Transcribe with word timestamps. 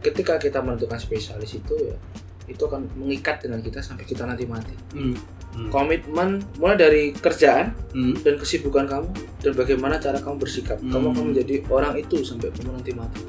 ketika 0.00 0.36
kita 0.36 0.58
menentukan 0.58 0.96
spesialis 0.96 1.54
itu 1.54 1.74
ya 1.76 1.96
itu 2.46 2.58
akan 2.60 2.82
mengikat 2.98 3.38
dengan 3.38 3.62
kita 3.62 3.78
sampai 3.78 4.02
kita 4.02 4.26
nanti 4.26 4.42
mati 4.42 4.74
Hmm. 4.90 5.14
Hmm. 5.50 5.66
komitmen 5.68 6.38
mulai 6.56 6.74
dari 6.74 7.02
kerjaan 7.10 7.74
Hmm. 7.90 8.14
dan 8.16 8.34
kesibukan 8.36 8.86
kamu 8.86 9.08
dan 9.40 9.52
bagaimana 9.52 9.98
cara 9.98 10.18
kamu 10.18 10.38
bersikap 10.38 10.78
kamu 10.80 10.98
Hmm. 11.04 11.14
akan 11.14 11.24
menjadi 11.30 11.54
orang 11.68 11.94
itu 11.94 12.20
sampai 12.20 12.50
kamu 12.50 12.70
nanti 12.72 12.90
mati 12.92 13.22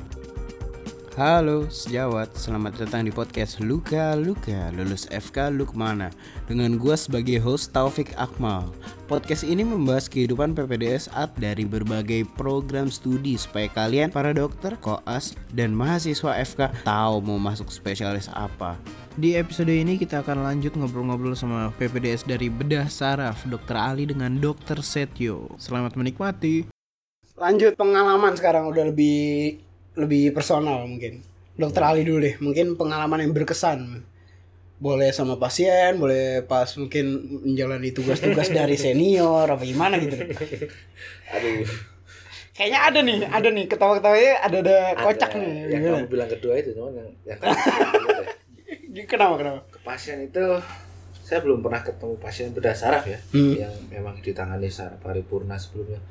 Halo 1.21 1.69
sejawat, 1.69 2.33
selamat 2.33 2.81
datang 2.81 3.05
di 3.05 3.13
podcast 3.13 3.61
Luka 3.61 4.17
Luka 4.17 4.73
Lulus 4.73 5.05
FK 5.13 5.53
Lukmana 5.53 6.09
Dengan 6.49 6.81
gua 6.81 6.97
sebagai 6.97 7.37
host 7.37 7.77
Taufik 7.77 8.09
Akmal 8.17 8.73
Podcast 9.05 9.45
ini 9.45 9.61
membahas 9.61 10.09
kehidupan 10.09 10.57
PPDS 10.57 11.13
Art 11.13 11.29
dari 11.37 11.61
berbagai 11.61 12.25
program 12.41 12.89
studi 12.89 13.37
Supaya 13.37 13.69
kalian 13.69 14.09
para 14.09 14.33
dokter, 14.33 14.73
koas, 14.81 15.37
dan 15.53 15.77
mahasiswa 15.77 16.41
FK 16.41 16.81
tahu 16.81 17.21
mau 17.21 17.37
masuk 17.37 17.69
spesialis 17.69 18.25
apa 18.33 18.73
di 19.13 19.37
episode 19.37 19.69
ini 19.69 20.01
kita 20.01 20.25
akan 20.25 20.41
lanjut 20.41 20.73
ngobrol-ngobrol 20.73 21.37
sama 21.37 21.69
PPDS 21.77 22.25
dari 22.25 22.49
Bedah 22.49 22.89
Saraf 22.89 23.45
Dr. 23.45 23.77
Ali 23.77 24.09
dengan 24.09 24.41
Dr. 24.41 24.81
Setio 24.81 25.53
Selamat 25.61 25.93
menikmati 25.93 26.65
Lanjut 27.37 27.77
pengalaman 27.77 28.33
sekarang 28.33 28.73
udah 28.73 28.89
lebih 28.89 29.61
lebih 29.93 30.31
personal 30.31 30.83
mungkin. 30.83 31.21
Dokter 31.51 31.83
Ali 31.83 32.01
dulu 32.01 32.19
deh, 32.19 32.35
mungkin 32.37 32.73
pengalaman 32.73 33.21
yang 33.21 33.31
berkesan. 33.31 34.01
Boleh 34.77 35.11
sama 35.11 35.37
pasien, 35.37 35.95
boleh 35.95 36.41
pas 36.43 36.65
mungkin 36.73 37.05
menjalani 37.43 37.91
tugas-tugas 37.91 38.49
dari 38.57 38.73
senior 38.75 39.45
apa 39.45 39.61
gimana 39.61 39.95
gitu. 39.95 40.17
aduh 41.27 41.69
Kayaknya 42.51 42.79
ada 42.83 42.99
nih, 42.99 43.17
ada 43.23 43.47
nih 43.47 43.65
ketawa-ketawanya 43.65 44.33
ada 44.41 44.57
ada 44.59 44.77
kocak 44.97 45.31
ada 45.31 45.39
nih. 45.39 45.53
yang 45.67 45.81
Gimana? 45.81 45.97
kamu 45.97 46.07
bilang 46.09 46.29
kedua 46.29 46.53
itu 46.55 46.69
cuman 46.73 46.91
yang, 46.93 47.09
yang 47.23 47.37
kedua 47.41 48.21
ya. 48.91 49.03
Kenapa 49.07 49.33
kenapa? 49.37 49.59
ke 49.69 49.79
pasien 49.81 50.17
itu 50.19 50.43
saya 51.21 51.39
belum 51.39 51.63
pernah 51.63 51.79
ketemu 51.79 52.13
pasien 52.17 52.51
bedah 52.51 52.75
saraf 52.75 53.07
ya 53.07 53.15
Hmm. 53.31 53.55
yang 53.55 53.71
memang 53.87 54.19
ditangani 54.19 54.67
secara 54.67 54.99
paripurna 54.99 55.55
sebelumnya 55.55 56.01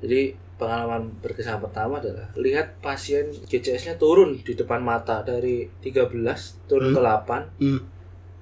jadi 0.00 0.20
pengalaman 0.54 1.08
berkesan 1.18 1.56
pertama 1.58 1.96
adalah 1.96 2.28
lihat 2.34 2.80
pasien 2.80 3.28
GCS-nya 3.42 3.96
turun 3.96 4.36
di 4.36 4.52
depan 4.52 4.78
mata 4.78 5.20
dari 5.20 5.68
13 5.78 6.12
turun 6.66 6.90
Hmm. 6.90 6.94
ke 6.94 7.00
8 7.00 7.40
Hmm. 7.58 7.80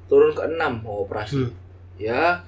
turun 0.06 0.30
ke 0.32 0.42
6 0.44 0.56
mau 0.80 1.02
operasi 1.02 1.38
Hmm. 1.40 1.52
ya 1.96 2.42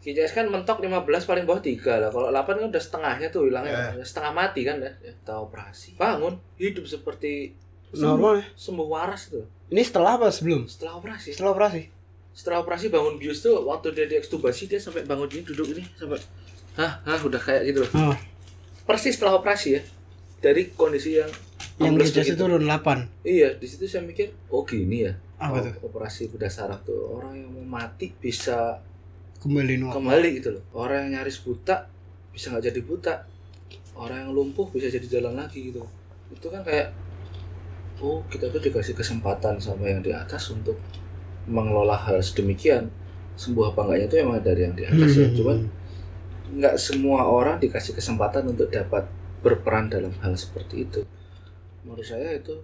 GCS 0.00 0.32
kan 0.32 0.46
mentok 0.46 0.78
15 0.80 0.96
paling 1.24 1.42
bawah 1.42 1.58
3 1.58 1.98
lah 1.98 2.08
kalau 2.08 2.30
8 2.30 2.56
kan 2.56 2.66
udah 2.68 2.78
setengahnya 2.80 3.28
tuh 3.28 3.44
hilangnya 3.44 3.74
setengah 4.00 4.32
mati 4.32 4.62
kan 4.62 4.78
ya 4.78 4.90
kita 4.96 5.34
operasi 5.36 5.94
bangun 5.94 6.38
hidup 6.56 6.82
seperti 6.84 7.54
sembuh, 7.88 8.06
Normal 8.12 8.32
ya? 8.36 8.44
sembuh 8.52 8.88
waras 8.88 9.22
itu 9.28 9.42
Ini 9.66 9.82
setelah 9.82 10.14
apa 10.14 10.26
sebelum? 10.28 10.62
setelah 10.64 10.94
operasi 10.96 11.30
Setelah 11.32 11.52
operasi. 11.52 11.82
setelah 12.32 12.58
operasi 12.60 12.86
bangun 12.88 13.16
bius 13.16 13.40
tuh 13.40 13.64
waktu 13.64 13.90
dia 13.92 14.06
diekstubasi 14.06 14.66
dia 14.66 14.76
sampai 14.76 15.02
bangun 15.02 15.24
gini 15.24 15.42
duduk 15.44 15.72
ini 15.72 15.82
sampai 15.92 16.18
hah 16.76 17.00
hah 17.00 17.18
udah 17.18 17.38
kayak 17.38 17.62
gitu 17.64 17.80
loh 17.80 17.90
Oh, 17.96 18.16
persis 18.86 19.18
setelah 19.18 19.36
operasi 19.36 19.68
ya. 19.76 19.82
Dari 20.38 20.70
kondisi 20.72 21.18
yang 21.18 21.28
yang 21.76 21.92
GCS 21.92 22.32
begitu. 22.32 22.40
turun 22.40 22.64
8. 22.64 23.28
iya 23.28 23.52
di 23.52 23.66
situ 23.68 23.84
saya 23.84 24.06
mikir 24.06 24.32
oh 24.48 24.64
gini 24.64 25.04
ya. 25.04 25.12
Apa 25.36 25.60
Oh, 25.60 25.92
operasi 25.92 26.32
bedah 26.32 26.48
saraf 26.48 26.80
tuh. 26.82 26.96
Orang 27.12 27.36
yang 27.36 27.50
mau 27.52 27.82
mati 27.82 28.08
bisa 28.12 28.80
Kembali 29.36 29.76
normal. 29.76 29.94
kembali 30.00 30.28
gitu 30.40 30.48
loh. 30.56 30.62
Orang 30.72 31.04
yang 31.04 31.20
nyaris 31.20 31.44
buta 31.44 31.84
bisa 32.32 32.48
nggak 32.48 32.72
jadi 32.72 32.80
buta. 32.80 33.14
Orang 33.92 34.18
yang 34.24 34.30
lumpuh 34.32 34.64
bisa 34.72 34.88
jadi 34.88 35.04
jalan 35.04 35.36
lagi 35.36 35.68
gitu. 35.68 35.84
Itu 36.32 36.48
kan 36.48 36.64
kayak 36.64 36.96
oh 38.00 38.24
kita 38.28 38.48
tuh 38.48 38.60
dikasih 38.60 38.96
kesempatan 38.96 39.60
sama 39.60 39.88
yang 39.88 40.00
di 40.00 40.12
atas 40.12 40.48
untuk 40.48 40.80
mengelola 41.44 41.96
hal 41.96 42.16
sedemikian. 42.24 42.88
Sembuh 43.36 43.76
apa 43.76 43.84
enggaknya 43.84 44.06
itu 44.08 44.16
emang 44.16 44.40
dari 44.40 44.60
yang 44.64 44.72
di 44.72 44.84
atas 44.88 45.12
ya. 45.12 45.28
Hmm. 45.28 45.36
cuman 45.36 45.58
nggak 46.48 46.74
semua 46.76 47.24
orang 47.24 47.58
dikasih 47.58 47.92
kesempatan 47.92 48.46
untuk 48.46 48.68
dapat 48.68 49.06
berperan 49.40 49.86
dalam 49.86 50.14
hal 50.20 50.32
seperti 50.34 50.84
itu 50.84 51.00
menurut 51.82 52.02
saya 52.02 52.32
itu 52.32 52.54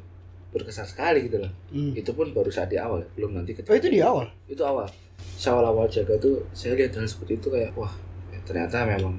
berkesan 0.50 0.84
sekali 0.84 1.26
gitu 1.26 1.38
loh 1.38 1.52
Hmm. 1.68 1.92
itu 1.92 2.10
pun 2.10 2.30
baru 2.30 2.48
saat 2.48 2.68
di 2.68 2.76
awal 2.76 3.00
ya, 3.00 3.08
belum 3.14 3.34
nanti 3.34 3.52
ketika 3.52 3.72
Oh 3.72 3.78
itu 3.78 3.88
di 3.88 4.00
awal. 4.00 4.26
itu 4.46 4.60
awal 4.60 4.84
saya 5.32 5.56
awal-awal 5.56 5.86
jaga 5.86 6.14
tuh 6.16 6.44
saya 6.52 6.74
lihat 6.74 6.92
hal 6.92 7.06
seperti 7.06 7.36
itu 7.36 7.48
kayak 7.48 7.72
wah 7.72 7.90
ya 8.28 8.38
ternyata 8.42 8.84
memang 8.84 9.16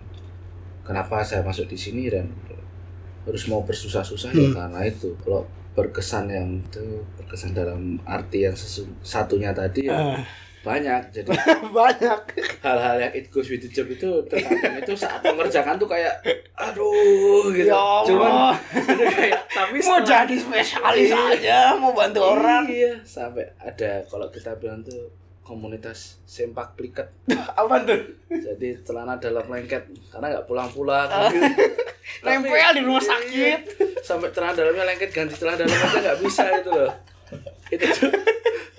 kenapa 0.82 1.20
saya 1.22 1.42
masuk 1.42 1.66
di 1.66 1.76
sini 1.76 2.08
dan 2.08 2.28
harus 3.24 3.44
mau 3.48 3.64
bersusah-susah 3.64 4.30
ya 4.32 4.46
Hmm. 4.46 4.54
karena 4.54 4.80
itu 4.84 5.16
kalau 5.20 5.44
berkesan 5.74 6.30
yang 6.30 6.48
itu 6.62 6.84
berkesan 7.16 7.52
dalam 7.52 7.98
arti 8.06 8.44
yang 8.44 8.54
sesu- 8.54 8.94
satunya 9.02 9.50
tadi 9.52 9.88
ya 9.88 9.96
Ah, 9.96 10.22
banyak 10.64 11.12
jadi 11.12 11.28
banyak. 11.76 12.20
hal-hal 12.60 12.96
yang 12.98 13.12
it 13.12 13.28
goes 13.28 13.46
with 13.46 13.60
the 13.60 13.68
job 13.68 13.84
itu 13.86 14.08
terkadang 14.26 14.80
itu 14.80 14.96
saat 14.96 15.20
mengerjakan 15.22 15.76
tuh 15.76 15.86
kayak 15.86 16.16
aduh 16.54 17.52
gitu 17.52 17.68
Ya 17.68 17.76
Allah. 17.76 18.08
cuman 18.08 18.32
itu 18.90 19.04
kayak 19.06 19.40
tapi 19.46 19.78
mau 19.78 20.00
setelah- 20.00 20.08
jadi 20.24 20.36
spesialis 20.38 21.10
Iya. 21.10 21.20
aja, 21.34 21.58
mau 21.76 21.92
bantu 21.92 22.20
orang. 22.24 22.64
iya 22.66 22.96
sampai 23.02 23.44
ada 23.58 24.08
kalau 24.08 24.28
kita 24.28 24.56
bilang 24.56 24.80
tuh 24.82 25.12
komunitas 25.42 26.24
sempak 26.24 26.72
pliket 26.74 27.12
Apa 27.60 27.84
tuh? 27.84 28.00
jadi 28.32 28.80
celana 28.80 29.16
dalam 29.16 29.44
lengket 29.46 29.84
karena 30.08 30.32
nggak 30.32 30.46
pulang-pulang. 30.46 31.06
Tapi- 31.06 31.92
Nempel 32.24 32.56
di 32.74 32.82
rumah 32.82 33.00
sakit. 33.02 33.60
sampai 34.00 34.28
celana 34.30 34.52
dalamnya 34.54 34.84
lengket 34.86 35.12
ganti 35.12 35.34
celana 35.34 35.56
dalam 35.58 35.76
aja 35.76 36.00
nggak 36.02 36.20
bisa 36.20 36.44
itu 36.54 36.72
loh 36.72 36.92
itu 37.70 37.84
tuh 37.90 38.12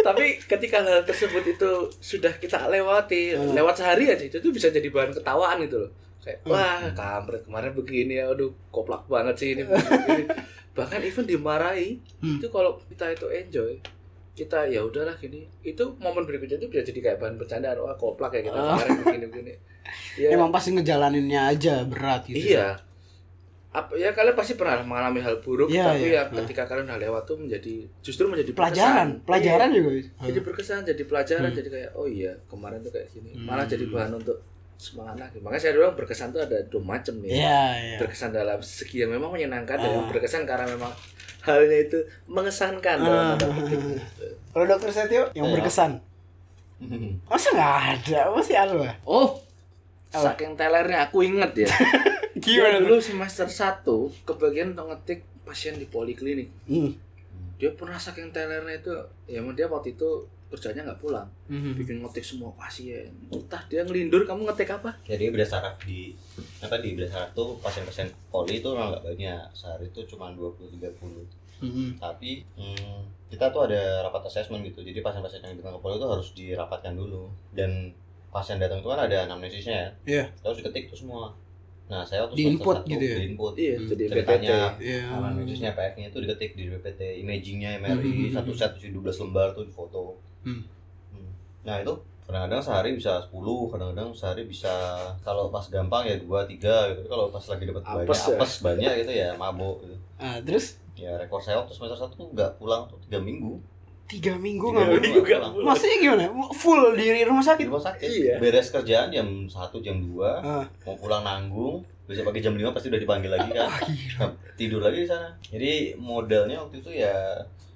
tapi 0.04 0.24
ketika 0.38 0.78
hal 0.78 1.00
tersebut 1.02 1.40
itu 1.48 1.70
sudah 1.98 2.30
kita 2.34 2.68
lewati 2.68 3.32
Hmm. 3.32 3.52
lewat 3.52 3.74
sehari 3.74 4.04
aja 4.06 4.20
itu 4.22 4.36
tuh 4.36 4.50
bisa 4.50 4.68
jadi 4.68 4.84
bahan 4.86 5.10
ketawaan 5.10 5.58
gitu 5.62 5.80
loh 5.80 5.90
kayak 6.20 6.38
Hmm. 6.42 6.52
wah 6.52 6.80
kampret 6.92 7.42
kemarin 7.42 7.72
begini 7.72 8.14
ya 8.14 8.28
aduh 8.28 8.52
koplak 8.68 9.04
banget 9.06 9.34
sih 9.34 9.48
ini 9.50 9.64
begini. 9.64 10.24
bahkan 10.76 11.00
even 11.00 11.24
dimarahi 11.24 11.96
Hmm. 12.18 12.36
itu 12.36 12.46
kalau 12.46 12.76
kita 12.84 13.08
itu 13.10 13.26
enjoy 13.26 13.72
kita 14.32 14.66
ya 14.66 14.82
udahlah 14.82 15.14
gini 15.14 15.46
itu 15.62 15.84
momen 15.96 16.22
berikutnya 16.22 16.56
itu 16.56 16.66
bisa 16.66 16.82
jadi 16.82 17.00
kayak 17.00 17.18
bahan 17.18 17.36
bercandaan 17.36 17.78
wah 17.78 17.94
koplak 17.94 18.34
ya 18.34 18.42
kita 18.42 18.56
Ah. 18.56 18.74
kemarin 18.74 18.96
begini 19.00 19.26
begini 19.26 19.52
ya 20.20 20.28
Emang 20.30 20.50
pasti 20.50 20.72
ngejalaninnya 20.72 21.40
aja 21.46 21.84
berat 21.84 22.26
gitu. 22.26 22.50
iya 22.50 22.74
apa 23.74 23.90
ya 23.92 24.10
kalian 24.10 24.32
pasti 24.32 24.54
pernah 24.54 24.78
mengalami 24.80 25.18
hal 25.18 25.42
buruk 25.42 25.66
Iya, 25.66 25.82
tapi 25.84 26.06
iya. 26.06 26.22
ya 26.22 26.32
ketika 26.32 26.62
kalian 26.64 26.86
udah 26.86 27.00
lewat 27.00 27.22
tuh 27.24 27.36
menjadi 27.36 27.82
justru 28.00 28.24
menjadi 28.24 28.54
Pelajaran, 28.54 29.18
berkesan. 29.18 29.26
pelajaran 29.26 29.68
Iya, 29.68 29.76
juga. 29.76 29.90
jadi 30.22 30.38
berkesan 30.40 30.80
jadi 30.84 31.02
pelajaran 31.04 31.42
Hmm. 31.44 31.58
jadi 31.58 31.68
kayak 31.68 31.90
oh 31.92 32.06
iya 32.06 32.32
kemarin 32.46 32.78
tuh 32.78 32.88
kayak 32.88 33.10
gini 33.10 33.30
Hmm. 33.32 33.44
malah 33.44 33.66
jadi 33.66 33.84
bahan 33.84 34.14
untuk 34.14 34.38
semangat 34.76 35.16
lagi 35.20 35.38
makanya 35.38 35.58
saya 35.60 35.72
bilang 35.74 35.94
berkesan 35.94 36.28
tuh 36.30 36.40
ada 36.40 36.58
dua 36.64 36.82
macam 36.82 37.14
nih 37.16 37.30
Iya, 37.32 37.62
iya. 37.74 37.96
berkesan 37.98 38.30
dalam 38.30 38.58
segi 38.60 38.96
yang 38.96 39.10
memang 39.10 39.28
menyenangkan 39.28 39.74
dan 39.74 39.84
Ah. 39.84 39.94
yang 39.96 40.06
berkesan 40.06 40.42
karena 40.44 40.66
memang 40.66 40.92
halnya 41.40 41.78
itu 41.80 41.98
mengesankan 42.26 42.98
Ah. 43.00 43.34
Kalau 44.48 44.64
dokter 44.64 44.90
Setio 44.92 45.26
yang 45.32 45.44
Saya. 45.44 45.54
berkesan. 45.56 45.90
Masa 47.24 47.48
nggak 47.50 47.74
ada? 47.98 48.20
Pasti 48.30 48.54
ada 48.54 48.74
oh 49.04 49.34
Apa? 50.10 50.30
saking 50.30 50.54
telernya 50.54 51.02
aku 51.02 51.22
inget 51.22 51.50
ya 51.56 51.68
Gimana 52.44 52.76
Dia 52.76 52.84
dulu? 52.84 52.96
semester 52.98 53.48
1 53.48 53.82
kebagian 54.22 54.68
untuk 54.70 54.86
ngetik 54.86 55.20
pasien 55.42 55.74
di 55.74 55.86
poliklinik 55.86 56.48
Hmm. 56.64 56.92
dia 57.54 57.70
pernah 57.72 57.96
saking 57.96 58.28
telernya 58.28 58.74
itu 58.74 58.92
ya 59.26 59.38
emang 59.38 59.52
dia 59.52 59.64
waktu 59.66 59.92
itu 59.92 60.08
kerjanya 60.46 60.84
nggak 60.84 61.00
pulang 61.00 61.28
Hmm. 61.44 61.72
bikin 61.74 61.98
ngetik 61.98 62.22
semua 62.22 62.52
pasien 62.54 63.08
entah 63.28 63.62
dia 63.64 63.80
ngelindur 63.80 64.22
kamu 64.22 64.44
ngetik 64.44 64.70
apa 64.72 64.92
jadi 65.02 65.28
bedah 65.28 65.44
saraf 65.46 65.76
di 65.80 66.12
apa 66.60 66.76
di 66.78 66.92
bedah 66.92 67.10
saraf 67.10 67.30
tuh 67.32 67.56
pasien-pasien 67.58 68.08
poli 68.28 68.58
itu 68.58 68.68
memang 68.68 68.92
nggak 68.92 69.04
banyak 69.04 69.40
sehari 69.50 69.86
itu 69.86 70.00
cuma 70.06 70.28
20 70.30 70.68
30 70.70 71.24
Hmm. 71.56 71.96
tapi 71.96 72.42
hmm, 72.52 73.00
kita 73.30 73.48
tuh 73.48 73.64
ada 73.64 73.80
rapat 74.02 74.26
assessment 74.26 74.60
gitu 74.64 74.80
jadi 74.80 75.00
pasien-pasien 75.00 75.40
yang 75.40 75.54
datang 75.54 75.76
ke 75.76 75.80
poli 75.80 75.96
itu 75.96 76.06
harus 76.06 76.28
dirapatkan 76.32 76.92
dulu 76.92 77.24
dan 77.50 77.94
pasien 78.28 78.58
datang 78.58 78.78
itu 78.78 78.86
kan 78.86 79.00
ada 79.00 79.24
anamnesisnya 79.24 79.76
ya 79.76 79.88
Iya. 80.04 80.24
Kita 80.32 80.44
harus 80.46 80.58
diketik 80.58 80.84
tuh 80.88 80.98
semua 80.98 81.30
nah 81.84 82.00
saya 82.00 82.24
waktu 82.24 82.34
Di 82.34 82.44
input 82.48 82.76
satu, 82.76 82.88
gitu 82.88 83.04
ya? 83.04 83.14
di 83.14 83.24
input 83.28 83.52
iya 83.54 83.74
Hmm, 83.74 83.86
jadi 83.86 84.02
BPT 84.02 84.10
ceritanya 84.10 84.56
Iya. 84.78 85.00
anamnesisnya 85.10 85.70
PF-nya 85.72 86.06
itu 86.08 86.18
diketik 86.18 86.52
di 86.54 86.64
BPT 86.66 87.00
imagingnya 87.20 87.70
Hmm, 87.74 87.84
MRI 87.92 88.12
hmm, 88.22 88.32
satu 88.32 88.50
hmm. 88.50 88.58
set 88.58 88.72
isi 88.74 88.88
12 88.88 89.04
lembar 89.20 89.52
tuh 89.52 89.62
di 89.62 89.70
foto 89.70 90.16
Hmm. 90.42 90.64
Hmm. 91.10 91.28
nah 91.60 91.76
itu 91.78 91.92
kadang-kadang 92.24 92.56
sehari 92.58 92.90
bisa 92.92 93.20
10 93.22 93.36
kadang-kadang 93.68 94.08
sehari 94.10 94.42
bisa 94.44 94.72
kalau 95.20 95.48
pas 95.48 95.60
gampang 95.66 96.04
ya 96.04 96.16
dua 96.16 96.44
tiga 96.44 96.88
gitu 96.90 97.04
kalau 97.04 97.28
pas 97.28 97.44
lagi 97.44 97.64
dapat 97.66 97.84
banyak 97.84 98.08
ya? 98.08 98.32
apes 98.32 98.52
banyak 98.58 98.92
gitu 98.98 99.12
ya 99.14 99.28
mabuk 99.34 99.76
gitu 99.82 99.96
Ah, 100.16 100.40
terus 100.40 100.80
ya 100.94 101.12
rekor 101.14 101.36
saya 101.38 101.58
waktu 101.58 101.74
semester 101.74 101.98
satu 101.98 102.14
tuh 102.14 102.28
nggak 102.30 102.56
pulang 102.56 102.86
tuh 102.86 102.96
tiga 102.98 103.20
minggu 103.20 103.60
tiga 104.06 104.32
minggu 104.34 104.66
nggak 104.66 104.86
minggu 104.94 105.18
boleh. 105.18 105.40
pulang. 105.40 105.52
Maksudnya 105.64 105.96
gimana? 105.98 106.24
Full 106.52 106.82
di 106.92 107.04
rumah 107.22 107.40
di 107.40 107.48
sakit? 107.48 107.66
rumah 107.66 107.84
sakit 107.84 108.04
Iya. 108.06 108.34
beres 108.36 108.68
kerjaan 108.68 109.08
jam 109.08 109.26
satu 109.46 109.78
jam 109.78 109.96
2 109.98 110.20
Ah. 110.38 110.64
mau 110.84 110.94
pulang 110.94 111.20
nanggung 111.20 111.80
besok 112.04 112.28
pagi 112.28 112.38
jam 112.38 112.52
5 112.52 112.68
pasti 112.70 112.88
udah 112.88 112.98
dipanggil 112.98 113.30
lagi 113.30 113.48
kan 113.48 113.64
Wah, 113.64 113.80
gila. 113.82 114.26
tidur 114.58 114.80
lagi 114.80 114.98
di 114.98 115.08
sana 115.08 115.32
jadi 115.42 115.72
modelnya 115.96 116.56
waktu 116.58 116.78
itu 116.78 116.90
ya 116.94 117.16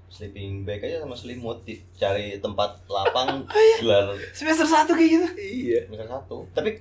sleeping 0.07 0.63
bag 0.63 0.81
aja 0.81 1.01
sama 1.01 1.13
selimut 1.13 1.61
di- 1.63 1.81
cari 1.93 2.37
tempat 2.37 2.77
lapang 2.87 3.41
Oh, 3.43 3.57
iya. 3.59 3.77
gelar 3.79 4.05
Semester 4.31 4.65
satu 4.65 4.93
kayak 4.93 5.09
gitu. 5.11 5.27
Iya. 5.35 5.79
semester 5.87 6.09
satu 6.11 6.37
tapi 6.51 6.77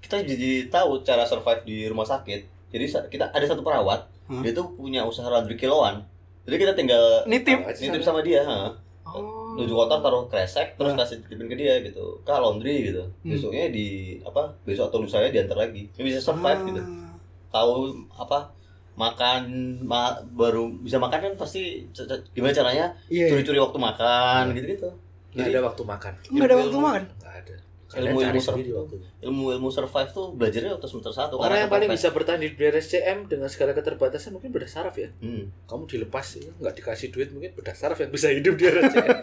kita 0.00 0.22
jadi 0.22 0.50
tahu 0.68 1.02
cara 1.02 1.22
survive 1.22 1.60
di 1.62 1.84
rumah 1.84 2.04
sakit 2.04 2.40
jadi 2.68 2.84
kita 3.06 3.24
ada 3.28 3.44
satu 3.44 3.60
perawat 3.60 4.08
Hmm. 4.24 4.40
dia 4.40 4.52
tuh 4.52 4.68
punya 4.70 5.00
usaha 5.02 5.24
laundry 5.24 5.56
kiloan 5.56 6.04
jadi 6.48 6.56
kita 6.58 6.72
tinggal 6.74 7.04
Nitip. 7.24 7.60
nitip 7.68 8.00
sama 8.00 8.20
dia 8.20 8.40
ha. 8.40 8.72
Oh. 9.04 9.52
Nuju 9.54 9.70
kotor 9.70 10.00
taruh 10.00 10.24
kresek 10.26 10.74
terus 10.74 10.92
Ah. 10.92 10.98
kasih 10.98 11.20
titipin 11.20 11.44
ke 11.46 11.56
dia 11.56 11.76
gitu 11.78 12.20
ke 12.20 12.30
laundry 12.30 12.88
gitu 12.88 13.04
Hmm. 13.20 13.30
besoknya 13.30 13.68
di 13.68 13.86
apa 14.22 14.48
besok 14.62 14.88
atau 14.88 15.00
lusanya 15.00 15.28
diantar 15.28 15.56
lagi 15.58 15.88
dia 15.90 16.02
bisa 16.02 16.18
survive 16.18 16.64
gitu 16.66 16.80
Ah. 16.80 17.12
tahu 17.50 17.72
apa 18.10 18.48
makan 18.94 19.42
ma- 19.82 20.18
baru 20.28 20.68
bisa 20.76 20.96
makan 20.96 21.20
kan 21.20 21.32
pasti 21.34 21.86
gimana 22.30 22.50
caranya 22.50 22.86
Iya. 23.06 23.30
curi-curi 23.30 23.56
waktu 23.58 23.78
makan 23.78 24.42
gitu-gitu 24.52 24.88
Nggak 25.28 25.48
ada 25.50 25.60
waktu 25.62 25.82
makan. 25.84 26.12
Nggak 26.26 26.46
ada 26.46 26.56
waktu 26.58 26.78
makan. 26.78 27.02
Nggak 27.14 27.34
ada. 27.38 27.56
Ilmu- 27.90 28.20
ilmu 28.20 28.36
waktunya. 28.36 29.08
ilmu-ilmu 29.18 29.68
survive 29.68 30.10
tuh 30.10 30.30
belajarnya 30.30 30.76
waktu 30.76 30.86
semester 30.86 31.08
satu 31.10 31.34
Orang 31.34 31.48
karena 31.48 31.56
yang 31.58 31.70
paling 31.70 31.88
bisa 31.88 32.08
bertahan 32.10 32.36
di 32.36 32.52
dunia 32.52 32.72
SCM 32.74 33.18
dengan 33.26 33.48
segala 33.48 33.72
keterbatasan 33.72 34.30
mungkin 34.30 34.50
bedah 34.50 34.66
saraf 34.66 34.92
ya. 34.94 35.08
hmm. 35.14 35.64
Kamu 35.64 35.86
dilepas 35.86 36.26
ya, 36.36 36.52
nggak 36.54 36.74
dikasih 36.74 37.08
duit 37.08 37.28
mungkin 37.30 37.54
bedah 37.54 37.72
saraf 37.72 37.96
yang 37.96 38.08
bisa 38.08 38.28
hidup 38.28 38.54
di 38.54 38.64
RSCM. 38.66 39.08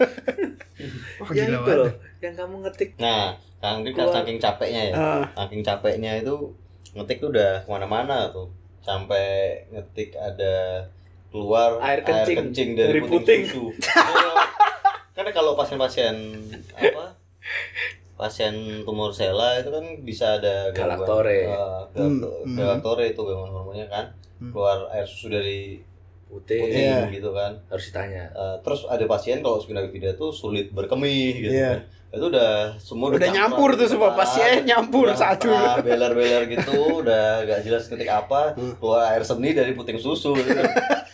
Wah, 1.16 1.30
yang 1.30 1.48
itu 1.54 1.72
loh, 1.72 1.88
yang 2.18 2.34
kamu 2.34 2.54
ngetik. 2.60 2.90
nah 2.96 3.32
kan 3.56 3.80
kan 3.82 3.94
Gua- 4.04 4.14
saking 4.14 4.36
capeknya 4.36 4.82
ya 4.84 4.94
Ah. 4.94 5.24
saking 5.36 5.62
capeknya 5.62 6.12
itu 6.16 6.34
ngetik 6.92 7.18
tuh 7.18 7.30
udah 7.30 7.60
ke 7.60 7.68
mana-mana 7.68 8.28
tuh 8.28 8.50
sampai 8.80 9.24
ngetik 9.68 10.12
ada 10.12 10.84
keluar 11.28 11.78
Air 11.80 12.02
kencing 12.02 12.74
dari, 12.74 12.92
dari 12.92 13.00
puting. 13.00 13.42
susu 13.44 13.72
karena 15.12 15.30
kalau 15.30 15.54
pasien-pasien 15.54 16.12
apa 16.76 17.14
pasien 18.16 18.54
tumor 18.82 19.12
sela 19.12 19.54
itu 19.54 19.68
kan 19.68 19.84
bisa 20.00 20.36
ada 20.36 20.68
gangguan, 20.70 20.96
Galaktore. 20.98 21.40
eh, 21.42 21.52
Hmm, 21.92 21.92
galakto- 22.18 22.36
hmm. 22.42 22.56
galaktore 22.56 23.04
itu 23.06 23.20
gangguan 23.22 23.50
hormonnya 23.50 23.86
kan 23.86 24.04
Hmm. 24.36 24.50
keluar 24.50 24.88
air 24.90 25.04
susu 25.04 25.28
dari 25.28 25.80
Putih 26.26 26.58
puting 26.58 26.90
Iya. 26.90 27.06
gitu 27.12 27.30
kan 27.30 27.54
harus 27.70 27.86
ditanya. 27.86 28.26
Eh, 28.28 28.56
terus 28.60 28.82
ada 28.84 28.98
pasien 29.06 29.38
kalau 29.38 29.56
spina 29.56 29.78
bifida 29.80 30.10
tuh 30.12 30.28
sulit 30.28 30.68
berkemih 30.70 31.38
gitu 31.38 31.54
Iya. 31.54 31.70
kan. 31.70 31.80
Itu 32.12 32.24
udah 32.26 32.50
semua 32.76 33.06
Udah 33.10 33.30
nyampur 33.30 33.70
tuh 33.72 33.86
semua 33.86 34.10
pasien, 34.12 34.64
nyampur 34.64 35.06
satu. 35.12 35.46
Beler-beler 35.78 36.48
gitu, 36.48 36.98
udah 36.98 37.44
gak 37.44 37.60
jelas 37.62 37.86
ketik 37.86 38.08
apa, 38.08 38.52
Hmm. 38.52 38.74
keluar 38.74 39.06
air 39.08 39.22
seni 39.22 39.52
dari 39.52 39.70
puting 39.72 39.96
susu 39.96 40.34
gitu. 40.34 40.50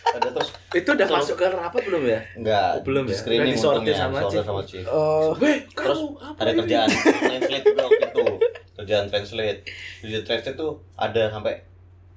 Itu 0.73 0.89
udah 0.91 1.07
masuk 1.07 1.35
ke 1.35 1.45
rapat 1.47 1.81
belum 1.83 2.03
ya? 2.03 2.19
enggak 2.33 2.69
Oh, 2.71 2.81
belum 2.81 3.03
di 3.03 3.11
ya? 3.11 3.17
screening 3.17 3.45
Udah 3.47 3.55
disortir 3.55 3.93
sama 3.95 4.19
chief. 4.25 4.41
sama 4.41 4.61
chief. 4.63 4.85
Oh. 4.85 5.31
Weh, 5.37 5.57
Terus 5.67 5.99
apa 6.17 6.39
Ada 6.39 6.49
ini? 6.49 6.59
kerjaan 6.59 6.87
translate 6.89 7.63
juga 7.63 7.81
waktu 7.83 8.05
itu. 8.05 8.25
Kerjaan 8.73 9.05
translate. 9.07 9.59
Kerjaan 9.99 10.23
translate 10.23 10.57
tuh 10.57 10.71
ada 10.95 11.23
sampai 11.29 11.53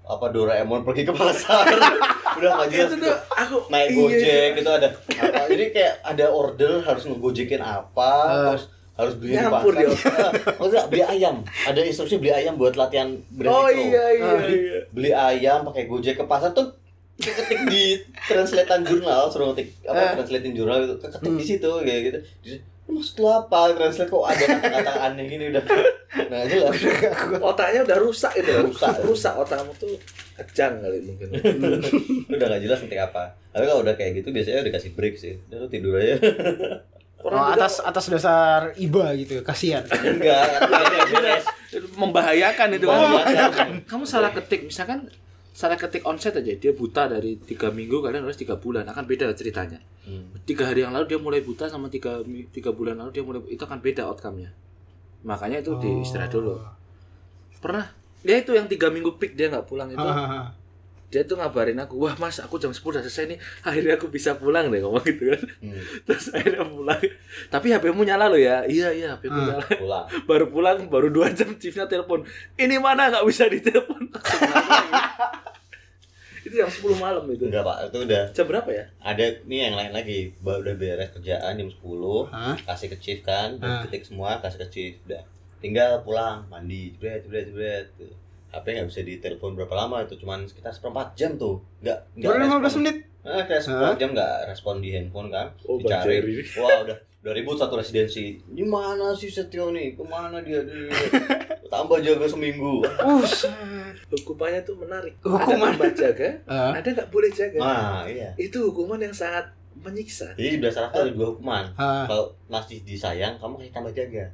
apa 0.03 0.27
Doraemon 0.29 0.83
pergi 0.83 1.03
ke 1.03 1.13
pasar. 1.13 1.67
udah 2.37 2.51
gak 2.55 2.69
jelas 2.69 2.85
Itu 2.87 2.97
gitu. 2.97 3.07
tuh 3.07 3.17
aku 3.31 3.57
naik 3.67 3.89
iya, 3.89 3.97
gojek 3.97 4.49
gitu 4.55 4.69
ada 4.71 4.89
apa 4.93 5.43
jadi 5.49 5.65
kayak 5.73 5.95
ada 6.05 6.27
order 6.29 6.73
harus 6.79 7.05
ngegojekin 7.07 7.57
apa 7.59 8.13
Ah. 8.21 8.53
terus 8.53 8.69
harus 8.93 9.15
beli 9.15 9.31
di 9.31 9.37
Nyampur 9.39 9.73
pasar 9.73 9.89
dia. 9.89 9.89
oh 10.61 10.67
enggak 10.67 10.85
beli 10.87 11.03
ayam 11.07 11.37
ada 11.65 11.81
instruksi 11.81 12.17
beli 12.17 12.29
ayam 12.31 12.55
buat 12.55 12.73
latihan 12.75 13.09
brand 13.31 13.49
Oh 13.51 13.69
itu. 13.69 13.89
iya 13.89 14.05
iya 14.11 14.29
Ah. 14.31 14.45
iya. 14.45 14.79
beli 14.87 15.11
ayam 15.11 15.65
pakai 15.65 15.85
gojek 15.87 16.15
ke 16.15 16.25
pasar 16.25 16.53
tuh 16.53 16.77
ketik 17.17 17.61
di 17.67 17.85
translatean 18.23 18.83
jurnal 18.83 19.27
suruh 19.27 19.51
ngetik 19.51 19.73
apa 19.83 19.97
Ah. 19.97 20.13
translatein 20.15 20.53
jurnal 20.53 20.77
gitu 20.81 20.95
ketik 20.99 21.21
Hmm. 21.23 21.35
di 21.35 21.45
situ 21.47 21.71
kayak 21.81 22.01
gitu 22.05 22.19
Jadi, 22.43 22.59
maksud 22.87 23.15
lu 23.17 23.27
apa 23.27 23.59
translate 23.73 24.07
kok 24.07 24.23
ada 24.23 24.45
kata-kata 24.47 24.93
aneh 25.07 25.25
gini 25.27 25.45
udah 25.49 25.63
nah 26.27 26.43
jelas 26.45 26.73
Otaknya 27.39 27.81
udah 27.83 27.99
rusak 27.99 28.33
itu. 28.37 28.53
Rusak. 28.63 28.95
rusak 29.03 29.35
otakmu 29.35 29.73
tuh 29.75 29.91
kejang 30.37 30.79
kali 30.79 31.03
mungkin. 31.03 31.29
udah 32.33 32.47
gak 32.47 32.63
jelas 32.63 32.79
ngetik 32.79 33.01
apa 33.03 33.23
tapi 33.49 33.65
kalau 33.65 33.81
udah 33.81 33.95
kayak 33.95 34.13
gitu 34.17 34.29
biasanya 34.31 34.63
udah 34.63 34.73
kasih 34.73 34.91
break 34.93 35.15
sih 35.17 35.35
udah 35.47 35.57
lu 35.59 35.69
tidur 35.69 35.97
aja 35.97 36.17
Oh, 37.19 37.33
juga 37.33 37.59
atas 37.59 37.83
atas 37.83 38.07
dasar 38.07 38.71
iba 38.77 39.11
gitu, 39.17 39.43
kasihan. 39.43 39.83
enggak 40.07 40.63
membahayakan 41.97 42.69
itu 42.73 42.87
kan. 42.87 42.99
Membahayakan. 43.03 43.69
Kamu 43.83 44.05
salah 44.05 44.31
ketik 44.31 44.63
misalkan 44.65 45.11
salah 45.57 45.81
ketik 45.81 46.05
onset 46.05 46.37
aja 46.37 46.53
dia 46.53 46.77
buta 46.77 47.09
dari 47.09 47.41
tiga 47.41 47.73
minggu 47.73 48.05
kalian 48.05 48.29
harus 48.29 48.37
tiga 48.37 48.61
bulan. 48.61 48.85
Akan 48.85 49.09
beda 49.09 49.33
ceritanya. 49.33 49.81
Hmm. 50.05 50.37
tiga 50.45 50.69
hari 50.69 50.85
yang 50.85 50.93
lalu 50.95 51.17
dia 51.17 51.19
mulai 51.19 51.41
buta 51.41 51.67
sama 51.67 51.89
tiga 51.89 52.21
tiga 52.55 52.71
bulan 52.71 53.01
lalu 53.01 53.11
dia 53.17 53.25
mulai 53.25 53.41
itu 53.49 53.65
akan 53.65 53.81
beda 53.81 54.05
outcome-nya. 54.13 54.53
Makanya 55.25 55.65
itu 55.65 55.73
di 55.81 56.05
istirahat 56.05 56.31
dulu. 56.31 56.61
Pernah? 57.59 57.89
Dia 58.21 58.45
itu 58.45 58.53
yang 58.53 58.69
tiga 58.69 58.93
minggu 58.93 59.17
peak 59.17 59.33
dia 59.33 59.49
nggak 59.49 59.65
pulang 59.65 59.89
itu. 59.89 59.99
Ah, 59.99 60.13
ah, 60.13 60.29
ah. 60.29 60.47
Dia 61.07 61.23
tuh 61.23 61.35
ngabarin 61.35 61.79
aku 61.79 61.97
wah 61.99 62.15
mas 62.17 62.37
aku 62.37 62.57
jam 62.57 62.69
10 62.69 62.83
udah 62.83 63.01
selesai 63.01 63.25
nih. 63.27 63.39
Akhirnya 63.63 63.95
aku 63.95 64.07
bisa 64.09 64.35
pulang 64.35 64.67
deh 64.67 64.79
ngomong 64.79 65.03
gitu 65.03 65.29
kan. 65.29 65.43
Hmm. 65.61 65.79
terus 66.03 66.31
akhirnya 66.31 66.63
pulang. 66.63 66.99
Tapi 67.47 67.67
HP-mu 67.69 68.03
nyala 68.03 68.27
lo 68.27 68.35
ya. 68.35 68.63
Iya 68.65 68.91
iya 68.91 69.09
HP-mu 69.13 69.33
Hmm. 69.33 69.49
nyala. 69.49 69.65
pulang. 69.73 70.07
Baru 70.29 70.47
pulang 70.47 70.79
baru 70.87 71.09
dua 71.09 71.31
jam 71.31 71.55
chiefnya 71.55 71.85
telepon. 71.85 72.27
Ini 72.55 72.77
mana? 72.77 73.07
Nggak 73.09 73.25
bisa 73.25 73.47
ditelepon. 73.47 74.03
Itu 76.43 76.55
jam 76.57 76.71
10 76.71 76.79
malam 76.97 77.27
itu. 77.27 77.43
Enggak 77.45 77.65
pak. 77.65 77.91
Itu 77.91 77.99
udah 78.03 78.23
jam 78.31 78.47
berapa 78.47 78.71
ya? 78.71 78.85
Ada 79.01 79.43
nih 79.43 79.59
yang 79.65 79.75
lain 79.75 79.93
lagi. 79.93 80.31
Ba- 80.39 80.57
udah 80.57 80.75
beres 80.75 81.11
kerjaan 81.11 81.55
jam 81.55 81.67
10 81.67 81.83
Hah? 82.31 82.55
kasih 82.65 82.89
ke 82.89 82.97
chief 82.97 83.19
kan. 83.21 83.59
Ketik 83.59 84.03
semua 84.05 84.39
kasih 84.39 84.63
ke 84.63 84.69
chief 84.69 84.93
udah. 85.05 85.27
Tinggal 85.59 86.03
pulang 86.03 86.47
mandi. 86.47 86.95
Jebret 86.95 87.23
jebret 87.23 87.47
jebret. 87.49 87.87
tuh. 87.97 88.15
HP 88.49 88.67
nggak 88.73 88.89
bisa 88.89 89.01
ditelepon 89.03 89.53
berapa 89.53 89.75
lama 89.77 90.01
itu 90.01 90.15
cuman 90.17 90.45
sekitar 90.45 90.71
seperempat 90.71 91.13
jam 91.13 91.35
tuh 91.35 91.59
nggak 91.79 91.99
nggak 92.15 92.31
15 92.41 92.61
respon. 92.61 92.81
menit. 92.81 92.97
Nah, 93.21 93.43
kayak 93.43 93.59
seperempat 93.61 93.97
jam 93.97 94.11
nggak 94.13 94.35
respon 94.47 94.75
di 94.79 94.89
handphone 94.91 95.29
kan 95.29 95.47
Oh, 95.65 95.77
dicari 95.77 96.23
wah 96.57 96.83
udah 96.83 96.95
udah 97.21 97.33
ribut 97.33 97.55
satu 97.55 97.75
residensi 97.75 98.39
di 98.41 98.63
mana 98.63 99.11
sih 99.11 99.27
Setio 99.27 99.69
nih 99.69 99.93
ke 99.93 100.03
mana 100.03 100.39
dia, 100.41 100.63
dia? 100.63 100.87
tambah 101.67 101.99
jaga 101.99 102.23
seminggu 102.25 102.79
Us. 102.87 103.51
hukumannya 104.09 104.63
tuh 104.63 104.79
menarik 104.79 105.19
Hukuman. 105.19 105.75
ada 105.75 105.75
tambah 105.75 105.91
jaga 105.93 106.29
Ah. 106.47 106.71
ada 106.71 106.87
nggak 106.87 107.11
boleh 107.11 107.27
jaga 107.29 107.59
ah 107.59 108.07
iya 108.07 108.31
itu 108.37 108.63
hukuman 108.63 109.01
yang 109.01 109.11
sangat 109.11 109.43
menyiksa 109.77 110.31
jadi 110.33 110.57
berdasarkan 110.57 110.95
ada 110.97 111.11
dua 111.11 111.27
hukuman 111.29 111.67
Ah. 111.75 112.07
kalau 112.07 112.31
masih 112.47 112.79
disayang 112.81 113.35
kamu 113.37 113.59
kayak 113.59 113.73
tambah 113.75 113.91
jaga 113.93 114.25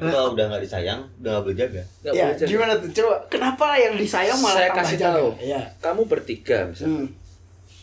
tapi 0.00 0.10
kalau 0.10 0.32
udah 0.32 0.44
nggak 0.46 0.62
disayang 0.62 1.00
udah 1.14 1.30
nggak 1.30 1.44
boleh 1.44 1.58
jaga 1.58 1.82
nggak 2.00 2.10
Ya, 2.10 2.24
boleh 2.24 2.34
jaga 2.34 2.48
gimana 2.48 2.72
tuh? 2.74 2.88
Coba 2.94 3.14
kenapa 3.28 3.66
yang 3.76 3.94
disayang 3.94 4.38
malah 4.38 4.56
Saya 4.56 4.66
tambah 4.66 4.80
kasih 4.82 4.96
jaga? 4.96 5.12
tahu. 5.14 5.28
Iya. 5.38 5.60
kamu 5.78 6.02
bertiga 6.06 6.58
misalnya 6.64 6.96
Hmm. 6.96 7.08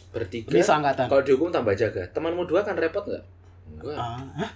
bertiga 0.10 0.50
Bisa 0.52 0.72
angkatan. 0.74 1.06
kalau 1.06 1.22
dihukum 1.22 1.50
tambah 1.50 1.74
jaga 1.74 2.02
temanmu 2.10 2.44
dua 2.44 2.62
kan 2.62 2.74
repot 2.74 3.04
nggak 3.04 3.24
enggak. 3.78 3.98
Hah? 4.36 4.52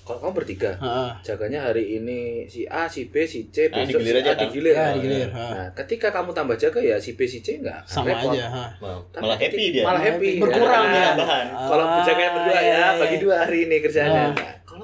kalau 0.00 0.16
kamu 0.18 0.32
bertiga 0.34 0.72
Ah. 0.78 1.16
jaganya 1.20 1.60
hari 1.62 1.96
ini 1.96 2.20
si 2.44 2.64
A, 2.66 2.84
si 2.86 3.04
B, 3.06 3.24
si 3.24 3.48
C, 3.48 3.68
Nah, 3.68 3.80
besok 3.82 4.00
digilir 4.00 4.14
si 4.14 4.20
aja 4.22 4.28
A 4.28 4.34
kan? 4.34 4.40
digilir. 4.42 4.72
Ya, 4.72 4.80
Nah, 4.82 4.92
digilir. 4.94 5.28
Nah, 5.30 5.68
ketika 5.74 6.08
kamu 6.10 6.30
tambah 6.30 6.52
jaga 6.54 6.76
ya 6.78 6.96
si 6.96 7.12
B, 7.14 7.24
si 7.24 7.40
C 7.40 7.56
enggak 7.58 7.80
Sama 7.84 8.12
aja. 8.12 8.44
ha. 8.46 8.64
Mal- 8.78 9.00
Tapi 9.08 9.22
malah 9.22 9.38
happy 9.38 9.64
dia 9.70 9.80
Malah 9.82 10.02
happy. 10.02 10.30
Berkurang 10.38 10.84
Nah, 10.84 10.92
ya. 10.94 11.04
tambahan 11.10 11.46
Kalau 11.48 11.84
Ah, 11.84 11.92
berjaganya 11.98 12.30
berdua 12.32 12.52
iya, 12.54 12.60
ya, 12.62 12.68
iya. 12.70 12.88
bagi 12.98 13.16
dua 13.18 13.34
hari 13.38 13.58
ini 13.62 13.76
kerjaannya. 13.78 14.24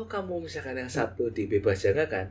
Kalau 0.01 0.17
kamu 0.17 0.49
misalkan 0.49 0.73
yang 0.75 0.89
satu 0.89 1.29
dibebas 1.29 1.77
jaga 1.77 2.09
kan, 2.09 2.25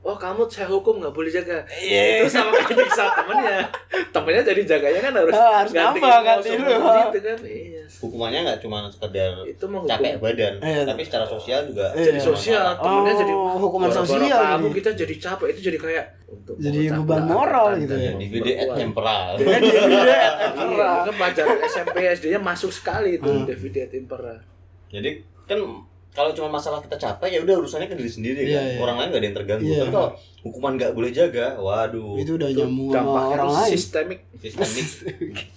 oh 0.00 0.18
kamu 0.18 0.42
saya 0.44 0.66
hukum 0.66 0.98
nggak 0.98 1.14
boleh 1.14 1.30
jaga. 1.30 1.62
Iya. 1.70 2.18
Itu 2.18 2.34
sama 2.34 2.50
kayak 2.52 2.74
nyiksa 2.74 3.04
temennya. 3.14 3.62
Temennya 4.10 4.42
jadi 4.42 4.62
jaganya 4.66 5.00
kan 5.00 5.12
harus 5.14 5.30
Ah, 5.32 5.54
harus 5.56 5.70
gantiin 5.70 6.02
nambah, 6.02 6.36
semua 6.42 6.66
dulu. 6.66 6.98
gitu 7.06 7.18
kan. 7.22 7.38
Iya. 7.46 7.82
hukumannya 7.94 8.40
nggak 8.42 8.58
cuma 8.58 8.82
sekedar 8.88 9.30
Itu 9.44 9.64
capek 9.84 10.18
badan 10.18 10.54
Iya. 10.58 10.82
tapi 10.82 11.02
secara 11.04 11.22
sosial 11.22 11.62
juga 11.64 11.94
jadi 11.94 12.18
Iya. 12.18 12.24
sosial, 12.24 12.66
temennya 12.74 13.12
Oh, 13.12 13.20
jadi 13.20 13.32
hukuman 13.54 13.86
gara-gara 13.86 14.08
sosial 14.10 14.42
Kamu 14.50 14.68
kita 14.72 14.90
jadi 14.96 15.14
capek 15.16 15.46
itu 15.48 15.60
jadi 15.62 15.78
kayak 15.78 16.06
untuk 16.26 16.54
Jadi 16.58 16.80
beban 16.90 17.22
moral 17.24 17.66
gitu 17.78 17.94
ya. 17.94 18.12
DVD 18.16 18.48
at 18.58 18.68
temporal 18.74 19.38
Iya, 19.38 19.54
iya, 19.54 20.18
Iya, 20.58 20.90
kan 21.04 21.14
pelajaran 21.14 21.58
SMP 21.62 21.96
SD-nya 22.10 22.40
masuk 22.42 22.70
sekali 22.70 23.14
itu 23.14 23.30
Hmm. 23.30 23.46
DVD 23.46 23.86
at 23.86 23.92
Impera. 23.94 24.34
jadi 24.88 25.10
kan 25.44 25.58
kalau 26.12 26.30
cuma 26.30 26.48
masalah 26.50 26.78
kita 26.78 26.94
capek 26.94 27.28
ya 27.30 27.40
udah 27.40 27.54
urusannya 27.58 27.86
ke 27.86 27.94
diri 27.94 28.10
sendiri 28.10 28.40
Iya, 28.42 28.52
kan 28.52 28.64
iya. 28.66 28.78
orang 28.78 28.96
lain 28.96 29.08
nggak 29.08 29.18
ada 29.18 29.26
yang 29.26 29.36
terganggu 29.36 29.64
Iya. 29.66 29.78
tapi 29.78 29.90
kalau 29.90 30.08
hukuman 30.42 30.72
nggak 30.74 30.92
boleh 30.92 31.10
jaga 31.10 31.46
waduh 31.56 32.14
Itu 32.16 32.32
udah 32.36 32.48
Itu 32.48 32.58
nyambung 32.60 32.90
sama 32.90 33.20
orang 33.30 33.48
lain. 33.50 33.70
sistemik 33.72 34.18
sistemik 34.38 34.86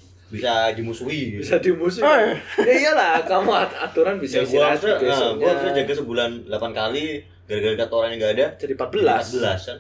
bisa 0.34 0.52
dimusuhi 0.72 1.38
bisa 1.38 1.56
dimusuhi. 1.58 2.02
Eh. 2.04 2.34
ya 2.60 2.74
iyalah, 2.82 3.22
kamu 3.22 3.52
at- 3.54 3.78
aturan 3.82 4.18
bisa 4.18 4.40
ya 4.40 4.42
gua 4.42 4.48
istirahat 4.48 4.72
harusnya, 4.74 4.90
nah, 4.90 5.02
besoknya. 5.06 5.38
gua 5.38 5.48
harusnya 5.48 5.74
jaga 5.76 5.94
sebulan 5.96 6.30
8 6.50 6.74
kali 6.74 7.06
gara-gara 7.46 7.76
kata 7.78 7.94
orang 7.94 8.10
yang 8.10 8.20
nggak 8.20 8.34
ada 8.34 8.48
jadi 8.58 8.74
14. 8.74 9.22
14 9.38 9.70
kan 9.70 9.78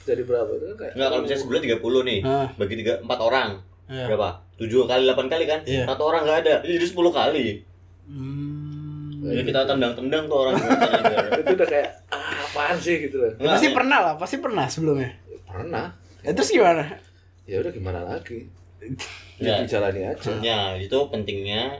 Jadi 0.00 0.22
berapa 0.22 0.50
itu 0.50 0.64
kan 0.64 0.76
kayak 0.78 0.92
Enggak, 0.94 1.08
kalau 1.08 1.20
misalnya 1.20 1.42
sebulan 1.42 1.60
30 1.62 1.80
nih 2.02 2.18
Ah. 2.22 2.48
bagi 2.54 2.74
tiga 2.76 2.92
empat 2.98 3.18
orang 3.20 3.50
Iya. 3.86 4.06
berapa? 4.06 4.28
7 4.56 4.86
kali 4.86 5.02
8 5.04 5.26
kali 5.28 5.44
kan? 5.44 5.60
Iya. 5.64 5.82
Satu 5.84 6.02
orang 6.04 6.22
nggak 6.22 6.38
ada, 6.40 6.54
jadi 6.62 6.86
10 6.86 7.10
kali. 7.10 7.46
Hmm. 8.06 8.49
Ya 9.22 9.42
kita 9.42 9.60
tendang-tendang 9.64 10.24
tuh 10.26 10.38
orang 10.40 10.56
itu 11.40 11.52
udah 11.52 11.68
kayak 11.68 11.88
ah, 12.08 12.40
apaan 12.42 12.76
sih 12.76 12.96
gitu 13.00 13.16
loh 13.16 13.32
Nggak, 13.34 13.52
pasti 13.52 13.68
ya. 13.68 13.74
pernah 13.74 13.98
lah, 14.00 14.14
pasti 14.16 14.36
pernah 14.38 14.64
sebelumnya. 14.64 15.10
pernah 15.42 15.86
Ya, 16.20 16.30
terus 16.32 16.48
gimana? 16.48 16.84
ya 17.44 17.56
udah 17.58 17.70
gimana 17.70 18.00
lagi 18.02 18.46
Ya. 19.36 19.56
ya. 19.56 19.64
dijalani 19.64 20.00
aja 20.06 20.32
Ya, 20.40 20.58
itu 20.74 20.96
pentingnya 21.10 21.76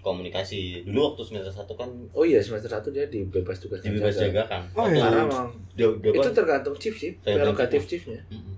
komunikasi. 0.00 0.86
Dulu 0.86 1.10
waktu 1.10 1.22
semester 1.24 1.50
satu 1.50 1.74
kan 1.74 1.90
oh 2.12 2.22
iya 2.22 2.38
semester 2.38 2.70
satu 2.70 2.88
dia 2.88 3.06
dibebas 3.06 3.58
tugas 3.58 3.82
dibebas 3.82 4.14
jaga 4.14 4.46
kan. 4.46 4.62
Oh, 4.72 4.86
iya. 4.86 5.02
karena 5.02 5.26
itu 5.74 5.90
kan, 6.20 6.30
tergantung 6.32 6.76
chief 6.76 6.94
sih 6.94 7.18
prerogatif 7.18 7.82
chiefnya 7.84 8.22
Mm-mm. 8.28 8.54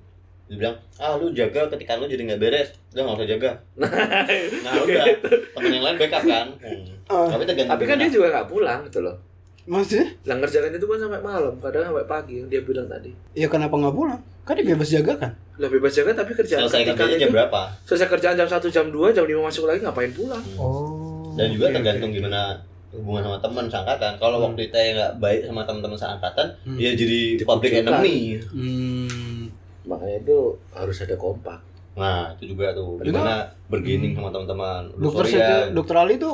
Dia 0.48 0.56
bilang, 0.58 0.76
ah 0.96 1.12
lu 1.14 1.28
jaga 1.30 1.68
ketika 1.68 1.94
lu 1.94 2.04
jadi 2.04 2.24
nggak 2.24 2.40
beres, 2.40 2.68
udah 2.90 3.02
nggak 3.04 3.16
usah 3.16 3.28
jaga. 3.28 3.50
Nah 4.64 4.72
udah, 4.80 5.04
temen 5.52 5.70
yang 5.70 5.84
lain 5.84 5.96
backup 5.98 6.22
kan. 6.24 6.46
Hmm. 6.58 6.84
Oh. 7.08 7.24
Tapi 7.26 7.40
tergantung. 7.42 7.72
tapi 7.72 7.84
kan 7.84 7.96
dia 7.96 8.10
juga 8.10 8.28
nggak 8.28 8.48
pulang 8.48 8.84
gitu 8.84 9.00
loh 9.00 9.16
Maksudnya? 9.64 10.12
lah 10.24 10.36
ngerjakan 10.36 10.72
itu 10.72 10.84
kan 10.84 10.98
sampai 10.98 11.20
malam 11.22 11.56
kadang 11.56 11.82
sampai 11.82 12.04
pagi 12.04 12.34
yang 12.36 12.48
dia 12.48 12.60
bilang 12.60 12.84
tadi 12.84 13.08
Ya 13.32 13.44
kenapa 13.46 13.72
nggak 13.74 13.92
pulang? 13.92 14.20
Kan 14.42 14.52
dia 14.54 14.66
bebas 14.66 14.88
jaga 14.88 15.12
kan? 15.14 15.32
lah 15.56 15.68
bebas 15.68 15.88
jaga 15.90 16.12
tapi 16.14 16.32
kerjaan 16.32 16.60
selesai 16.62 16.84
itu 16.84 17.16
jam 17.18 17.30
berapa? 17.30 17.60
selesai 17.82 18.08
kerjaan 18.08 18.36
jam 18.36 18.44
1 18.46 18.60
jam 18.68 18.86
2 18.86 19.08
jam 19.10 19.24
5 19.24 19.40
masuk 19.40 19.64
lagi 19.64 19.80
ngapain 19.80 20.12
pulang 20.12 20.44
Oh. 20.56 21.32
Dan 21.32 21.48
juga 21.48 21.68
tergantung 21.70 22.12
gimana 22.12 22.60
hubungan 22.88 23.20
sama 23.22 23.38
teman 23.38 23.64
seangkatan. 23.66 24.12
Kalau 24.14 24.36
Hmm. 24.38 24.44
waktu 24.46 24.60
kita 24.64 24.78
yang 24.78 24.94
nggak 24.94 25.12
baik 25.18 25.40
sama 25.44 25.60
teman-teman 25.62 25.98
seangkatan, 25.98 26.46
Hmm. 26.62 26.76
ya 26.76 26.90
jadi 26.90 27.20
Dikucilkan. 27.36 27.48
public 27.50 27.72
enemy. 27.78 28.16
Hmm. 28.48 29.42
Makanya 29.88 30.20
itu 30.20 30.38
harus 30.70 30.96
ada 31.00 31.16
kompak 31.16 31.58
Nah, 31.94 32.30
itu 32.32 32.54
juga 32.54 32.70
tuh 32.70 32.94
gimana 33.00 33.42
bergaining 33.66 34.14
sama 34.14 34.30
teman-teman. 34.30 34.86
Dokter 34.94 35.24
ya, 35.34 35.66
dokter 35.68 35.98
Ali 35.98 36.14
itu 36.14 36.30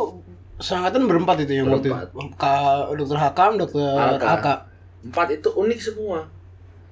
seangkatan 0.55 1.09
berempat 1.09 1.41
itu 1.41 1.57
yang 1.57 1.67
waktu 1.67 1.89
Berempat. 1.89 2.13
itu. 2.13 2.37
Ka, 2.37 2.55
dokter 2.93 3.17
Hakam, 3.17 3.53
dokter. 3.57 3.81
Aka. 4.21 4.55
empat 5.03 5.29
itu 5.33 5.49
unik 5.51 5.81
semua 5.81 6.21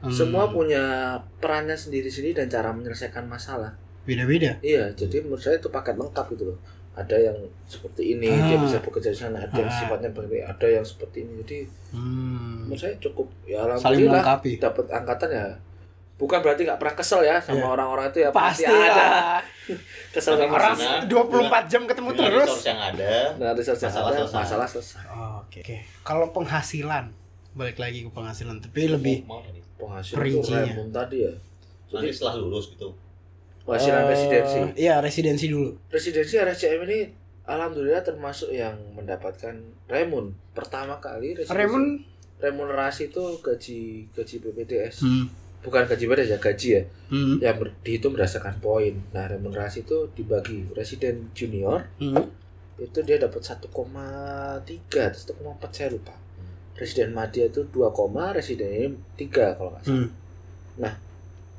Hmm. 0.00 0.11
semua 0.11 0.49
punya 0.49 0.83
perannya 1.37 1.73
sendiri-sendiri 1.75 2.35
dan 2.35 2.49
cara 2.49 2.71
menyelesaikan 2.71 3.23
masalah 3.23 3.71
beda-beda. 4.02 4.57
iya 4.61 4.90
jadi 4.90 5.21
menurut 5.21 5.38
saya 5.38 5.57
itu 5.57 5.69
paket 5.69 5.95
lengkap 5.95 6.26
gitu 6.33 6.49
loh 6.49 6.59
ada 6.92 7.14
yang 7.14 7.37
seperti 7.64 8.02
ini 8.11 8.26
dia 8.26 8.52
Ah. 8.52 8.61
bisa 8.61 8.81
bekerja 8.81 9.09
di 9.09 9.21
sana 9.21 9.38
ada 9.38 9.54
yang 9.54 9.69
Ah. 9.69 9.78
sifatnya 9.78 10.11
begini 10.11 10.42
ada 10.42 10.66
yang 10.66 10.83
seperti 10.83 11.23
ini 11.23 11.33
jadi 11.40 11.59
Hmm. 11.95 12.66
menurut 12.66 12.81
saya 12.81 12.97
cukup 12.99 13.28
ya 13.45 13.62
Saling 13.62 13.78
alhamdulillah 14.09 14.12
melengkapi. 14.19 14.50
dapat 14.59 14.85
angkatan 14.90 15.28
ya 15.31 15.47
bukan 16.23 16.38
berarti 16.38 16.62
nggak 16.62 16.79
pernah 16.79 16.95
kesel 16.95 17.21
ya 17.21 17.37
sama 17.37 17.59
Iya. 17.59 17.67
orang-orang 17.69 18.07
itu 18.09 18.19
ya 18.21 18.31
Pasti 18.31 18.62
pasti, 18.62 18.71
ada 18.71 19.07
kesel 20.14 20.35
sama 20.37 20.55
Orang 20.55 20.73
Maksudnya, 20.73 21.59
24 21.59 21.67
jam 21.67 21.83
ketemu 21.85 22.09
dengan 22.09 22.23
terus. 22.25 22.47
resource 22.47 22.67
yang 22.69 22.81
ada. 22.81 23.12
Nah, 23.35 23.50
research 23.52 23.81
yang 23.81 23.91
Masalah 23.91 24.07
ada, 24.07 24.19
selesai. 24.23 24.38
masalah 24.38 24.67
selesai. 24.69 25.02
Oh, 25.09 25.35
Oke. 25.43 25.61
Oke. 25.61 25.76
Kalau 26.00 26.26
penghasilan 26.31 27.05
balik 27.52 27.76
lagi 27.76 27.99
ke 28.00 28.11
penghasilan 28.11 28.57
tapi 28.57 28.81
lebih. 28.87 29.17
Penghasilan 29.75 30.14
itu 30.14 30.14
Perincinya. 30.14 30.62
Raymond 30.64 30.93
tadi 30.93 31.17
ya. 31.21 31.33
Jadi 31.85 31.95
Nanti 31.99 32.14
setelah 32.14 32.35
lulus 32.38 32.64
gitu. 32.71 32.88
penghasilan 33.62 34.00
Eh, 34.00 34.09
residensi. 34.09 34.59
Iya, 34.76 34.95
residensi 34.99 35.47
dulu. 35.47 35.71
Residensi 35.88 36.35
RSCM 36.37 36.81
ini 36.85 36.99
alhamdulillah 37.43 38.00
termasuk 38.00 38.50
yang 38.50 38.75
mendapatkan 38.93 39.59
Raymond 39.87 40.38
pertama 40.50 40.97
kali 40.97 41.35
residensi. 41.35 41.59
Raymond 41.59 41.88
remunerasi 42.38 43.02
itu 43.09 43.23
gaji 43.38 43.81
gaji 44.11 44.35
BPDS. 44.41 44.97
hmm. 45.00 45.26
Bukan 45.62 45.87
gaji 45.87 46.04
BPDS 46.04 46.28
ya, 46.28 46.38
gaji 46.38 46.69
ya. 46.69 46.83
Hmm. 47.07 47.37
Yang 47.38 47.57
ber- 47.57 47.75
dihitung 47.81 48.12
berdasarkan 48.12 48.59
poin. 48.59 48.99
Nah, 49.11 49.26
remunerasi 49.26 49.83
itu 49.83 50.11
dibagi 50.12 50.66
residen 50.73 51.31
junior 51.33 51.87
Hmm. 51.97 52.19
itu 52.76 52.99
dia 53.00 53.14
dapat 53.16 53.38
1,3 53.40 53.71
atau 55.07 55.21
1,4 55.23 55.71
saya 55.71 55.88
lupa. 55.88 56.14
Residen 56.75 57.12
Madya 57.12 57.47
itu 57.47 57.62
2, 57.64 57.95
residen 58.33 58.66
ini 58.66 58.87
3 59.14 59.54
kalau 59.54 59.71
nggak 59.71 59.85
salah. 59.85 60.11
Hmm. 60.81 60.95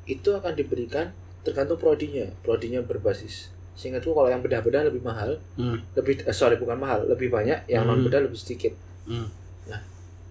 Itu 0.04 0.36
akan 0.36 0.52
diberikan 0.52 1.16
tergantung 1.40 1.80
prodinya. 1.80 2.28
Prodinya 2.40 2.80
berbasis. 2.80 3.48
Seingatku 3.72 4.12
kalau 4.12 4.28
yang 4.28 4.38
bedah-bedah 4.38 4.84
lebih 4.84 5.00
mahal, 5.00 5.40
Hmm. 5.56 5.80
lebih 5.94 6.22
eh, 6.22 6.30
sorry 6.30 6.54
bukan 6.54 6.76
mahal, 6.76 7.08
lebih 7.08 7.32
banyak, 7.32 7.64
yang 7.66 7.88
Hmm. 7.88 7.96
non 7.96 8.04
bedah 8.04 8.20
lebih 8.20 8.36
sedikit. 8.36 8.76
Hmm. 9.08 9.26
Nah, 9.64 9.80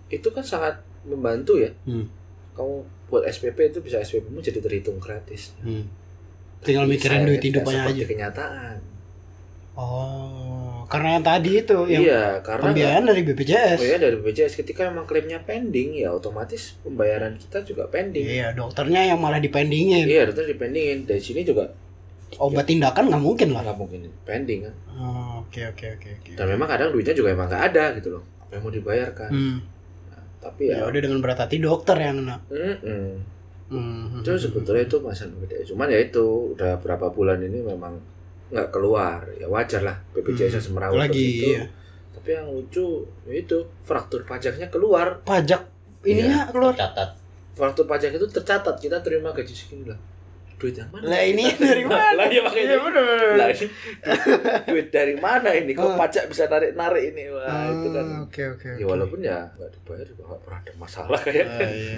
itu 0.08 0.30
kan 0.30 0.46
sangat 0.46 0.78
membantu 1.04 1.58
ya. 1.58 1.74
Hmm. 1.84 2.06
Kamu 2.54 2.74
buat 3.10 3.24
SPP 3.26 3.74
itu 3.74 3.80
bisa 3.82 3.98
SPP 4.00 4.30
mu 4.30 4.40
jadi 4.40 4.62
terhitung 4.62 4.98
gratis. 4.98 5.54
Hmm. 5.62 5.90
Tinggal 6.64 6.88
mikirin 6.88 7.28
duit 7.28 7.44
hidupnya 7.44 7.84
seperti 7.84 8.00
aja. 8.00 8.06
kenyataan. 8.08 8.78
Oh, 9.74 10.86
karena 10.86 11.18
yang 11.18 11.26
tadi 11.26 11.66
itu 11.66 11.78
yang 11.90 12.06
iya, 12.06 12.38
karena 12.46 12.70
pembiayaan 12.70 13.10
dari 13.10 13.26
BPJS. 13.26 13.82
Oh 13.82 13.88
ya 13.90 13.98
dari 13.98 14.16
BPJS 14.22 14.54
ketika 14.62 14.86
memang 14.86 15.10
klaimnya 15.10 15.42
pending 15.42 15.98
ya 15.98 16.14
otomatis 16.14 16.78
pembayaran 16.86 17.34
kita 17.42 17.66
juga 17.66 17.90
pending. 17.90 18.22
Iya, 18.22 18.54
dokternya 18.54 19.10
yang 19.10 19.18
malah 19.18 19.42
dipendingin. 19.42 20.06
Iya, 20.06 20.30
dokter 20.30 20.46
dipendingin. 20.46 21.10
Dari 21.10 21.18
sini 21.18 21.42
juga 21.42 21.74
Obat 22.38 22.66
tindakan 22.66 23.10
nggak 23.14 23.24
mungkin 23.26 23.50
lah. 23.54 23.62
nggak 23.66 23.78
mungkin 23.78 24.00
pending 24.26 24.70
kan. 24.70 24.74
Oh, 24.94 25.42
Oke, 25.46 25.66
oke, 25.70 25.86
oke, 25.98 26.10
oke. 26.22 26.32
Dan 26.34 26.46
memang 26.50 26.66
kadang 26.66 26.90
duitnya 26.90 27.14
juga 27.14 27.30
emang 27.34 27.46
nggak 27.50 27.64
ada 27.74 27.94
gitu 27.98 28.10
loh. 28.18 28.24
Apa 28.42 28.58
yang 28.58 28.64
mau 28.66 28.74
dibayarkan. 28.74 29.30
Hmm. 29.30 29.58
Tapi 30.44 30.64
Ya 30.68 30.84
ya, 30.84 30.86
udah 30.86 31.00
dengan 31.00 31.20
berat 31.20 31.40
hati 31.40 31.58
dokter 31.58 31.96
yang 31.96 32.20
kena. 32.20 32.38
mm-mm. 32.52 33.08
Hmm. 33.74 34.22
itu 34.22 34.30
sebetulnya 34.38 34.84
itu 34.84 35.00
masalah 35.00 35.34
beda. 35.40 35.56
Cuman 35.66 35.88
ya 35.88 35.98
itu 35.98 36.22
udah 36.54 36.78
berapa 36.78 37.10
bulan 37.10 37.42
ini 37.42 37.64
memang 37.64 37.96
nggak 38.52 38.70
keluar. 38.70 39.24
Ya 39.34 39.48
wajar 39.48 39.82
lah 39.82 39.98
BPJS 40.14 40.60
Hmm. 40.60 40.66
semerawut 40.70 41.00
Lagi 41.00 41.18
begitu. 41.18 41.46
iya. 41.50 41.64
Tapi 42.14 42.30
yang 42.30 42.48
lucu 42.48 42.88
ya 43.26 43.34
itu 43.34 43.58
fraktur 43.82 44.22
pajaknya 44.24 44.68
keluar. 44.68 45.24
pajak 45.24 45.64
ininya 46.04 46.46
keluar. 46.48 46.76
Catat. 46.76 47.18
Fraktur 47.54 47.86
pajak 47.86 48.12
itu 48.12 48.28
tercatat 48.28 48.76
kita 48.78 49.00
terima 49.00 49.32
gaji 49.32 49.50
segini 49.50 49.88
lah. 49.88 49.98
Duit 50.64 50.72
yang 50.74 50.88
mana? 50.90 51.04
Lah 51.06 51.22
ini 51.22 51.44
dari 51.60 51.84
mana? 51.84 52.16
Lah 52.16 52.26
iya 52.26 52.40
makanya. 52.40 52.64
Iya, 52.66 52.78
bener. 52.80 53.04
Lah 53.36 53.48
ini 53.52 53.66
duit 54.66 54.88
dari 54.90 55.16
mana 55.16 55.50
ini? 55.52 55.72
Kok 55.72 55.84
Oh. 55.84 56.00
pajak 56.00 56.24
bisa 56.26 56.48
narik 56.48 56.72
narik 56.74 57.04
ini? 57.12 57.28
Wah 57.28 57.68
itu 57.68 57.88
kan. 57.92 58.06
Ah, 58.08 58.24
Oke, 58.24 58.44
oke. 58.50 58.70
Ya 58.72 58.76
oke. 58.80 58.88
walaupun 58.88 59.20
ya 59.20 59.38
nggak 59.52 59.70
dibayar 59.70 60.06
juga 60.08 60.24
nggak 60.26 60.42
pernah 60.42 60.60
ada 60.60 60.72
masalah 60.74 61.20
kayaknya. 61.20 61.60
Ah, 61.60 61.70
iya. 61.70 61.98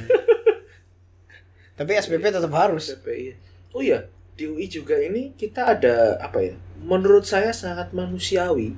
Tapi 1.76 1.92
SPP 1.94 2.24
tetap 2.26 2.52
harus. 2.52 2.96
PPI. 2.96 3.36
Oh 3.70 3.84
iya, 3.84 4.08
di 4.34 4.48
UI 4.48 4.66
juga 4.66 4.96
ini 4.96 5.36
kita 5.36 5.76
ada 5.76 6.16
apa 6.18 6.40
ya? 6.42 6.56
Menurut 6.80 7.22
saya 7.24 7.52
sangat 7.52 7.92
manusiawi 7.92 8.72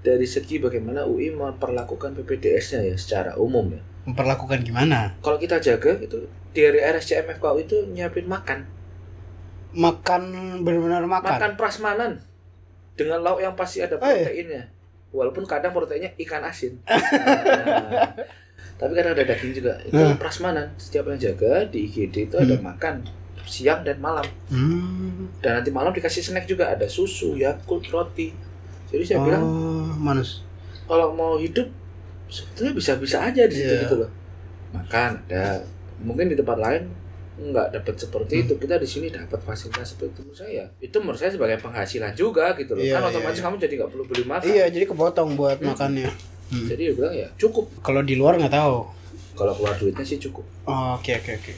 dari 0.00 0.26
segi 0.26 0.58
bagaimana 0.58 1.06
UI 1.06 1.30
memperlakukan 1.30 2.12
PPDS-nya 2.12 2.82
ya 2.84 2.96
secara 2.98 3.32
umum 3.36 3.70
ya. 3.70 3.82
Memperlakukan 4.02 4.60
gimana? 4.60 5.14
Kalau 5.20 5.38
kita 5.38 5.56
jaga 5.56 5.94
itu 5.96 6.26
dari 6.50 6.82
RSCM 6.82 7.38
FKU 7.38 7.56
itu 7.62 7.76
nyiapin 7.86 8.26
makan, 8.26 8.66
Makan 9.72 10.22
benar-benar 10.60 11.02
makan. 11.02 11.30
makan 11.32 11.52
prasmanan 11.54 12.12
dengan 12.94 13.20
lauk 13.20 13.38
yang 13.38 13.54
pasti 13.54 13.80
ada 13.80 13.94
Oh, 13.94 14.04
iya. 14.04 14.22
proteinnya. 14.22 14.62
Walaupun 15.10 15.42
kadang 15.44 15.70
proteinnya 15.70 16.10
ikan 16.18 16.42
asin. 16.42 16.74
Nah, 18.80 18.88
tapi 18.88 18.96
kadang 18.96 19.12
ada 19.12 19.24
daging 19.26 19.52
juga. 19.54 19.76
Itu 19.82 19.92
Hmm. 19.94 20.16
prasmanan. 20.16 20.72
Setiap 20.74 21.04
yang 21.06 21.20
jaga 21.20 21.64
di 21.66 21.84
IGD 21.84 22.26
itu 22.26 22.36
ada 22.36 22.54
Hmm. 22.54 22.64
makan 22.66 22.94
siang 23.42 23.82
dan 23.82 23.98
malam. 23.98 24.24
Hmm. 24.48 25.26
dan 25.38 25.58
nanti 25.58 25.68
malam 25.68 25.90
dikasih 25.90 26.22
snack 26.22 26.44
juga 26.44 26.68
ada 26.68 26.84
susu 26.84 27.34
yakult 27.34 27.82
roti 27.88 28.30
jadi 28.86 29.00
saya 29.02 29.18
bilang 29.20 29.40
Oh, 29.40 29.90
manus. 29.96 30.44
kalau 30.84 31.10
mau 31.10 31.34
hidup 31.34 31.64
sebetulnya 32.26 32.72
bisa-bisa 32.74 33.16
aja 33.22 33.42
di 33.42 33.54
situ 33.54 33.72
Iya. 33.72 33.82
gitu 33.82 33.96
loh 33.98 34.10
makan 34.70 35.24
ada 35.24 35.64
mungkin 35.98 36.28
di 36.28 36.36
tempat 36.36 36.56
lain 36.56 36.82
nggak 37.42 37.66
dapat 37.72 37.94
seperti 37.96 38.34
Hmm. 38.36 38.42
itu 38.42 38.54
kita 38.58 38.76
di 38.76 38.84
sini 38.84 39.06
dapat 39.08 39.40
fasilitas 39.40 39.86
seperti 39.88 40.12
itu 40.12 40.20
menurut 40.22 40.38
saya 40.38 40.64
itu 40.76 40.96
menurut 40.96 41.16
saya 41.16 41.30
sebagai 41.30 41.56
penghasilan 41.58 42.12
juga 42.12 42.52
gitu 42.52 42.72
loh 42.72 42.80
Iya, 42.80 42.94
kan 42.94 43.00
iya, 43.00 43.10
otomatis 43.10 43.34
iya. 43.34 43.44
kamu 43.44 43.54
jadi 43.58 43.74
nggak 43.74 43.90
perlu 43.90 44.04
beli 44.04 44.24
makan 44.24 44.46
Iya, 44.46 44.64
jadi 44.68 44.84
kepotong 44.86 45.28
buat 45.34 45.56
Hmm. 45.56 45.68
makannya. 45.68 46.10
Hmm. 46.50 46.66
jadi 46.66 46.82
dia 46.82 46.92
bilang 46.92 47.14
ya 47.14 47.28
cukup 47.34 47.64
Kalau 47.80 48.02
di 48.02 48.14
luar 48.14 48.36
nggak 48.36 48.52
tahu. 48.52 48.76
kalau 49.32 49.52
keluar 49.54 49.74
duitnya 49.74 50.02
sih 50.02 50.18
cukup 50.18 50.44
Oh, 50.62 50.94
Oke 50.94 51.16
oke 51.16 51.32
oke. 51.34 51.52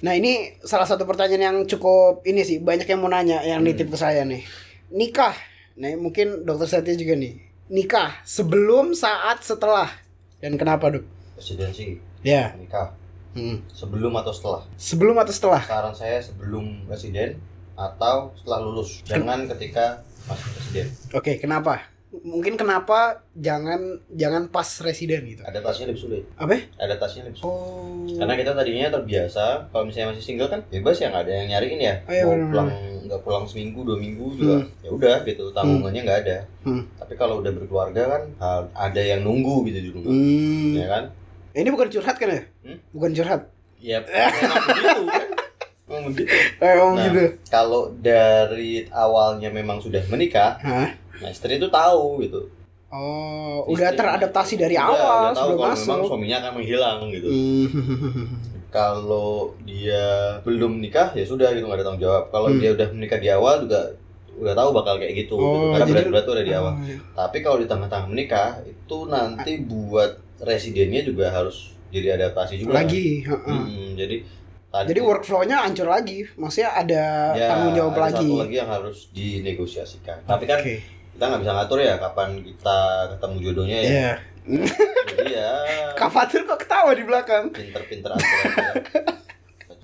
Nah 0.00 0.12
ini 0.12 0.32
salah 0.60 0.84
satu 0.84 1.02
pertanyaan 1.02 1.40
yang 1.42 1.58
cukup 1.64 2.20
ini 2.22 2.40
sih 2.40 2.60
banyak 2.60 2.84
yang 2.84 2.98
mau 2.98 3.08
nanya 3.08 3.40
yang 3.40 3.58
Hmm. 3.58 3.66
nitip 3.66 3.88
ke 3.88 3.96
saya 3.96 4.20
nih. 4.22 4.44
Nikah, 4.90 5.32
nah 5.74 5.88
mungkin 5.94 6.44
dokter 6.44 6.68
Setia 6.68 6.92
juga 6.92 7.14
nih. 7.14 7.40
Nikah 7.66 8.20
sebelum, 8.22 8.92
saat, 8.92 9.40
setelah 9.40 9.88
dan 10.36 10.54
kenapa 10.54 10.92
dok? 10.92 11.08
Residensi, 11.34 11.96
Ya, 12.20 12.52
nikah. 12.54 12.92
Hmm. 13.34 13.56
Sebelum 13.68 14.14
atau 14.14 14.30
setelah? 14.30 14.62
sebelum 14.74 15.16
atau 15.16 15.30
setelah? 15.30 15.62
Saran 15.62 15.92
saya 15.92 16.18
sebelum 16.18 16.86
residen 16.86 17.36
atau 17.74 18.30
setelah 18.34 18.62
lulus. 18.62 19.02
Jangan 19.02 19.50
ketika 19.50 20.00
masih 20.24 20.48
residen. 20.52 20.86
Oke, 21.10 21.36
kenapa? 21.36 21.90
mungkin 22.14 22.54
kenapa 22.54 23.26
jangan 23.34 23.98
jangan 24.06 24.46
pas 24.46 24.62
residen 24.78 25.26
gitu. 25.26 25.42
adaptasinya 25.42 25.90
lebih 25.90 25.98
sulit 26.00 26.22
Apa? 26.38 26.62
adaptasinya 26.78 27.26
lebih 27.26 27.42
sulit 27.42 27.50
Oh. 27.50 28.06
karena 28.14 28.38
kita 28.38 28.54
tadinya 28.54 28.86
terbiasa 28.88 29.66
kalau 29.66 29.82
misalnya 29.82 30.14
masih 30.14 30.22
single 30.22 30.46
kan 30.46 30.62
bebas 30.70 30.94
ya 30.94 31.10
nggak 31.10 31.26
ada 31.26 31.32
yang 31.34 31.48
nyariin 31.50 31.80
ya 31.82 31.94
Oh, 32.06 32.14
iya, 32.14 32.22
mau 32.22 32.38
pulang 32.46 32.68
nggak 33.02 33.20
pulang 33.20 33.44
seminggu 33.44 33.82
dua 33.82 33.98
minggu 33.98 34.26
juga 34.30 34.62
ya 34.78 34.94
udah 34.94 35.16
gitu 35.26 35.50
tanggungannya 35.50 36.00
nggak 36.06 36.20
ada 36.22 36.38
Hmm. 36.62 36.86
tapi 36.94 37.12
kalau 37.12 37.42
udah 37.42 37.50
berkeluarga 37.50 38.02
kan 38.06 38.22
ada 38.70 39.02
yang 39.02 39.26
nunggu 39.26 39.66
gitu 39.66 39.78
di 39.80 39.90
rumah 39.90 40.06
Hmm. 40.08 40.70
ya 40.78 40.86
kan 40.86 41.04
Ini 41.54 41.68
bukan 41.68 41.88
curhat 41.88 42.16
kan 42.16 42.28
ya? 42.28 42.42
Hmm? 42.60 42.78
Bukan 42.90 43.10
curhat. 43.12 43.40
ya 43.76 44.00
emang 44.08 44.64
begitu 44.64 45.04
kan 45.04 45.26
begitu 46.08 46.28
Eh, 46.58 46.72
Nah. 46.72 47.04
gitu. 47.04 47.22
kalau 47.46 47.92
dari 47.94 48.88
awalnya 48.88 49.50
memang 49.50 49.76
sudah 49.76 50.00
menikah 50.06 50.56
Hah? 50.58 50.88
nah 51.14 51.28
istri 51.28 51.54
itu 51.54 51.68
tahu 51.68 52.22
gitu 52.22 52.48
Oh, 52.88 53.66
udah 53.66 53.90
Istri- 53.90 53.98
teradaptasi 53.98 54.54
dari 54.56 54.72
Udah- 54.74 54.88
awal 54.88 55.20
udah 55.20 55.34
tahu 55.34 55.50
kalau 55.50 55.68
memang 55.68 55.76
masuk. 55.76 56.08
suaminya 56.08 56.36
akan 56.40 56.52
menghilang 56.56 56.98
gitu 57.10 57.28
Hmm. 57.28 57.66
kalau 58.72 59.30
dia 59.60 60.04
belum 60.40 60.78
nikah 60.78 61.12
ya 61.12 61.22
sudah 61.22 61.52
gitu 61.52 61.66
nggak 61.66 61.76
ada 61.76 61.84
tanggung 61.84 62.02
jawab 62.02 62.24
kalau 62.30 62.48
Hmm. 62.48 62.58
dia 62.58 62.70
udah 62.70 62.88
menikah 62.88 63.18
di 63.18 63.28
awal 63.28 63.60
juga 63.60 63.92
udah 64.34 64.50
tahu 64.52 64.68
bakal 64.72 64.96
kayak 64.96 65.14
gitu, 65.20 65.36
gitu. 65.36 65.44
Oh, 65.44 65.70
karena 65.70 65.84
jadi- 65.84 65.92
berat-berat 66.00 66.24
tuh 66.24 66.34
ada 66.34 66.42
di 66.42 66.52
awal 66.52 66.72
Oh, 66.72 66.82
iya. 66.82 66.96
tapi 67.12 67.36
kalau 67.38 67.56
di 67.56 67.66
tengah-tengah 67.66 68.08
menikah 68.08 68.48
itu 68.64 68.96
nanti 69.06 69.52
buat 69.60 70.23
residennya 70.38 71.00
juga 71.00 71.28
harus 71.28 71.70
jadi 71.88 72.16
adaptasi 72.16 72.58
juga 72.58 72.74
Lagi, 72.76 73.22
heeh. 73.22 73.38
Hmm, 73.62 73.94
jadi 73.94 74.16
tadi- 74.68 74.88
Jadi 74.90 75.00
workflow-nya 75.00 75.56
hancur 75.60 75.86
lagi. 75.86 76.26
Maksudnya 76.34 76.74
ada 76.74 77.04
ya, 77.32 77.46
tanggung 77.48 77.72
jawab 77.72 77.92
ada 77.92 78.02
lagi. 78.04 78.26
satu 78.26 78.40
lagi 78.40 78.56
yang 78.56 78.66
harus 78.68 78.98
dinegosiasikan 79.10 80.18
tapi 80.24 80.44
kan 80.44 80.58
Oke. 80.58 80.82
kita 81.12 81.24
nggak 81.24 81.40
bisa 81.40 81.52
ngatur 81.52 81.78
ya 81.78 81.94
kapan 81.96 82.28
kita 82.40 82.78
ketemu 83.08 83.36
jodohnya 83.40 83.76
ya 83.76 83.86
Iya. 83.86 84.12
jadi 85.14 85.32
ya 85.32 85.52
Kak 85.98 86.10
Fatur 86.10 86.42
kok 86.44 86.58
ketawa 86.60 86.90
di 86.92 87.00
belakang? 87.00 87.44
pinter-pinter 87.48 88.10
aja. 88.10 88.26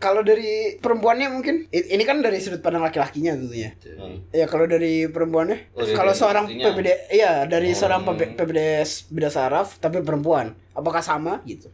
Kalau 0.00 0.22
dari 0.22 0.74
perempuannya 0.74 1.28
mungkin 1.28 1.68
ini 1.68 2.02
kan 2.02 2.18
dari 2.18 2.40
sudut 2.40 2.58
pandang 2.58 2.80
laki-lakinya 2.80 3.36
tentunya. 3.36 3.76
Hmm. 3.92 4.24
Ya 4.30 4.48
kalau 4.48 4.64
dari 4.64 5.04
perempuannya, 5.06 5.70
Oh, 5.70 5.84
kalau 5.92 6.10
seorang. 6.10 6.48
PPD, 6.48 6.88
iya 7.12 7.44
dari 7.44 7.70
Hmm. 7.70 7.78
seorang 7.78 8.00
PPDS 8.34 9.06
beda 9.06 9.28
saraf 9.28 9.76
tapi 9.76 10.00
perempuan, 10.00 10.56
apakah 10.72 11.00
sama 11.00 11.44
gitu? 11.44 11.68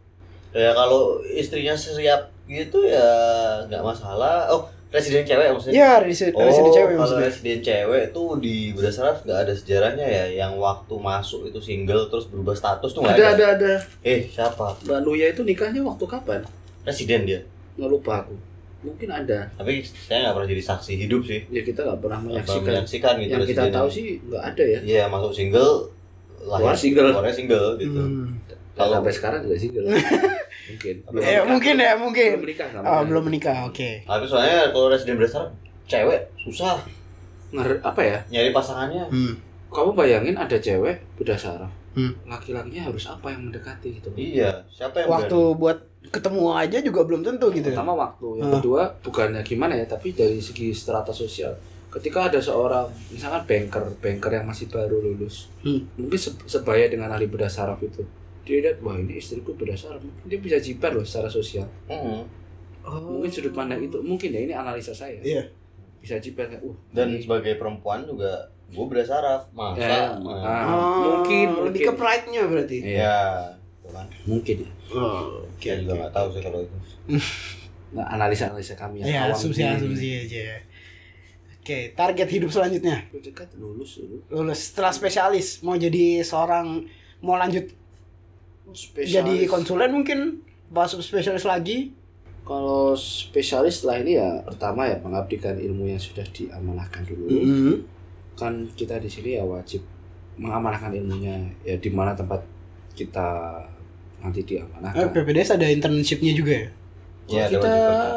ya 0.52 0.72
kalau 0.72 1.20
istrinya 1.22 1.76
siap 1.76 2.32
gitu 2.46 2.80
ya 2.82 3.04
nggak 3.62 3.82
masalah 3.84 4.48
oh 4.48 4.64
residen 4.88 5.20
cewek 5.20 5.52
maksudnya 5.52 5.76
Iya 5.76 5.92
sudut 6.08 6.32
oh 6.34 6.48
sudut 6.48 6.72
cewek 6.72 6.88
kalau 6.88 7.00
maksudnya. 7.04 7.28
residen 7.28 7.58
cewek 7.60 8.04
tuh 8.10 8.28
di 8.38 8.56
berdasarkan 8.72 9.20
nggak 9.20 9.38
ada 9.38 9.52
sejarahnya 9.52 10.06
ya 10.06 10.24
yang 10.38 10.56
waktu 10.56 10.94
masuk 10.96 11.44
itu 11.44 11.60
single 11.60 12.08
terus 12.08 12.24
berubah 12.26 12.56
status 12.56 12.88
tuh 12.88 13.04
nggak 13.04 13.14
Ada 13.14 13.26
ada, 13.26 13.44
ada 13.46 13.46
ada. 13.54 13.72
eh 14.02 14.24
siapa 14.26 14.80
Mbak 14.80 14.98
Nuya 15.02 15.28
itu 15.28 15.44
nikahnya 15.44 15.84
waktu 15.84 16.04
kapan? 16.08 16.40
residen 16.82 17.28
dia 17.28 17.40
Nggak 17.76 17.90
lupa 17.90 18.12
aku. 18.20 18.34
Mungkin 18.82 19.08
ada. 19.08 19.40
tapi 19.52 19.80
saya 19.82 20.18
nggak 20.22 20.34
pernah 20.36 20.48
jadi 20.48 20.62
saksi 20.64 20.92
hidup 20.96 21.20
sih 21.20 21.40
Ya 21.48 21.60
kita 21.60 21.80
nggak 21.82 21.98
pernah 21.98 22.18
menyaksikan. 22.20 22.62
menyaksikan 22.62 23.14
gitu 23.18 23.32
Yang 23.32 23.48
kita 23.50 23.64
tahu 23.68 23.88
sih 23.88 24.04
nggak 24.22 24.42
ada 24.44 24.64
ya. 24.64 24.78
iya 24.80 25.02
masuk 25.06 25.32
single 25.32 25.90
Keluar 26.38 26.70
single. 26.72 27.10
keluarnya 27.10 27.34
single 27.34 27.68
gitu 27.76 27.98
Hmm. 27.98 28.30
Kalau 28.72 29.00
sampai 29.00 29.10
sekarang 29.10 29.40
juga 29.40 29.56
single. 29.56 29.86
mungkin. 30.68 30.94
Belum 31.08 31.22
Eh, 31.24 31.40
mungkin 31.42 31.74
ya 31.76 31.92
mungkin. 31.96 32.30
Belum 32.34 32.44
menikah 32.44 32.66
sama. 32.68 32.84
Oh, 32.86 33.00
belum 33.02 33.22
menikah, 33.24 33.56
oke. 33.64 33.90
tapi 34.02 34.24
soalnya 34.24 34.68
kalau 34.68 34.86
residen 34.86 35.16
berdasarkan 35.16 35.50
cewek 35.84 36.20
susah 36.38 36.76
Nger 37.48 37.78
apa 37.80 38.00
ya? 38.02 38.18
nyari 38.28 38.50
pasangannya 38.50 39.06
Hmm. 39.08 39.34
Kamu 39.66 39.94
bayangin 39.94 40.34
ada 40.34 40.54
cewek 40.54 41.00
beda 41.16 41.34
saraf. 41.34 41.72
Hmm. 41.96 42.12
Laki-lakinya 42.22 42.82
harus 42.86 43.08
apa 43.08 43.32
yang 43.32 43.48
mendekati 43.48 43.88
gitu. 43.96 44.12
iya 44.14 44.52
siapa 44.68 45.00
yang 45.00 45.08
Waktu 45.08 45.38
buat 45.56 45.78
ketemu 46.06 46.52
aja 46.52 46.78
juga 46.78 47.00
belum 47.02 47.24
tentu 47.24 47.48
gitu. 47.50 47.66
ya? 47.66 47.74
Pertama 47.74 47.96
waktu, 47.96 48.28
yang 48.38 48.52
Ah. 48.52 48.54
kedua 48.60 48.80
bukannya 49.00 49.40
gimana 49.40 49.72
ya, 49.74 49.88
tapi 49.88 50.12
dari 50.12 50.36
segi 50.38 50.70
strata 50.70 51.10
sosial. 51.10 51.56
Ketika 51.88 52.28
ada 52.28 52.36
seorang 52.36 52.84
misalkan 53.08 53.42
banker, 53.42 53.80
banker 53.96 54.30
yang 54.30 54.44
masih 54.44 54.68
baru 54.68 55.00
lulus, 55.00 55.48
Hmm. 55.64 55.88
mungkin 55.96 56.14
se- 56.14 56.36
sebaya 56.44 56.84
dengan 56.86 57.08
ahli 57.08 57.24
bedah 57.24 57.48
saraf 57.48 57.80
itu. 57.80 58.04
Dia 58.44 58.60
lihat, 58.60 58.78
wah 58.78 58.94
ini 58.94 59.16
istriku 59.16 59.56
bedah 59.56 59.74
saraf, 59.74 59.98
mungkin 59.98 60.28
dia 60.28 60.36
bisa 60.36 60.60
jiper 60.60 60.92
loh 60.92 61.02
secara 61.02 61.26
sosial. 61.26 61.64
Hmm. 61.88 62.22
Oh. 62.84 63.18
Mungkin 63.18 63.26
sudut 63.26 63.50
pandang 63.50 63.80
itu, 63.80 63.98
mungkin 63.98 64.30
ya 64.30 64.38
ini 64.38 64.52
analisa 64.52 64.92
saya. 64.92 65.18
Iya. 65.18 65.42
Bisa 65.98 66.20
jiper 66.20 66.46
kayak, 66.46 66.62
uh, 66.62 66.76
dan 66.92 67.10
ini- 67.10 67.18
sebagai 67.18 67.56
perempuan 67.56 68.04
juga 68.04 68.46
gue 68.68 68.86
bersaraf 68.86 69.46
masa 69.50 69.80
Ya, 69.80 70.00
Nah, 70.12 70.42
ah. 70.42 70.64
Mungkin, 71.00 71.46
lebih 71.64 71.80
mungkin. 71.80 71.86
ke 71.86 71.92
pride-nya 71.94 72.42
berarti. 72.44 72.76
Iya, 72.78 73.18
ya 73.80 73.90
kan 73.90 74.06
mungkin 74.24 74.56
ya. 74.60 74.70
Oh, 74.88 75.42
saya 75.56 75.78
juga 75.78 75.92
nggak 75.96 76.12
tahu 76.12 76.26
sih 76.30 76.40
kalau 76.40 76.58
itu 76.60 76.76
Nah, 77.88 78.06
analisa-analisa 78.08 78.74
kami 78.74 79.00
yang 79.00 79.08
Ya, 79.08 79.20
awam 79.24 79.34
asumsi 79.34 79.60
ini. 79.60 79.72
asumsi 79.72 80.08
aja. 80.20 80.58
Oke, 81.56 81.78
target 81.92 82.28
hidup 82.28 82.46
selanjutnya 82.48 83.02
dekat 83.12 83.50
lulus 83.56 83.98
dulu. 83.98 84.22
lulus 84.28 84.70
setelah 84.70 84.90
spesialis 84.90 85.58
mau 85.60 85.74
jadi 85.74 86.22
seorang 86.22 86.86
mau 87.20 87.34
lanjut 87.34 87.66
Spesialis. 88.68 89.10
jadi 89.12 89.34
konsulen 89.46 89.90
mungkin 89.92 90.18
masuk 90.68 90.98
spesialis 91.00 91.42
lagi 91.44 91.94
Kalau 92.42 92.94
spesialis 92.94 93.82
setelah 93.82 93.98
ini 94.00 94.12
ya 94.16 94.38
pertama 94.40 94.86
ya 94.86 94.94
mengabdikan 94.96 95.54
ilmu 95.56 95.82
yang 95.84 95.98
sudah 95.98 96.22
diamanahkan 96.28 97.02
dulu. 97.04 97.26
Mm-hmm. 97.28 97.74
Kan 98.36 98.52
kita 98.70 98.96
di 98.96 99.08
sini 99.08 99.34
ya 99.34 99.42
wajib 99.42 99.80
mengamanahkan 100.36 100.92
ilmunya 100.92 101.36
ya 101.62 101.74
di 101.74 101.88
mana 101.88 102.12
tempat 102.12 102.44
kita 102.92 103.56
nanti 104.18 104.40
eh, 104.40 104.46
diamanahkan. 104.46 105.08
PPDS 105.10 105.56
ada 105.56 105.66
internshipnya 105.66 106.32
juga 106.32 106.52
ya 106.54 106.68
Kalau 106.68 107.32
Iya, 107.32 107.42
ada 107.42 107.50
kita 107.50 107.66
wajib 107.66 108.12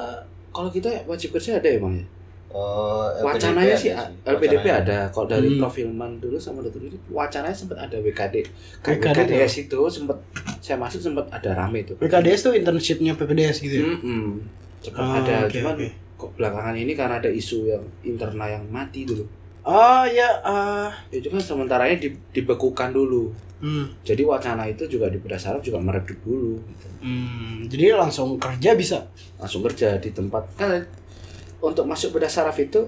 kalau 0.50 0.70
kita 0.70 0.90
wajib 1.06 1.30
kerja 1.32 1.52
ada 1.56 1.70
emang 1.70 1.94
ya. 1.96 2.06
Oh, 2.50 3.06
LPDP 3.06 3.30
Wacananya 3.30 3.76
sih 3.78 3.92
LPDP 4.26 4.66
Wacananya. 4.66 4.82
ada. 4.82 4.98
Kalau 5.08 5.28
dari 5.30 5.48
Hmm. 5.48 5.60
profilman 5.60 6.12
dulu 6.18 6.34
sama 6.36 6.60
dokter 6.60 6.82
ini 6.84 6.98
wacananya 7.08 7.54
sempat 7.54 7.78
ada 7.80 7.94
WKD. 7.96 8.36
Kayak 8.82 8.98
WKD 9.06 9.18
WKDS 9.30 9.54
itu 9.64 9.80
sempat 9.88 10.18
saya 10.60 10.76
masuk 10.76 10.98
sempat 11.00 11.30
ada 11.30 11.54
rame 11.56 11.86
itu. 11.86 11.94
PKDS 11.96 12.40
tuh 12.42 12.54
internshipnya 12.54 13.14
PPDS 13.14 13.62
gitu 13.62 13.76
ya 13.78 13.86
Mm-mm. 13.88 14.42
Sempat 14.80 14.98
Ah, 15.00 15.22
ada 15.22 15.36
oke, 15.46 15.54
cuman 15.54 15.74
oke. 15.78 15.88
kok 16.18 16.30
belakangan 16.36 16.76
ini 16.76 16.92
karena 16.92 17.16
ada 17.18 17.30
isu 17.30 17.70
yang 17.70 17.84
internal 18.04 18.50
yang 18.50 18.66
mati 18.68 19.06
dulu. 19.06 19.24
Oh 19.64 20.04
ya 20.06 20.30
eh, 20.40 20.90
Itu 21.12 21.28
kan 21.28 21.40
sementaranya 21.40 21.98
di- 21.98 22.20
dibekukan 22.32 22.92
dulu. 22.92 23.32
hmm, 23.60 24.04
Jadi 24.04 24.24
wacana 24.24 24.64
itu 24.64 24.86
juga 24.86 25.08
di 25.08 25.20
saraf 25.36 25.60
juga 25.60 25.80
meredup 25.80 26.16
dulu. 26.22 26.56
Gitu. 26.62 26.88
hmm, 27.00 27.68
jadi 27.68 27.96
langsung 27.96 28.36
kerja 28.36 28.74
bisa 28.74 29.04
Langsung 29.36 29.64
kerja 29.64 29.96
di 29.98 30.12
tempat 30.12 30.44
kan 30.56 30.80
untuk 31.60 31.84
masuk 31.84 32.16
saraf 32.26 32.56
itu 32.56 32.88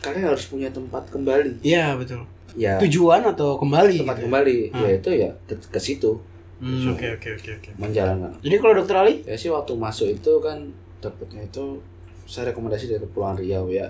kalian 0.00 0.28
harus 0.28 0.44
punya 0.44 0.68
tempat 0.68 1.08
kembali. 1.08 1.60
iya 1.60 1.92
betul 1.96 2.24
Ya 2.58 2.82
tujuan 2.82 3.22
atau 3.22 3.54
kembali 3.56 4.02
tempat 4.02 4.16
gitu 4.16 4.20
ya? 4.20 4.24
kembali 4.26 4.56
Hmm. 4.74 4.82
yaitu 4.82 5.10
ya 5.14 5.30
ke, 5.46 5.54
ke 5.56 5.78
situ 5.78 6.18
Hmm, 6.60 6.92
oke 6.92 7.16
oke 7.16 7.28
oke 7.40 7.50
oke 7.56 7.70
menjalankan. 7.80 8.36
jadi 8.44 8.60
kalau 8.60 8.74
dokter 8.76 8.92
Ali 8.94 9.24
Ya 9.24 9.32
sih 9.32 9.48
waktu 9.48 9.72
masuk 9.72 10.12
itu 10.12 10.32
kan 10.44 10.68
dapatnya 11.00 11.40
itu 11.40 11.80
saya 12.28 12.52
rekomendasi 12.52 12.84
dari 12.86 13.00
Kepulauan 13.00 13.40
Riau 13.40 13.72
ya. 13.72 13.88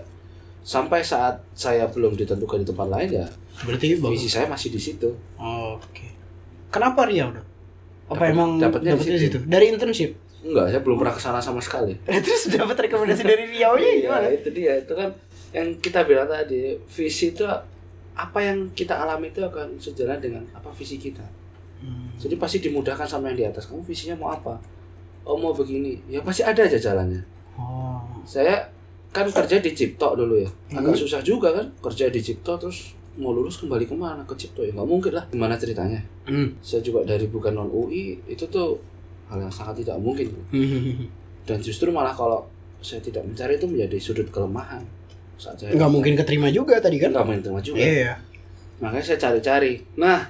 Sampai 0.60 1.00
saat 1.00 1.40
saya 1.52 1.86
belum 1.86 2.14
ditentukan 2.14 2.60
di 2.60 2.66
tempat 2.66 2.86
lain 2.86 3.10
ya 3.10 3.26
berarti 3.60 3.96
bagus 3.96 4.16
visi 4.16 4.28
saya 4.28 4.46
masih 4.46 4.68
di 4.68 4.80
situ. 4.80 5.08
Oh, 5.36 5.76
oke 5.76 6.06
kenapa 6.68 7.04
Riau 7.04 7.28
dok 7.30 7.46
apa 8.06 8.14
Dapat- 8.16 8.30
emang 8.30 8.50
dapatnya 8.56 8.92
di 8.94 9.02
situ. 9.02 9.18
situ 9.18 9.38
dari 9.44 9.68
internship 9.68 10.12
Enggak, 10.40 10.72
saya 10.72 10.80
belum 10.80 10.96
pernah 10.96 11.12
ke 11.12 11.20
sana 11.20 11.36
sama 11.36 11.60
sekali. 11.60 11.92
terus 12.24 12.48
dapat 12.48 12.88
rekomendasi 12.88 13.22
dari 13.22 13.44
Riau 13.46 13.76
nya 13.76 13.90
gimana 13.94 14.24
Iya, 14.24 14.30
itu 14.34 14.48
dia. 14.50 14.72
Itu 14.74 14.96
kan 14.96 15.12
yang 15.52 15.68
kita 15.76 16.00
bilang 16.02 16.24
tadi, 16.24 16.80
visi 16.88 17.30
itu 17.30 17.44
apa 18.10 18.38
yang 18.40 18.72
kita 18.72 18.96
alami 18.96 19.28
itu 19.28 19.40
akan 19.40 19.76
sejalan 19.76 20.16
dengan 20.16 20.40
apa 20.50 20.72
visi 20.72 20.96
kita. 20.96 21.20
Hmm. 21.80 22.08
Jadi 22.16 22.36
pasti 22.36 22.56
dimudahkan 22.58 23.04
sama 23.04 23.28
yang 23.28 23.36
di 23.36 23.46
atas. 23.46 23.68
Kamu 23.68 23.84
visinya 23.84 24.16
mau 24.16 24.32
apa? 24.32 24.56
Oh 25.22 25.36
mau 25.36 25.52
begini. 25.52 26.00
Ya 26.08 26.20
pasti 26.20 26.40
ada 26.40 26.56
aja 26.58 26.80
jalannya. 26.80 27.20
oh 27.54 28.00
Saya 28.24 28.64
kan 29.10 29.26
kerja 29.26 29.58
di 29.58 29.70
Cipto 29.70 30.14
dulu 30.14 30.38
ya. 30.38 30.50
Agak 30.72 30.94
Hmm. 30.94 31.00
susah 31.00 31.20
juga 31.20 31.50
kan 31.50 31.66
kerja 31.80 32.06
di 32.06 32.20
Cipto 32.20 32.54
terus 32.56 32.94
mau 33.16 33.30
lulus 33.30 33.58
kembali 33.58 33.84
ke 33.84 33.92
mana 33.92 34.22
ke 34.22 34.34
Cipto 34.34 34.60
ya 34.60 34.70
nggak 34.70 34.86
mungkin 34.86 35.12
lah. 35.12 35.24
Gimana 35.28 35.54
ceritanya? 35.54 35.98
Hmm. 36.24 36.54
Saya 36.60 36.78
juga 36.80 37.02
dari 37.04 37.26
bukan 37.26 37.52
non 37.52 37.66
UI 37.66 38.22
itu 38.24 38.46
tuh 38.46 38.78
hal 39.26 39.38
yang 39.38 39.50
sangat 39.50 39.82
tidak 39.82 39.98
mungkin. 39.98 40.30
Dan 41.42 41.58
justru 41.58 41.90
malah 41.90 42.12
kalau 42.12 42.46
saya 42.78 42.98
tidak 42.98 43.22
mencari 43.22 43.54
itu 43.54 43.66
menjadi 43.66 43.96
sudut 43.98 44.28
kelemahan. 44.28 44.82
Saat 45.36 45.58
saya 45.58 45.74
nggak 45.74 45.90
mungkin 45.90 46.14
keterima 46.14 46.48
juga 46.48 46.78
tadi 46.78 46.96
kan 46.96 47.10
nggak 47.10 47.24
mungkin 47.24 47.42
terima 47.42 47.60
juga. 47.60 47.78
iya 47.78 48.14
Makanya 48.78 49.04
saya 49.04 49.18
cari-cari. 49.20 49.72
Nah, 49.94 50.24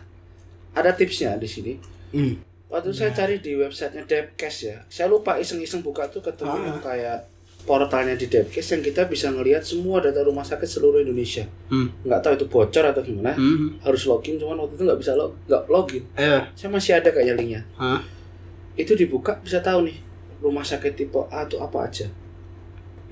ada 0.72 0.90
tipsnya 0.90 1.36
di 1.36 1.46
sini. 1.46 1.72
Hmm. 2.10 2.34
Waktu 2.66 2.90
saya 2.90 3.10
cari 3.10 3.38
di 3.38 3.54
websitenya 3.54 4.02
Depkes 4.02 4.56
ya, 4.64 4.78
saya 4.86 5.06
lupa 5.06 5.34
iseng-iseng 5.36 5.82
buka 5.82 6.06
tuh 6.06 6.18
ketemu 6.20 6.50
Ah. 6.50 6.64
yang 6.64 6.78
kayak 6.80 7.18
portalnya 7.62 8.16
di 8.16 8.27
Depkes 8.27 8.66
yang 8.73 8.83
kita 8.83 9.05
bisa 9.05 9.29
ngelihat 9.29 9.62
semua 9.62 10.01
data 10.01 10.20
rumah 10.20 10.42
sakit 10.42 10.66
seluruh 10.66 11.01
Indonesia. 11.01 11.44
Hmm. 11.68 11.92
Nggak 12.03 12.20
tahu 12.20 12.33
itu 12.37 12.46
bocor 12.49 12.85
atau 12.87 13.03
gimana. 13.03 13.33
Hmm. 13.35 13.77
Harus 13.81 14.05
login, 14.05 14.37
cuman 14.37 14.59
waktu 14.61 14.75
itu 14.77 14.85
nggak 14.85 15.01
bisa 15.01 15.12
log, 15.14 15.33
nggak 15.46 15.62
login. 15.68 16.03
Eh. 16.16 16.42
Saya 16.55 16.68
masih 16.68 16.96
ada 16.96 17.09
kayaknya 17.11 17.35
linknya. 17.37 17.62
Hah? 17.77 18.01
Itu 18.75 18.94
dibuka 18.94 19.37
bisa 19.38 19.61
tahu 19.61 19.87
nih 19.87 19.99
rumah 20.40 20.64
sakit 20.64 20.96
tipe 20.96 21.20
A 21.29 21.44
itu 21.44 21.61
apa 21.61 21.85
aja, 21.85 22.09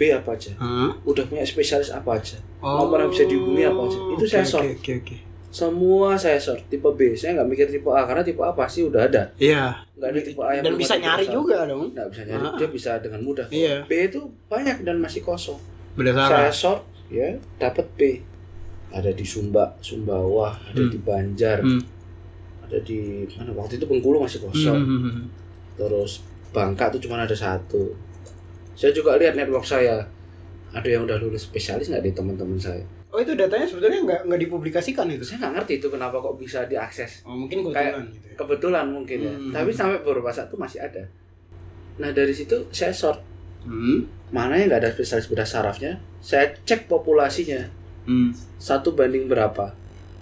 B 0.00 0.08
apa 0.08 0.32
aja, 0.32 0.56
Hah? 0.56 0.96
udah 1.04 1.24
punya 1.28 1.44
spesialis 1.44 1.92
apa 1.92 2.16
aja, 2.16 2.40
Oh. 2.64 2.86
nomor 2.88 3.04
yang 3.04 3.10
bisa 3.12 3.28
dihubungi 3.28 3.68
apa 3.68 3.80
aja. 3.84 3.98
Itu 4.16 4.24
saya 4.24 4.42
Oke, 4.42 4.50
sort. 4.50 4.64
Oke, 4.64 4.74
oke, 4.74 4.92
oke. 5.04 5.16
Semua 5.48 6.12
saya 6.12 6.36
sort 6.36 6.60
tipe 6.68 6.84
B. 6.92 7.16
Saya 7.16 7.40
nggak 7.40 7.48
mikir 7.48 7.66
tipe 7.66 7.88
A 7.88 8.04
karena 8.04 8.20
tipe 8.20 8.40
A 8.44 8.52
pasti 8.52 8.84
udah 8.84 9.08
ada. 9.08 9.24
Iya. 9.40 9.80
Nggak 9.96 10.08
ada 10.12 10.20
tipe 10.20 10.40
A 10.44 10.50
yang 10.52 10.64
Dan 10.64 10.72
belum 10.76 10.82
bisa 10.84 10.96
nyari 11.00 11.24
juga 11.24 11.58
dong. 11.64 11.84
Nggak 11.96 12.08
bisa 12.12 12.22
nyari, 12.28 12.44
Ah. 12.44 12.54
dia 12.60 12.68
bisa 12.68 12.90
dengan 13.00 13.20
mudah. 13.24 13.46
Iya. 13.48 13.76
B 13.88 13.92
itu 14.04 14.20
banyak 14.46 14.84
dan 14.84 15.00
masih 15.00 15.24
kosong. 15.24 15.56
Berdasarkan. 15.96 16.28
Saya 16.28 16.52
sort 16.52 16.82
ya 17.08 17.32
dapat 17.56 17.86
B. 17.96 18.00
Ada 18.88 19.12
di 19.12 19.24
Sumba, 19.24 19.72
Sumbawa, 19.80 20.56
ada 20.64 20.80
Hmm. 20.80 20.88
di 20.88 20.98
Banjar, 21.00 21.60
Hmm. 21.60 21.80
ada 22.64 22.78
di 22.80 23.24
mana 23.36 23.52
waktu 23.52 23.76
itu 23.76 23.84
Bengkulu 23.88 24.24
masih 24.24 24.44
kosong. 24.44 24.76
Hmm, 24.80 25.00
hmm, 25.00 25.12
hmm. 25.12 25.24
Terus 25.76 26.24
Bangka 26.48 26.88
tuh 26.88 27.00
cuma 27.00 27.20
ada 27.20 27.36
satu. 27.36 27.92
Saya 28.72 28.92
juga 28.92 29.16
lihat 29.16 29.36
network 29.36 29.64
saya. 29.64 30.00
Ada 30.72 30.84
yang 30.88 31.04
udah 31.04 31.16
lulus 31.16 31.48
spesialis 31.48 31.88
nggak 31.88 32.04
di 32.04 32.12
teman-teman 32.12 32.56
saya. 32.56 32.84
Oh 33.08 33.18
itu 33.18 33.32
datanya 33.32 33.64
sebetulnya 33.64 33.98
nggak 34.00 34.20
nggak 34.26 34.40
dipublikasikan 34.42 35.08
itu? 35.08 35.24
Saya 35.24 35.40
nggak 35.40 35.52
ngerti 35.56 35.72
itu 35.76 35.88
kenapa 35.88 36.16
kok 36.16 36.36
bisa 36.36 36.64
diakses. 36.64 37.24
Oh 37.24 37.32
mungkin 37.32 37.64
kebetulan 37.64 38.04
gitu 38.06 38.20
ya. 38.22 38.34
Kebetulan 38.36 38.84
mungkin 38.86 39.18
ya. 39.18 39.32
Hmm. 39.32 39.50
Tapi 39.50 39.70
sampai 39.70 39.96
beberapa 39.98 40.28
saat 40.28 40.46
tuh 40.46 40.56
masih 40.56 40.78
ada. 40.78 41.00
Nah 41.96 42.10
dari 42.10 42.30
situ 42.30 42.68
saya 42.68 42.92
sort 42.92 43.20
Hmm. 43.58 44.06
mana 44.28 44.54
yang 44.54 44.68
nggak 44.68 44.80
ada 44.80 44.90
spesialis 44.92 45.26
bedah 45.26 45.44
sarafnya. 45.44 45.96
Saya 46.18 46.52
cek 46.62 46.86
populasinya 46.86 47.64
Hmm. 48.04 48.28
satu 48.56 48.92
banding 48.92 49.24
berapa. 49.24 49.72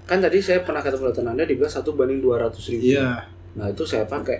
Kan 0.04 0.18
tadi 0.18 0.38
saya 0.38 0.62
pernah 0.62 0.78
ketemu 0.78 1.10
dokter 1.10 1.22
Anda 1.22 1.42
dibilang 1.42 1.68
satu 1.68 1.92
banding 1.92 2.18
200 2.20 2.54
ribu. 2.68 2.94
Iya. 2.94 3.26
Nah 3.54 3.66
itu 3.66 3.82
saya 3.82 4.02
pakai. 4.04 4.38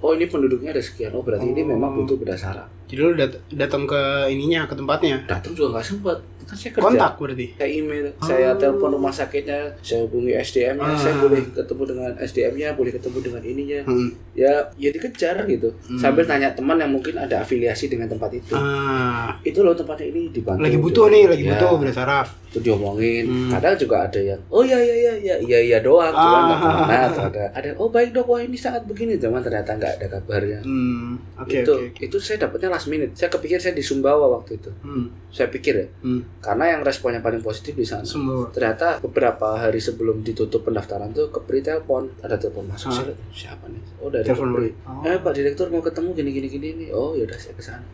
Oh 0.00 0.14
ini 0.14 0.24
penduduknya 0.24 0.70
ada 0.70 0.80
sekian. 0.80 1.10
Oh 1.10 1.20
berarti 1.20 1.44
ini 1.44 1.60
Oh. 1.60 1.74
memang 1.74 1.92
butuh 1.92 2.16
bedah 2.16 2.34
saraf. 2.34 2.64
Jadi 2.86 2.98
lu 2.98 3.12
dat- 3.12 3.42
datang 3.50 3.84
ke 3.84 3.98
ininya 4.26 4.64
ke 4.64 4.72
tempatnya. 4.72 5.20
Datang 5.24 5.52
juga 5.52 5.76
nggak 5.76 5.86
sempat. 5.86 6.18
Kan 6.50 6.58
saya 6.58 6.70
kerja. 6.72 6.82
Kontak 6.84 7.12
berarti. 7.14 7.46
Saya 7.54 7.70
email, 7.70 8.06
saya 8.18 8.48
Oh. 8.50 8.58
telepon 8.58 8.90
rumah 8.90 9.12
sakitnya, 9.12 9.70
saya 9.78 10.02
hubungi 10.02 10.34
SDM-nya, 10.34 10.82
Ah. 10.84 10.98
saya 10.98 11.14
boleh 11.16 11.38
ketemu 11.48 11.82
dengan 11.86 12.10
SDM-nya, 12.18 12.68
boleh 12.74 12.90
ketemu 12.90 13.18
dengan 13.22 13.42
ininya. 13.44 13.80
Hmm. 13.86 14.10
Ya, 14.32 14.50
ya 14.74 14.90
dikejar 14.90 15.46
gitu. 15.46 15.70
Hmm. 15.86 15.94
Sambil 15.96 16.26
tanya 16.26 16.50
teman 16.50 16.74
yang 16.74 16.90
mungkin 16.90 17.14
ada 17.14 17.38
afiliasi 17.38 17.86
dengan 17.86 18.10
tempat 18.10 18.34
itu. 18.34 18.50
Ah. 18.52 19.38
Itu 19.40 19.62
loh 19.62 19.72
tempatnya 19.72 20.10
ini 20.10 20.26
dibantu. 20.28 20.58
Lagi 20.60 20.76
butuh 20.76 21.06
nih, 21.06 21.24
lagi 21.24 21.42
Ya, 21.42 21.54
butuh 21.54 21.70
bedah 21.78 21.94
saraf. 21.94 22.28
Itu 22.50 22.58
diomongin. 22.60 23.24
Hmm. 23.24 23.50
Kadang 23.52 23.78
juga 23.78 23.96
ada 24.02 24.18
yang, 24.18 24.40
oh 24.48 24.60
ya 24.60 24.74
ya 24.74 24.96
ya 25.00 25.12
ya 25.16 25.34
iya 25.38 25.58
iya 25.62 25.78
doang, 25.78 26.10
nggak 26.10 26.18
Ah. 26.18 26.58
ke 26.58 26.66
mana. 26.82 26.98
Atau 27.06 27.24
ada, 27.28 27.44
ada 27.54 27.70
oh 27.76 27.86
baik 27.88 28.10
dok, 28.10 28.26
wah 28.26 28.42
ini 28.42 28.58
saat 28.58 28.82
begini, 28.84 29.14
cuman 29.16 29.38
ternyata 29.38 29.70
nggak 29.72 29.92
ada 29.96 30.06
kabarnya. 30.10 30.58
Hmm. 30.60 31.14
Oke 31.38 31.62
itu 31.62 31.70
oke. 31.70 31.86
oke. 31.88 32.00
itu 32.02 32.16
saya 32.18 32.42
dapatnya 32.42 32.68
last 32.68 32.90
minute. 32.90 33.14
Saya 33.14 33.30
kepikir 33.30 33.56
saya 33.56 33.70
di 33.70 33.80
Sumbawa 33.80 34.26
waktu 34.32 34.58
itu. 34.58 34.70
Hmm. 34.82 35.06
Saya 35.30 35.46
pikir 35.46 35.74
ya, 35.76 35.86
Hmm. 36.02 36.26
Karena 36.40 36.72
yang 36.76 36.80
responnya 36.80 37.20
paling 37.20 37.44
positif 37.44 37.76
di 37.76 37.84
sana. 37.84 38.00
Semua. 38.00 38.48
ternyata 38.48 38.96
beberapa 39.04 39.60
hari 39.60 39.76
sebelum 39.76 40.24
ditutup 40.24 40.64
pendaftaran 40.64 41.12
tuh 41.12 41.28
Kepri 41.28 41.60
telepon 41.60 42.08
ada 42.24 42.40
telepon 42.40 42.64
masuk. 42.64 42.88
Saya 42.88 43.12
lihat, 43.12 43.20
siapa 43.28 43.68
nih? 43.68 43.82
Oh 44.00 44.08
dari 44.08 44.24
Telepon 44.24 44.56
Kepri. 44.56 44.70
Oh. 44.88 45.04
eh 45.04 45.20
Pak 45.20 45.32
Direktur 45.36 45.68
mau 45.68 45.84
ketemu 45.84 46.08
gini 46.16 46.30
gini 46.32 46.48
gini 46.48 46.68
nih 46.80 46.88
oh 46.96 47.12
yaudah 47.12 47.36
saya 47.36 47.52
ke 47.52 47.62
sana. 47.62 47.84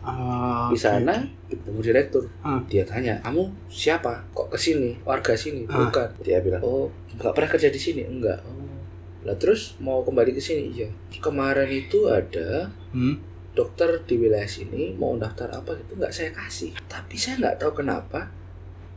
Ah, 0.00 0.72
di 0.72 0.78
sana 0.80 1.12
ketemu 1.50 1.78
direktur. 1.84 2.24
Hah? 2.40 2.56
dia 2.72 2.88
tanya 2.88 3.20
kamu 3.20 3.52
siapa? 3.68 4.24
Kok 4.32 4.48
ke 4.48 4.56
sini 4.56 4.96
warga 5.04 5.36
sini? 5.36 5.68
Hah? 5.68 5.90
bukan. 5.90 6.08
Dia 6.24 6.40
bilang 6.40 6.62
oh 6.64 6.88
nggak 7.20 7.34
pernah 7.36 7.50
kerja 7.52 7.68
di 7.68 7.76
sini? 7.76 8.06
Enggak. 8.08 8.40
Oh. 8.48 8.80
Lah 9.28 9.36
terus 9.36 9.76
mau 9.76 10.00
kembali 10.00 10.32
ke 10.32 10.40
sini? 10.40 10.72
Iya. 10.72 10.88
Kemarin 11.20 11.68
itu 11.68 12.08
ada 12.08 12.70
Hmm. 12.90 13.22
Dokter 13.60 14.00
di 14.08 14.14
wilayah 14.16 14.48
sini 14.48 14.96
mau 14.96 15.12
daftar 15.14 15.52
apa 15.52 15.76
gitu 15.76 16.00
nggak 16.00 16.08
saya 16.08 16.32
kasih 16.32 16.72
tapi 16.88 17.14
saya 17.14 17.36
nggak 17.36 17.56
tahu 17.60 17.84
kenapa 17.84 18.32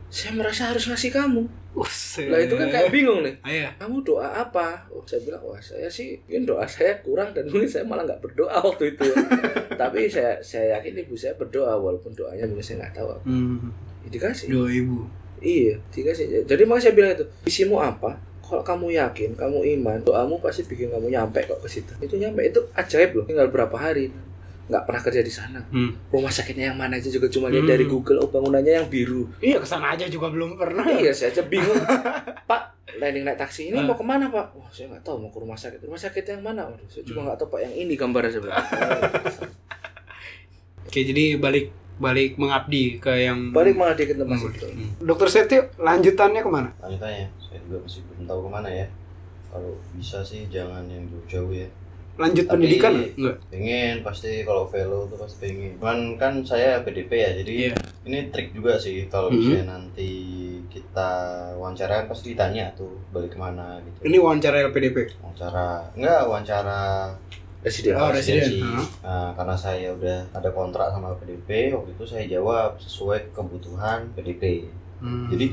saya 0.08 0.32
merasa 0.32 0.70
harus 0.70 0.88
ngasih 0.88 1.10
kamu 1.10 1.44
Buset. 1.74 2.30
lah 2.30 2.38
itu 2.38 2.54
kan 2.54 2.70
kayak 2.70 2.94
bingung 2.94 3.26
nih 3.26 3.34
Ah, 3.42 3.50
iya. 3.50 3.68
kamu 3.82 4.06
doa 4.06 4.30
apa? 4.30 4.86
Oh, 4.94 5.02
saya 5.02 5.26
bilang, 5.26 5.42
wah 5.42 5.58
saya 5.58 5.90
sih 5.90 6.14
mungkin 6.22 6.46
doa 6.46 6.62
saya 6.70 6.94
kurang 7.02 7.34
dan 7.34 7.50
mungkin 7.50 7.66
saya 7.66 7.82
malah 7.82 8.06
nggak 8.06 8.22
berdoa 8.22 8.62
waktu 8.62 8.94
itu. 8.94 9.10
Tapi 9.82 10.06
saya 10.06 10.38
saya 10.38 10.78
yakin 10.78 11.02
ibu 11.02 11.18
saya 11.18 11.34
berdoa 11.34 11.74
walaupun 11.74 12.14
doanya 12.14 12.46
mungkin 12.46 12.62
saya 12.62 12.86
nggak 12.86 12.94
tahu. 12.94 13.08
apa. 13.10 13.26
Hmm. 13.26 13.74
Ya, 14.06 14.08
dikasih. 14.14 14.46
Dua 14.54 14.70
ibu. 14.70 15.02
Iya, 15.42 15.74
dikasih. 15.90 16.46
Jadi 16.46 16.62
makanya 16.62 16.84
saya 16.86 16.94
bilang 16.94 17.10
itu, 17.18 17.26
visimu 17.42 17.76
apa? 17.82 18.22
Kalau 18.38 18.62
kamu 18.62 18.94
yakin, 18.94 19.30
kamu 19.34 19.58
iman, 19.82 19.98
doamu 20.06 20.38
pasti 20.38 20.62
bikin 20.62 20.94
kamu 20.94 21.10
nyampe 21.10 21.42
kok 21.42 21.58
ke 21.58 21.66
situ. 21.66 21.90
Itu 21.98 22.14
nyampe 22.22 22.38
itu 22.46 22.62
ajaib 22.78 23.18
loh. 23.18 23.26
Tinggal 23.26 23.50
berapa 23.50 23.74
hari 23.74 24.14
nggak 24.64 24.82
pernah 24.82 25.00
kerja 25.00 25.20
di 25.20 25.28
sana. 25.28 25.60
Hmm. 25.66 25.92
Rumah 26.08 26.28
sakitnya 26.28 26.70
yang 26.70 26.78
mana 26.78 26.94
aja 26.94 27.06
juga 27.06 27.26
cuma 27.26 27.48
lihat 27.48 27.62
Hmm. 27.62 27.72
dari 27.72 27.84
Google. 27.84 28.18
Oh 28.18 28.28
bangunannya 28.28 28.72
yang 28.74 28.88
biru. 28.88 29.28
Iya 29.38 29.58
ke 29.58 29.66
sana 29.66 29.92
aja 29.92 30.04
juga 30.06 30.28
belum 30.28 30.54
pernah. 30.54 30.84
Iya, 30.84 31.10
saya 31.10 31.28
aja 31.30 31.42
bingung. 31.42 31.76
Pak, 32.50 32.62
landing 32.96 33.22
naik 33.22 33.36
taksi 33.36 33.68
ini 33.68 33.76
Ah. 33.76 33.84
mau 33.84 33.92
ke 33.92 34.02
mana 34.02 34.26
Pak? 34.26 34.46
Wah, 34.52 34.68
saya 34.68 34.88
nggak 34.88 35.02
tahu 35.02 35.16
mau 35.18 35.28
ke 35.28 35.38
rumah 35.38 35.54
sakit. 35.54 35.80
Rumah 35.80 36.00
sakit 36.00 36.24
yang 36.26 36.42
mana? 36.42 36.64
Waduh, 36.64 36.86
saya 36.86 37.02
juga 37.02 37.20
nggak 37.22 37.38
tahu 37.38 37.48
Pak 37.50 37.60
yang 37.62 37.74
ini 37.78 37.92
gambarnya 37.94 38.32
sebenarnya. 38.32 38.64
Oke 40.84 41.00
jadi 41.02 41.24
balik 41.36 41.68
balik 41.94 42.34
mengabdi 42.34 42.98
ke 42.98 43.12
yang 43.20 43.50
Balik 43.50 43.78
dia 43.94 44.04
ke 44.04 44.14
tempat 44.14 44.34
Hmm. 44.36 44.50
itu. 44.50 44.66
Dokter 45.00 45.28
Setio 45.28 45.62
lanjutannya 45.76 46.40
ke 46.40 46.50
mana? 46.50 46.70
lanjutannya 46.78 47.26
saya 47.38 47.58
juga 47.60 47.78
masih 47.80 48.00
belum 48.04 48.22
tahu 48.24 48.40
ke 48.40 48.50
mana 48.50 48.68
ya 48.68 48.86
kalau 49.46 49.70
bisa 49.92 50.18
sih 50.20 50.46
jangan 50.48 50.82
yang 50.84 51.06
jauh-jauh 51.06 51.54
ya 51.54 51.68
Lanjut 52.14 52.44
Tapi- 52.44 52.52
pendidikan 52.54 52.94
enggak? 53.10 53.36
pengen 53.48 53.94
pasti 54.00 54.30
kalau 54.40 54.64
velo 54.64 55.02
tuh 55.04 55.18
pasti 55.18 55.36
pengen 55.44 55.74
cuman 55.76 55.98
kan 56.14 56.32
saya 56.40 56.78
PDP 56.80 57.10
ya 57.12 57.30
jadi 57.34 57.52
Iya. 57.64 57.74
ini 58.04 58.18
trik 58.30 58.50
juga 58.50 58.76
sih 58.76 59.08
kalau 59.08 59.26
Mhm. 59.26 59.36
misalnya 59.36 59.64
nanti 59.68 60.10
kita 60.68 61.10
wawancara 61.54 62.00
kan 62.00 62.06
pasti 62.06 62.30
ditanya 62.30 62.70
tuh 62.72 63.02
balik 63.10 63.30
ke 63.30 63.38
mana 63.40 63.78
gitu 63.80 63.98
Ini 64.04 64.16
wawancara 64.16 64.62
LPDP. 64.62 65.10
wawancara 65.18 65.90
enggak 65.92 66.20
wawancara 66.24 66.80
Residen. 67.60 67.96
Oh, 67.96 68.12
residen. 68.12 68.44
residensi. 68.44 68.60
Hah? 68.60 68.84
Nah, 69.00 69.28
karena 69.32 69.56
saya 69.56 69.88
udah 69.90 70.20
ada 70.30 70.50
kontrak 70.50 70.84
sama 70.86 71.16
PDP 71.16 71.72
waktu 71.72 71.90
itu 71.90 72.04
saya 72.04 72.28
jawab 72.28 72.76
sesuai 72.76 73.32
kebutuhan 73.32 74.04
PDP 74.12 74.68
Hmm. 75.00 75.26
jadi 75.26 75.48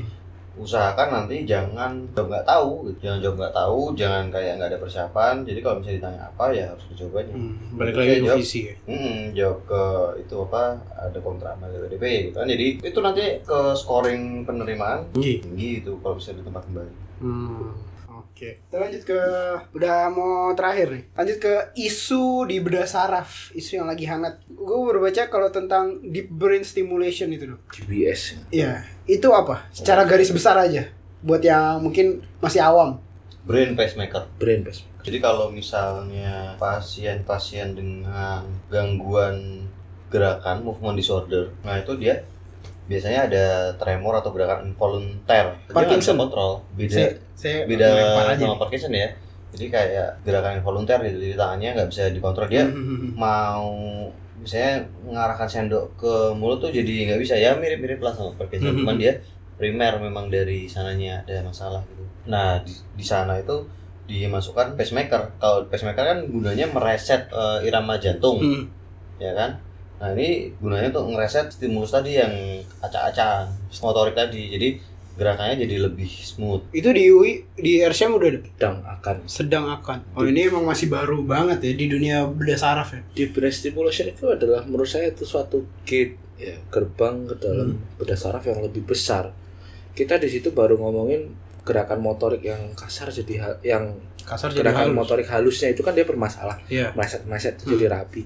usahakan 0.52 1.08
nanti 1.08 1.48
jangan 1.48 2.04
jawab 2.12 2.28
nggak 2.28 2.46
tahu 2.46 2.70
gitu. 2.92 2.98
jangan 3.08 3.18
jawab 3.24 3.36
nggak 3.40 3.54
tahu 3.56 3.80
jangan 3.96 4.24
kayak 4.28 4.52
nggak 4.60 4.70
ada 4.72 4.80
persiapan. 4.80 5.34
Jadi 5.48 5.58
kalau 5.64 5.76
misalnya 5.80 5.98
ditanya 5.98 6.20
apa 6.28 6.44
ya 6.52 6.64
harus 6.68 6.84
aja 6.92 7.06
Hmm, 7.32 7.54
balik 7.76 7.94
lagi 7.96 8.14
ke 8.20 8.34
visi 8.36 8.60
ya. 8.68 8.74
Mm, 8.84 9.20
jawab 9.32 9.58
ke 9.64 9.82
itu 10.20 10.34
apa 10.44 10.62
ada 10.92 11.18
kontrak 11.24 11.52
sama 11.56 11.66
PDP 11.72 12.04
gitu 12.28 12.36
kan. 12.36 12.46
Jadi 12.48 12.66
itu 12.84 12.98
nanti 13.00 13.24
ke 13.40 13.58
scoring 13.78 14.44
penerimaan 14.44 15.08
tinggi. 15.16 15.80
itu 15.80 15.92
kalau 16.04 16.16
bisa 16.20 16.36
di 16.36 16.42
tempat 16.44 16.62
kembali. 16.68 16.92
Hmm, 17.22 17.70
Oke. 18.32 18.64
Kita 18.64 18.80
lanjut 18.80 19.02
ke 19.04 19.20
udah 19.76 20.08
mau 20.08 20.50
terakhir 20.56 20.88
nih. 20.90 21.04
Lanjut 21.12 21.38
ke 21.38 21.54
isu 21.76 22.48
di 22.48 22.58
bedah 22.58 22.88
saraf, 22.88 23.52
isu 23.52 23.78
yang 23.78 23.86
lagi 23.86 24.08
hangat. 24.08 24.40
Gue 24.48 24.88
baru 24.88 25.04
baca 25.04 25.28
kalau 25.28 25.52
tentang 25.52 26.00
deep 26.02 26.32
brain 26.32 26.64
stimulation 26.64 27.28
itu, 27.28 27.52
Dok. 27.52 27.60
DBS. 27.76 28.40
Iya, 28.48 28.82
itu 29.04 29.28
apa? 29.30 29.68
Secara 29.70 30.08
garis 30.08 30.32
besar 30.32 30.56
aja 30.56 30.88
buat 31.20 31.38
yang 31.38 31.78
mungkin 31.78 32.18
masih 32.40 32.58
awam. 32.58 32.98
brain 33.42 33.74
pacemaker 33.74 34.30
Brain 34.38 34.62
pacemaker. 34.62 35.02
jadi 35.02 35.18
kalau 35.18 35.50
misalnya 35.50 36.54
pasien-pasien 36.62 37.74
dengan 37.74 38.46
gangguan 38.70 39.66
gerakan 40.06 40.62
movement 40.62 40.94
disorder 40.94 41.50
nah 41.66 41.74
itu 41.74 41.90
dia 41.98 42.22
biasanya 42.92 43.20
ada 43.24 43.44
tremor 43.74 44.20
atau 44.20 44.30
gerakan 44.30 44.68
involunter 44.68 45.56
Parkinson. 45.72 46.20
kontrol. 46.20 46.60
Beda 46.76 46.92
Saya, 46.92 47.08
saya 47.32 47.56
beda 47.64 47.88
sama 48.36 48.56
Parkinson 48.60 48.92
ya. 48.92 49.08
Jadi 49.52 49.66
kayak 49.68 50.08
gerakan 50.22 50.60
involunter 50.60 50.98
gitu 51.02 51.16
jadi 51.18 51.34
tangannya 51.34 51.68
nggak 51.72 51.88
bisa 51.88 52.02
dikontrol. 52.12 52.48
Dia 52.48 52.64
Hmm, 52.68 53.16
mau 53.16 53.68
misalnya 54.36 54.82
mengarahkan 55.02 55.46
sendok 55.46 55.94
ke 55.94 56.12
mulut 56.34 56.58
tuh 56.58 56.68
jadi 56.68 57.08
nggak 57.08 57.20
bisa. 57.20 57.34
Ya 57.34 57.56
mirip-mirip 57.56 57.98
lah 57.98 58.12
sama 58.12 58.36
Parkinson. 58.36 58.76
Mhm. 58.76 58.80
cuman 58.80 58.96
dia 58.96 59.12
primer 59.56 59.96
memang 59.96 60.28
dari 60.28 60.66
sananya 60.66 61.22
ada 61.22 61.40
masalah 61.42 61.80
gitu. 61.86 62.04
Nah 62.26 62.60
di, 62.60 62.72
di 62.92 63.04
sana 63.04 63.38
itu 63.38 63.64
dimasukkan 64.02 64.74
pacemaker. 64.74 65.38
Kalau 65.38 65.64
pacemaker 65.66 66.04
kan 66.04 66.18
gunanya 66.26 66.66
mereset 66.68 67.28
eh, 67.28 67.64
irama 67.64 67.96
jantung. 67.96 68.38
Hmm. 68.38 68.64
ya 69.16 69.30
kan 69.32 69.54
nah 70.02 70.10
ini 70.10 70.50
gunanya 70.58 70.90
untuk 70.90 71.14
ngereset 71.14 71.54
stimulus 71.54 71.94
tadi 71.94 72.18
yang 72.18 72.34
acak-acakan 72.82 73.54
motorik 73.78 74.18
tadi 74.18 74.50
jadi 74.50 74.68
gerakannya 75.12 75.60
jadi 75.60 75.76
lebih 75.78 76.08
smooth. 76.08 76.72
Itu 76.72 76.88
di 76.90 77.06
UI 77.06 77.44
di 77.54 77.78
RCM 77.78 78.16
udah 78.16 78.28
ada 78.32 78.40
sedang 78.42 78.76
akan 78.82 79.16
sedang 79.28 79.64
akan. 79.70 79.98
Oh 80.16 80.24
ini 80.24 80.48
emang 80.48 80.64
masih 80.64 80.88
baru 80.88 81.20
banget 81.22 81.60
ya 81.60 81.72
di 81.76 81.86
dunia 81.86 82.24
bedah 82.24 82.56
saraf 82.56 82.90
ya. 82.90 83.00
di 83.12 83.28
brain 83.28 83.52
stimulation 83.52 84.08
itu 84.08 84.24
adalah 84.26 84.64
menurut 84.64 84.88
saya 84.88 85.12
itu 85.12 85.22
suatu 85.22 85.62
gate 85.84 86.16
ya 86.34 86.56
gerbang 86.66 87.28
ke 87.28 87.34
dalam 87.38 87.78
bedah 87.94 88.18
saraf 88.18 88.42
yang 88.42 88.58
lebih 88.58 88.82
besar 88.82 89.30
kita 89.92 90.16
di 90.16 90.26
situ 90.26 90.50
baru 90.50 90.80
ngomongin 90.80 91.28
gerakan 91.62 92.02
motorik 92.02 92.42
yang 92.42 92.72
kasar 92.74 93.12
jadi 93.12 93.60
yang 93.62 93.94
Kasar 94.22 94.50
jadi 94.50 94.64
gerakan 94.64 94.90
halus. 94.90 94.96
motorik 94.96 95.28
halusnya 95.28 95.70
itu 95.70 95.82
kan 95.82 95.92
dia 95.92 96.02
bermasalah 96.02 96.56
Iya. 96.66 96.90
meleset-meleset 96.96 97.58
jadi 97.62 97.86
rapi 97.90 98.22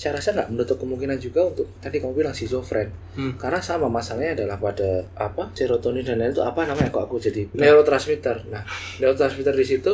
saya 0.00 0.16
rasa 0.16 0.32
nggak 0.32 0.48
menutup 0.48 0.76
kemungkinan 0.76 1.20
juga 1.20 1.44
untuk 1.44 1.68
tadi 1.76 2.00
kamu 2.00 2.16
bilang 2.16 2.32
schizofren 2.32 2.88
Hmm. 3.12 3.36
karena 3.36 3.60
sama 3.60 3.84
masalahnya 3.84 4.32
adalah 4.34 4.56
pada 4.56 4.88
apa 5.14 5.52
serotonin 5.52 6.00
dan 6.00 6.16
lain 6.16 6.32
itu 6.32 6.40
apa 6.40 6.64
namanya 6.64 6.88
kok 6.88 7.04
aku 7.04 7.20
jadi 7.20 7.44
neurotransmitter 7.52 8.48
nah 8.48 8.64
neurotransmitter 8.96 9.52
di 9.52 9.66
situ 9.66 9.92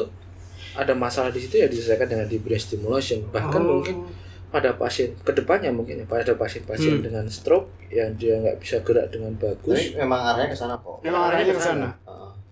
ada 0.73 0.95
masalah 0.95 1.29
di 1.29 1.41
situ 1.41 1.57
ya 1.57 1.67
diselesaikan 1.67 2.07
dengan 2.07 2.27
di 2.27 2.39
brain 2.39 2.57
stimulation 2.57 3.19
bahkan 3.29 3.59
Oh. 3.59 3.83
mungkin 3.83 4.07
pada 4.47 4.73
pasien 4.73 5.11
ke 5.19 5.35
depannya 5.35 5.69
mungkin 5.69 6.07
pada 6.07 6.33
pasien-pasien 6.33 7.01
Hmm. 7.01 7.05
dengan 7.05 7.25
stroke 7.27 7.67
yang 7.89 8.15
dia 8.15 8.39
nggak 8.39 8.57
bisa 8.57 8.79
gerak 8.81 9.11
dengan 9.11 9.35
bagus 9.35 9.75
Tapi 9.91 9.99
memang 9.99 10.23
arahnya 10.23 10.49
ke 10.49 10.57
sana 10.57 10.75
kok. 10.79 11.03
Memang 11.03 11.23
arahnya 11.27 11.51
ke 11.51 11.61
sana. 11.61 11.89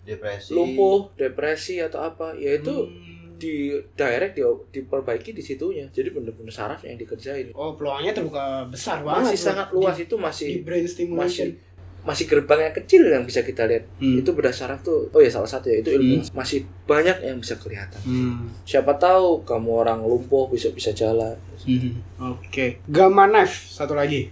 Depresi. 0.03 0.53
lumpuh 0.53 1.09
depresi 1.15 1.81
atau 1.81 2.03
apa 2.03 2.35
ya 2.35 2.59
itu 2.59 2.75
Hmm. 2.75 3.14
Di 3.45 3.55
direct 3.93 4.33
di, 4.33 4.43
diperbaiki 4.73 5.31
di 5.31 5.41
situnya 5.41 5.85
jadi 5.89 6.09
bener-bener 6.09 6.49
saraf 6.51 6.81
yang 6.81 6.97
dikerjain 6.97 7.53
Oh 7.53 7.73
peluangnya 7.73 8.13
terbuka 8.13 8.65
besar 8.67 9.01
banget. 9.01 9.29
masih 9.29 9.39
sangat 9.39 9.69
luas 9.71 9.95
di, 9.95 10.03
itu 10.03 10.17
masih 10.17 10.49
di 10.49 10.61
brain 10.61 10.87
stimulation. 10.87 11.53
masih 11.53 11.73
masih 12.05 12.25
gerbang 12.27 12.61
yang 12.63 12.75
kecil 12.75 13.03
yang 13.03 13.25
bisa 13.25 13.41
kita 13.41 13.65
lihat 13.65 13.85
Hmm. 13.97 14.21
itu 14.21 14.29
bedah 14.29 14.53
saraf 14.53 14.81
tuh 14.81 15.09
oh 15.09 15.21
ya 15.21 15.29
salah 15.29 15.47
satu 15.47 15.69
ya 15.69 15.81
itu 15.81 15.89
ilmu 15.91 16.21
masih 16.33 16.61
banyak 16.85 17.17
yang 17.23 17.37
bisa 17.39 17.57
kelihatan 17.57 17.97
Hmm. 17.99 18.45
siapa 18.63 18.93
tahu 18.95 19.41
kamu 19.43 19.71
orang 19.79 20.01
lumpuh 20.01 20.45
bisa 20.47 20.69
bisa 20.71 20.93
jalan 20.93 21.33
Hmm. 21.63 21.97
Oke. 22.31 22.81
Gamma 22.87 23.25
knife 23.27 23.69
satu 23.71 23.93
lagi. 23.95 24.29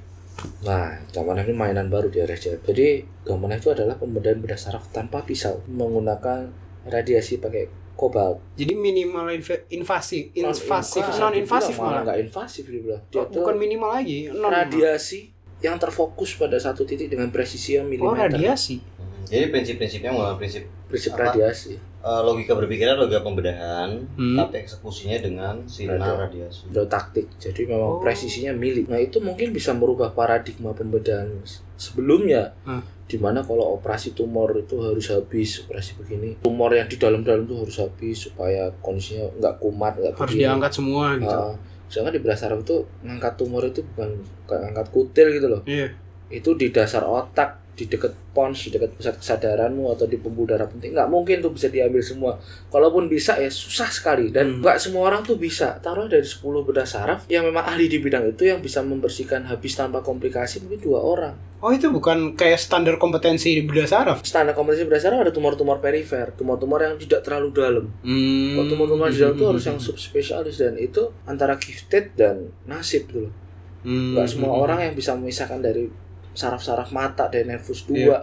nah 0.61 0.91
zaman 1.09 1.39
ini 1.39 1.53
mainan 1.53 1.87
baru 1.87 2.09
di 2.09 2.19
RSCM 2.19 2.61
jadi 2.63 2.89
gamma 3.23 3.47
knife 3.47 3.63
itu 3.63 3.73
adalah 3.73 3.95
pembedahan 3.95 4.37
bedah 4.37 4.59
saraf 4.59 4.89
tanpa 4.91 5.23
pisau 5.23 5.61
menggunakan 5.67 6.49
radiasi 6.85 7.39
pakai 7.39 7.69
kobalt 7.95 8.41
Jadi 8.53 8.73
minimal 8.73 9.31
inv- 9.31 9.65
invasif, 9.69 10.33
invasif, 10.33 11.05
non 11.17 11.33
invasif 11.33 11.75
malah 11.75 11.89
malah. 11.93 12.03
nggak 12.05 12.19
invasif 12.23 12.65
dia 12.65 12.81
bilang 12.81 13.03
dia 13.07 13.19
Oh, 13.19 13.27
bukan 13.27 13.55
minimal 13.55 13.91
lagi, 13.93 14.29
non. 14.29 14.49
radiasi 14.49 15.31
yang 15.59 15.77
terfokus 15.77 16.35
pada 16.35 16.57
satu 16.57 16.83
titik 16.83 17.07
dengan 17.07 17.29
presisi 17.29 17.75
yang 17.75 17.87
Oh 17.87 17.91
milimeter 18.11 18.35
radiasi. 18.35 18.83
Hmm, 19.23 19.31
Jadi 19.31 19.45
prinsip-prinsipnya 19.49 20.11
menggunakan 20.11 20.37
prinsip 20.37 20.63
prinsip 20.85 21.13
Apa? 21.13 21.23
radiasi 21.29 21.79
eh, 21.79 22.21
logika 22.21 22.53
berpikirnya 22.53 22.97
logika 22.97 23.23
pembedahan, 23.23 23.95
Hmm. 24.13 24.35
tapi 24.35 24.59
eksekusinya 24.59 25.15
dengan 25.17 25.55
sinar 25.65 26.03
Radio. 26.19 26.19
radiasi. 26.45 26.67
Taktik 26.85 27.31
jadi 27.37 27.63
memang 27.65 27.89
Oh. 27.89 28.01
presisinya 28.01 28.51
milik 28.53 28.87
nah 28.87 28.99
itu 28.99 29.17
mungkin 29.19 29.51
bisa 29.51 29.71
merubah 29.71 30.11
paradigma 30.11 30.71
pembedahan 30.73 31.31
sebelumnya 31.77 32.59
Hmm. 32.61 32.83
di 33.05 33.17
mana 33.17 33.41
kalau 33.41 33.77
operasi 33.77 34.13
tumor 34.13 34.51
itu 34.57 34.75
harus 34.81 35.07
habis 35.09 35.63
operasi 35.63 35.95
begini 35.95 36.41
tumor 36.41 36.71
yang 36.71 36.87
di 36.87 36.97
dalam-dalam 36.97 37.45
itu 37.45 37.55
harus 37.57 37.77
habis 37.79 38.17
supaya 38.21 38.67
kondisinya 38.81 39.31
nggak 39.35 39.55
kumat 39.59 39.93
nggak 39.95 40.13
Harus 40.13 40.27
begini. 40.29 40.43
diangkat 40.43 40.73
semua 40.73 41.07
gitu. 41.17 41.31
Ah, 41.31 41.55
sedangkan 41.87 42.13
di 42.13 42.21
bedah 42.21 42.35
saraf 42.37 42.59
itu 42.61 42.77
ngangkat 43.01 43.33
tumor 43.37 43.63
itu 43.63 43.81
bukan 43.87 44.11
kayak 44.43 44.61
ngangkat 44.65 44.87
kutil 44.91 45.27
gitu 45.31 45.47
loh 45.47 45.63
Iya. 45.65 45.87
itu 46.31 46.51
di 46.57 46.67
dasar 46.69 47.05
otak 47.05 47.62
di 47.73 47.89
dekat 47.89 48.13
pons 48.31 48.53
di 48.59 48.71
dekat 48.71 48.93
pusat 48.93 49.17
kesadaranmu 49.17 49.89
atau 49.89 50.05
di 50.05 50.17
pembuluh 50.17 50.53
darah 50.53 50.67
penting 50.67 50.93
nggak 50.93 51.09
mungkin 51.09 51.41
tuh 51.41 51.51
bisa 51.51 51.67
diambil 51.67 51.99
semua 51.99 52.37
kalaupun 52.69 53.09
bisa 53.09 53.35
ya 53.35 53.49
susah 53.49 53.89
sekali 53.89 54.29
dan 54.29 54.45
Hmm. 54.45 54.61
nggak 54.61 54.77
semua 54.77 55.09
orang 55.09 55.23
tuh 55.23 55.35
bisa 55.35 55.79
taruh 55.79 56.05
dari 56.05 56.21
10 56.23 56.39
bedah 56.63 56.85
saraf 56.85 57.25
yang 57.27 57.43
memang 57.43 57.65
ahli 57.65 57.87
di 57.87 57.97
bidang 57.97 58.29
itu 58.29 58.45
yang 58.45 58.59
bisa 58.59 58.81
membersihkan 58.81 59.45
habis 59.45 59.73
tanpa 59.73 60.01
komplikasi 60.01 60.61
mungkin 60.61 60.81
dua 60.83 61.01
orang 61.01 61.35
Oh 61.63 61.71
itu 61.71 61.87
bukan 61.89 62.35
kayak 62.35 62.59
standar 62.59 62.99
kompetensi 62.99 63.55
di 63.55 63.63
bedah 63.63 63.87
saraf. 63.87 64.19
standar 64.21 64.53
kompetisi 64.53 64.83
bedah 64.83 64.99
saraf 64.99 65.19
ada 65.21 65.31
tumor-tumor 65.31 65.79
perifer 65.79 66.29
tumor-tumor 66.33 66.83
yang 66.83 66.95
tidak 66.97 67.23
terlalu 67.23 67.49
dalam 67.51 67.85
Hmm. 68.03 68.53
kalau 68.53 68.67
tumor-tumor 68.69 69.09
di 69.09 69.17
dalam 69.17 69.33
itu 69.33 69.45
harus 69.47 69.65
yang 69.65 69.79
subspesialis 69.79 70.57
dan 70.57 70.77
itu 70.77 71.01
antara 71.25 71.57
gifted 71.57 72.13
dan 72.13 72.37
nasib 72.63 73.09
gitu 73.09 73.27
loh 73.27 73.35
Hmm. 73.81 74.13
nggak 74.13 74.29
semua 74.29 74.53
orang 74.53 74.79
yang 74.81 74.93
bisa 74.93 75.11
memisahkan 75.13 75.59
dari 75.59 75.89
saraf-saraf 76.33 76.91
mata 76.91 77.29
dan 77.29 77.47
nervus 77.47 77.85
2 77.85 77.97
Iya. 77.97 78.19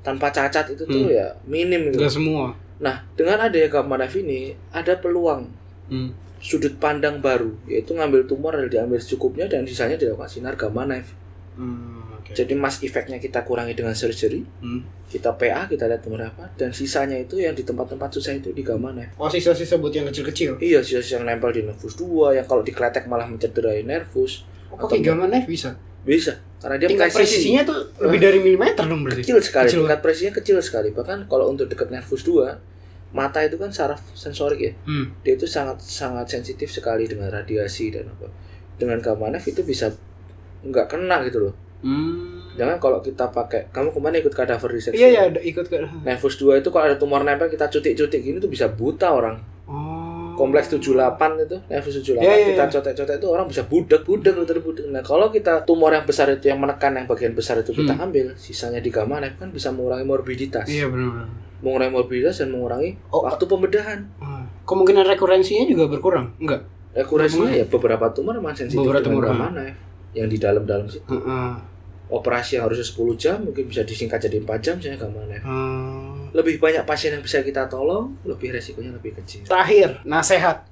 tanpa 0.00 0.30
cacat 0.30 0.64
itu 0.70 0.82
tuh 0.82 1.06
Hmm. 1.06 1.12
ya 1.12 1.26
minim 1.44 1.90
gitu. 1.90 2.00
Enggak 2.00 2.14
semua. 2.14 2.44
Nah, 2.80 3.04
dengan 3.12 3.36
adanya 3.38 3.68
gamma 3.68 3.94
knife 3.96 4.16
ini 4.16 4.40
ada 4.70 4.96
peluang 4.96 5.50
Hmm. 5.86 6.10
sudut 6.38 6.72
pandang 6.76 7.20
baru 7.20 7.52
yaitu 7.66 7.92
ngambil 7.92 8.24
tumor 8.24 8.54
dan 8.54 8.66
diambil 8.66 8.96
secukupnya 8.96 9.44
dan 9.44 9.62
sisanya 9.62 9.94
dilakukan 9.94 10.24
sinar 10.26 10.54
gamma 10.54 10.84
knife. 10.84 11.12
Hmm. 11.54 12.00
Jadi 12.30 12.54
mas 12.54 12.78
efeknya 12.78 13.18
kita 13.18 13.42
kurangi 13.42 13.74
dengan 13.74 13.90
surgery, 13.90 14.46
Hmm. 14.62 14.86
kita 15.04 15.34
PA, 15.34 15.66
kita 15.66 15.84
lihat 15.84 16.00
tumor 16.00 16.22
apa 16.22 16.46
dan 16.54 16.70
sisanya 16.70 17.18
itu 17.18 17.36
yang 17.36 17.52
di 17.52 17.60
tempat-tempat 17.60 18.06
susah 18.08 18.32
itu 18.32 18.48
di 18.50 18.62
gamma 18.62 18.94
knife. 18.94 19.18
Oh 19.18 19.26
sisa-sisa 19.26 19.76
buat 19.76 19.90
yang 19.90 20.06
kecil-kecil. 20.06 20.56
Iya, 20.56 20.78
sisa 20.78 21.18
yang 21.18 21.26
nempel 21.26 21.50
di 21.50 21.60
nervus 21.60 21.92
2 21.92 22.32
yang 22.32 22.46
kalau 22.46 22.62
dikletek 22.62 23.04
malah 23.04 23.26
mencederai 23.26 23.82
nervus 23.82 24.46
Oh, 24.70 24.78
pakai 24.78 25.02
gamma 25.02 25.26
knife 25.26 25.44
bisa. 25.44 25.74
Bisa 26.02 26.32
karena 26.56 26.76
dia 26.76 26.88
Tingkat 26.88 27.08
presisi. 27.08 27.50
presisinya 27.50 27.62
tuh 27.62 27.78
lebih 28.00 28.18
dari 28.18 28.38
milimeter 28.38 28.84
dong 28.84 29.00
berarti. 29.00 29.20
kecil 29.22 29.36
sekali 29.38 29.66
Kecil. 29.66 29.80
tingkat 29.80 30.00
presisinya 30.00 30.34
kecil 30.34 30.56
sekali 30.58 30.88
bahkan 30.90 31.24
kalau 31.24 31.46
untuk 31.46 31.66
dekat 31.66 31.88
nervus 31.88 32.20
2 32.22 32.56
mata 33.10 33.40
itu 33.40 33.56
kan 33.56 33.68
saraf 33.68 34.00
sensorik 34.12 34.60
ya 34.60 34.72
Hmm. 34.82 35.10
dia 35.20 35.34
itu 35.34 35.44
sangat 35.44 35.80
sangat 35.80 36.26
sensitif 36.26 36.68
sekali 36.68 37.04
dengan 37.04 37.26
radiasi 37.28 37.90
dan 37.90 38.06
apa 38.06 38.28
dengan 38.74 38.96
gamma 38.98 39.28
knife 39.28 39.48
itu 39.48 39.62
bisa 39.62 39.90
nggak 40.62 40.86
kena 40.88 41.20
gitu 41.22 41.40
loh 41.42 41.54
Hmm. 41.80 42.44
jangan 42.54 42.76
kalau 42.76 43.00
kita 43.00 43.24
pakai 43.26 43.68
kamu 43.68 43.88
kemarin 43.90 44.20
ikut 44.20 44.30
kadaver 44.30 44.68
research 44.68 44.94
Iya 44.94 45.08
ya 45.10 45.20
ada 45.26 45.40
ikut 45.40 45.64
ke. 45.64 45.80
nervus 45.98 46.36
2 46.36 46.56
itu 46.56 46.68
kalau 46.68 46.84
ada 46.84 46.94
tumor 46.94 47.20
nempel 47.20 47.48
kita 47.48 47.66
cutik-cutik 47.66 48.20
gini 48.20 48.36
tuh 48.36 48.48
bisa 48.48 48.68
buta 48.68 49.10
orang 49.10 49.40
Oh. 49.64 49.99
Kompleks 50.40 50.66
78 50.70 50.88
itu 51.38 51.56
nervus 51.66 51.92
78 51.94 52.16
Iya, 52.16 52.32
iya, 52.32 52.46
kita 52.48 52.62
iya. 52.62 52.72
cotek-cotek 52.72 53.16
itu 53.16 53.28
orang 53.28 53.44
bisa 53.44 53.62
budak 53.62 54.00
budak 54.02 54.32
lutut 54.32 54.56
budak 54.58 54.84
nah 54.88 55.00
kalau 55.00 55.28
kita 55.28 55.60
tumor 55.62 55.90
yang 55.90 56.02
besar 56.02 56.26
itu 56.28 56.46
yang 56.46 56.56
menekan 56.56 56.92
yang 56.94 57.04
bagian 57.04 57.32
besar 57.32 57.60
itu 57.60 57.70
kita 57.70 57.92
Hmm. 57.92 58.04
ambil 58.06 58.32
sisanya 58.34 58.78
di 58.78 58.88
gamma 58.88 59.18
knife 59.18 59.36
kan 59.36 59.48
bisa 59.48 59.68
mengurangi 59.68 60.02
morbiditas 60.02 60.64
Iya 60.64 60.88
benar. 60.88 61.28
mengurangi 61.60 61.92
morbiditas 61.92 62.40
dan 62.40 62.48
mengurangi 62.50 62.96
Oh. 63.08 63.20
waktu 63.20 63.44
pembedahan. 63.44 64.00
Ah. 64.16 64.40
Kemungkinan 64.64 65.04
rekurensinya 65.04 65.66
juga 65.66 65.84
berkurang? 65.88 66.32
Enggak. 66.38 66.64
Rekurasinya 66.90 67.52
ya 67.52 67.64
beberapa 67.64 68.08
tumor 68.10 68.34
memang 68.34 68.50
sensitif 68.50 68.80
Beberapa 68.80 69.04
tumor, 69.04 69.28
gamma 69.28 69.52
knife 69.52 69.76
yang 70.10 70.26
di 70.26 70.36
dalam-dalam 70.36 70.86
situ. 70.86 71.04
Heeh. 71.06 71.52
Operasi 72.08 72.56
yang 72.56 72.64
harusnya 72.64 72.82
10 72.82 73.14
jam 73.14 73.38
mungkin 73.40 73.66
bisa 73.66 73.82
disingkat 73.82 74.18
jadi 74.20 74.40
4 74.40 74.58
jam 74.58 74.74
saya 74.76 74.96
gamma 74.96 75.22
knife. 75.22 75.44
Hmm. 75.44 75.89
Lebih 76.30 76.62
banyak 76.62 76.84
pasien 76.86 77.14
yang 77.14 77.24
bisa 77.24 77.42
kita 77.42 77.66
tolong, 77.66 78.14
lebih 78.22 78.54
resikonya 78.54 78.94
lebih 78.94 79.18
kecil. 79.22 79.46
Terakhir, 79.46 80.02
nasihat 80.06 80.66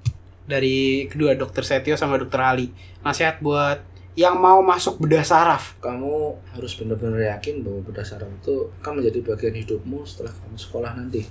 dari 0.49 1.07
kedua 1.11 1.37
dokter 1.37 1.63
Setio 1.67 1.99
sama 1.99 2.17
dokter 2.17 2.41
Ali. 2.41 2.73
Nasihat 3.05 3.43
buat 3.43 3.83
yang 4.19 4.35
mau 4.39 4.59
masuk 4.65 4.99
bedah 4.99 5.23
saraf. 5.23 5.79
Kamu 5.79 6.35
harus 6.59 6.75
benar-benar 6.75 7.39
yakin 7.39 7.63
bahwa 7.63 7.87
bedah 7.87 8.03
saraf 8.03 8.27
itu 8.27 8.67
akan 8.83 8.99
menjadi 8.99 9.19
bagian 9.23 9.55
hidupmu 9.55 10.03
setelah 10.03 10.35
kamu 10.35 10.59
sekolah 10.59 10.91
nanti. 10.99 11.23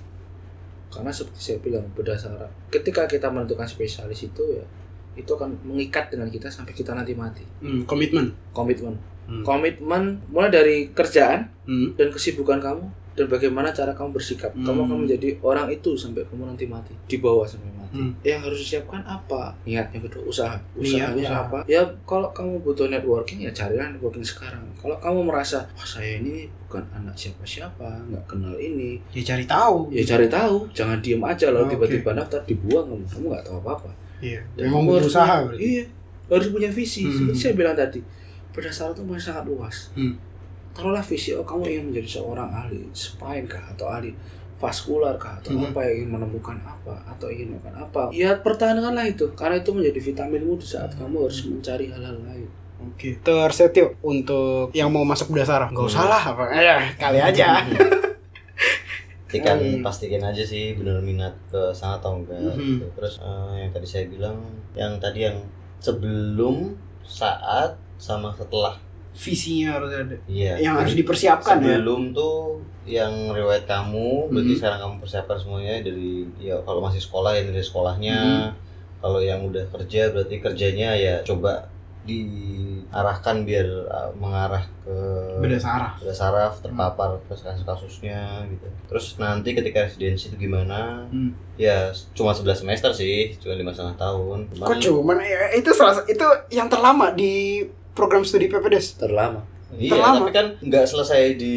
Karena 0.88 1.12
seperti 1.12 1.40
saya 1.40 1.58
bilang 1.60 1.84
bedah 1.92 2.16
saraf, 2.16 2.48
ketika 2.72 3.04
kita 3.04 3.28
menentukan 3.28 3.68
spesialis 3.68 4.24
itu 4.24 4.44
ya 4.56 4.64
itu 5.18 5.28
akan 5.34 5.50
mengikat 5.66 6.14
dengan 6.14 6.30
kita 6.30 6.48
sampai 6.48 6.72
kita 6.72 6.94
nanti 6.94 7.12
mati. 7.12 7.44
Hmm, 7.60 7.84
komitmen. 7.84 8.32
Komitmen. 8.56 8.96
Hmm. 9.28 9.44
komitmen 9.44 10.24
mulai 10.32 10.48
dari 10.48 10.76
kerjaan 10.88 11.52
Hmm. 11.68 11.92
dan 12.00 12.08
kesibukan 12.08 12.64
kamu 12.64 12.88
dan 13.18 13.26
bagaimana 13.26 13.68
cara 13.68 13.90
kamu 13.90 14.14
bersikap 14.14 14.48
Hmm. 14.50 14.62
kamu 14.62 14.78
akan 14.84 14.96
menjadi 15.02 15.28
orang 15.40 15.66
itu 15.68 15.90
sampai 15.92 16.22
kamu 16.24 16.46
nanti 16.46 16.64
mati 16.64 16.94
di 17.02 17.18
bawah 17.18 17.42
sampai 17.42 17.66
mati 17.68 17.90
Hmm. 17.90 18.12
yang 18.20 18.38
harus 18.38 18.60
disiapkan 18.60 19.00
apa 19.02 19.50
niatnya 19.64 19.98
kedua 19.98 20.22
usaha 20.22 20.54
Niat, 20.72 20.78
usahanya 20.78 21.24
usaha. 21.24 21.40
apa 21.42 21.58
ya 21.66 21.80
kalau 22.04 22.28
kamu 22.30 22.60
butuh 22.60 22.86
networking 22.86 23.40
ya 23.40 23.50
carilah 23.50 23.88
networking 23.88 24.20
sekarang 24.22 24.60
kalau 24.76 24.94
kamu 24.96 25.24
merasa 25.24 25.64
wah 25.72 25.88
saya 25.88 26.20
ini 26.20 26.46
bukan 26.62 26.84
anak 26.92 27.16
siapa-siapa 27.16 27.88
nggak 28.06 28.24
kenal 28.26 28.54
ini 28.54 29.00
Ya 29.10 29.24
cari 29.26 29.42
tahu. 29.42 29.88
ya 29.90 30.04
cari 30.06 30.28
tahu 30.28 30.68
jangan 30.70 31.00
diem 31.00 31.18
aja 31.20 31.48
Oh, 31.48 31.52
lalu 31.54 31.66
tiba-tiba 31.72 32.12
daftar 32.14 32.44
dibuang 32.44 32.86
kamu 32.86 33.04
kamu 33.04 33.24
nggak 33.26 33.44
tahu 33.44 33.56
apa-apa 33.58 33.90
Iya. 34.18 34.42
Dan 34.52 34.68
Memang 34.68 34.82
kamu 34.82 34.90
harus 34.92 35.02
berusaha 35.08 35.34
berarti. 35.40 35.62
Iya, 35.62 35.84
harus 36.28 36.48
punya 36.50 36.68
visi. 36.68 37.02
Hmm. 37.02 37.14
Seperti 37.14 37.38
saya 37.38 37.54
bilang 37.54 37.72
tadi, 37.72 38.00
berdasarkan 38.50 38.92
itu 38.92 39.02
masih 39.06 39.24
sangat 39.24 39.44
luas. 39.46 39.76
Hmm. 39.94 40.12
Taruhlah 40.78 41.02
visi, 41.02 41.34
oh 41.34 41.42
kamu 41.42 41.66
ingin 41.66 41.84
menjadi 41.90 42.08
seorang 42.16 42.46
ahli 42.48 42.86
spine 42.94 43.44
kah, 43.44 43.66
atau 43.74 43.90
ahli 43.90 44.14
vaskular 44.56 45.18
kah, 45.18 45.34
atau 45.38 45.50
Hmm. 45.52 45.68
apa 45.68 45.82
yang 45.82 45.94
ingin 45.98 46.10
menemukan 46.14 46.54
apa, 46.58 46.94
atau 47.04 47.26
ingin 47.26 47.50
melakukan 47.52 47.74
apa. 47.76 48.02
Ya 48.14 48.38
pertahankanlah 48.38 49.06
itu, 49.06 49.26
karena 49.34 49.58
itu 49.58 49.70
menjadi 49.74 49.98
vitaminmu 49.98 50.54
di 50.54 50.66
saat 50.66 50.94
kamu 50.94 51.26
harus 51.26 51.42
mencari 51.44 51.90
hal-hal 51.90 52.14
lain. 52.22 52.46
Oke. 52.78 53.18
Tersetio 53.18 53.98
untuk 54.00 54.70
yang 54.70 54.86
mau 54.88 55.02
masuk 55.02 55.34
bedah 55.34 55.42
saraf. 55.44 55.68
Enggak 55.74 55.90
usah 55.90 56.06
lah, 56.06 56.22
apa. 56.30 56.44
Ya, 56.54 56.78
kali 56.94 57.18
aja. 57.18 57.58
pastikan 59.28 59.60
Hmm. 59.60 59.84
pastikan 59.84 60.22
aja 60.24 60.40
sih 60.40 60.72
bener 60.72 61.04
minat 61.04 61.36
ke 61.52 61.68
sana 61.70 62.00
atau 62.00 62.16
enggak 62.16 62.40
gitu. 62.56 62.88
terus 62.96 63.20
eh, 63.20 63.60
yang 63.60 63.70
tadi 63.70 63.84
saya 63.84 64.08
bilang 64.08 64.40
yang 64.72 64.96
tadi 64.96 65.28
yang 65.28 65.36
sebelum 65.78 66.72
saat 67.04 67.76
sama 68.00 68.32
setelah 68.32 68.72
Visinya 69.10 69.74
harus 69.74 69.90
ada. 69.90 70.16
iya 70.26 70.54
Yang 70.56 70.74
harus 70.78 70.94
dipersiapkan 70.96 71.56
ya. 71.58 71.76
sebelum 71.76 72.12
tuh 72.12 72.60
yang 72.84 73.12
riwayat 73.30 73.64
kamu 73.64 74.28
berarti 74.28 74.52
Mhm. 74.52 74.58
sekarang 74.58 74.78
kamu 74.80 74.94
persiapkan 74.98 75.36
semuanya 75.36 75.74
dari 75.80 76.24
ya 76.38 76.56
kalau 76.62 76.80
masih 76.80 76.98
sekolah 76.98 77.32
ya 77.32 77.42
dari 77.42 77.60
sekolahnya 77.60 78.16
Mhm. 78.16 78.48
kalau 78.98 79.20
yang 79.20 79.40
udah 79.42 79.64
kerja 79.70 80.08
berarti 80.08 80.36
kerjanya 80.38 80.90
ya 80.92 81.20
coba 81.20 81.68
diarahkan 82.08 83.44
biar 83.44 83.68
uh, 83.84 84.10
mengarah 84.14 84.64
ke 84.80 84.94
Beda 85.38 85.58
saraf. 85.58 86.00
beda 86.00 86.10
saraf 86.10 86.52
terpapar 86.58 87.20
terus 87.22 87.42
kasus-kasusnya 87.42 88.48
gitu 88.48 88.64
terus 88.86 89.06
nanti 89.16 89.52
ketika 89.52 89.84
residensi 89.84 90.28
itu 90.28 90.36
gimana 90.40 91.04
Hmm. 91.06 91.36
ya 91.54 91.88
cuma 92.12 92.32
11 92.32 92.56
semester 92.58 92.88
sih 92.90 93.36
cuma 93.36 93.52
lima 93.52 93.70
setengah 93.70 93.96
tahun 93.98 94.48
Cuman- 94.48 94.66
Kok 94.66 94.78
cuman 94.80 95.16
ya, 95.20 95.52
itu 95.52 95.70
salah 95.70 96.00
itu 96.02 96.24
yang 96.50 96.66
terlama 96.66 97.12
di 97.12 97.60
program 97.98 98.22
studi 98.22 98.46
PPDS. 98.46 98.94
terlama 99.02 99.42
Iya, 99.68 100.00
Terlama. 100.00 100.24
tapi 100.24 100.32
kan 100.32 100.46
nggak 100.64 100.86
selesai 100.88 101.36
di 101.36 101.56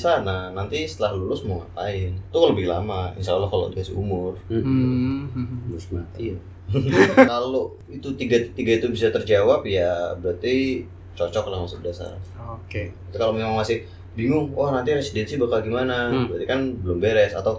sana. 0.00 0.48
Nanti 0.48 0.88
setelah 0.88 1.12
lulus 1.12 1.44
mau 1.44 1.60
ngapain? 1.60 2.08
Itu 2.16 2.38
lebih 2.40 2.64
lama, 2.64 3.12
insya 3.20 3.36
Allah 3.36 3.52
kalau 3.52 3.68
dikasih 3.68 4.00
umur. 4.00 4.32
Hmm. 4.48 5.28
harus 5.68 5.86
mati 5.92 6.32
ya 6.32 6.38
kalau 7.26 7.74
itu 7.90 8.14
tiga 8.14 8.38
tiga 8.54 8.78
itu 8.78 8.86
bisa 8.94 9.10
terjawab 9.10 9.66
ya 9.66 10.14
berarti 10.16 10.86
cocok 11.18 11.50
lah 11.52 11.58
masuk 11.66 11.82
dasar. 11.84 12.14
Oke. 12.38 12.94
Tapi 13.10 13.16
kalau 13.18 13.34
memang 13.36 13.58
masih 13.58 13.84
bingung, 14.16 14.54
wah 14.56 14.70
nanti 14.72 14.94
residensi 14.96 15.36
bakal 15.36 15.60
gimana? 15.60 16.08
Hmm. 16.08 16.30
Berarti 16.30 16.46
kan 16.48 16.60
belum 16.80 16.96
beres 17.02 17.34
atau 17.36 17.58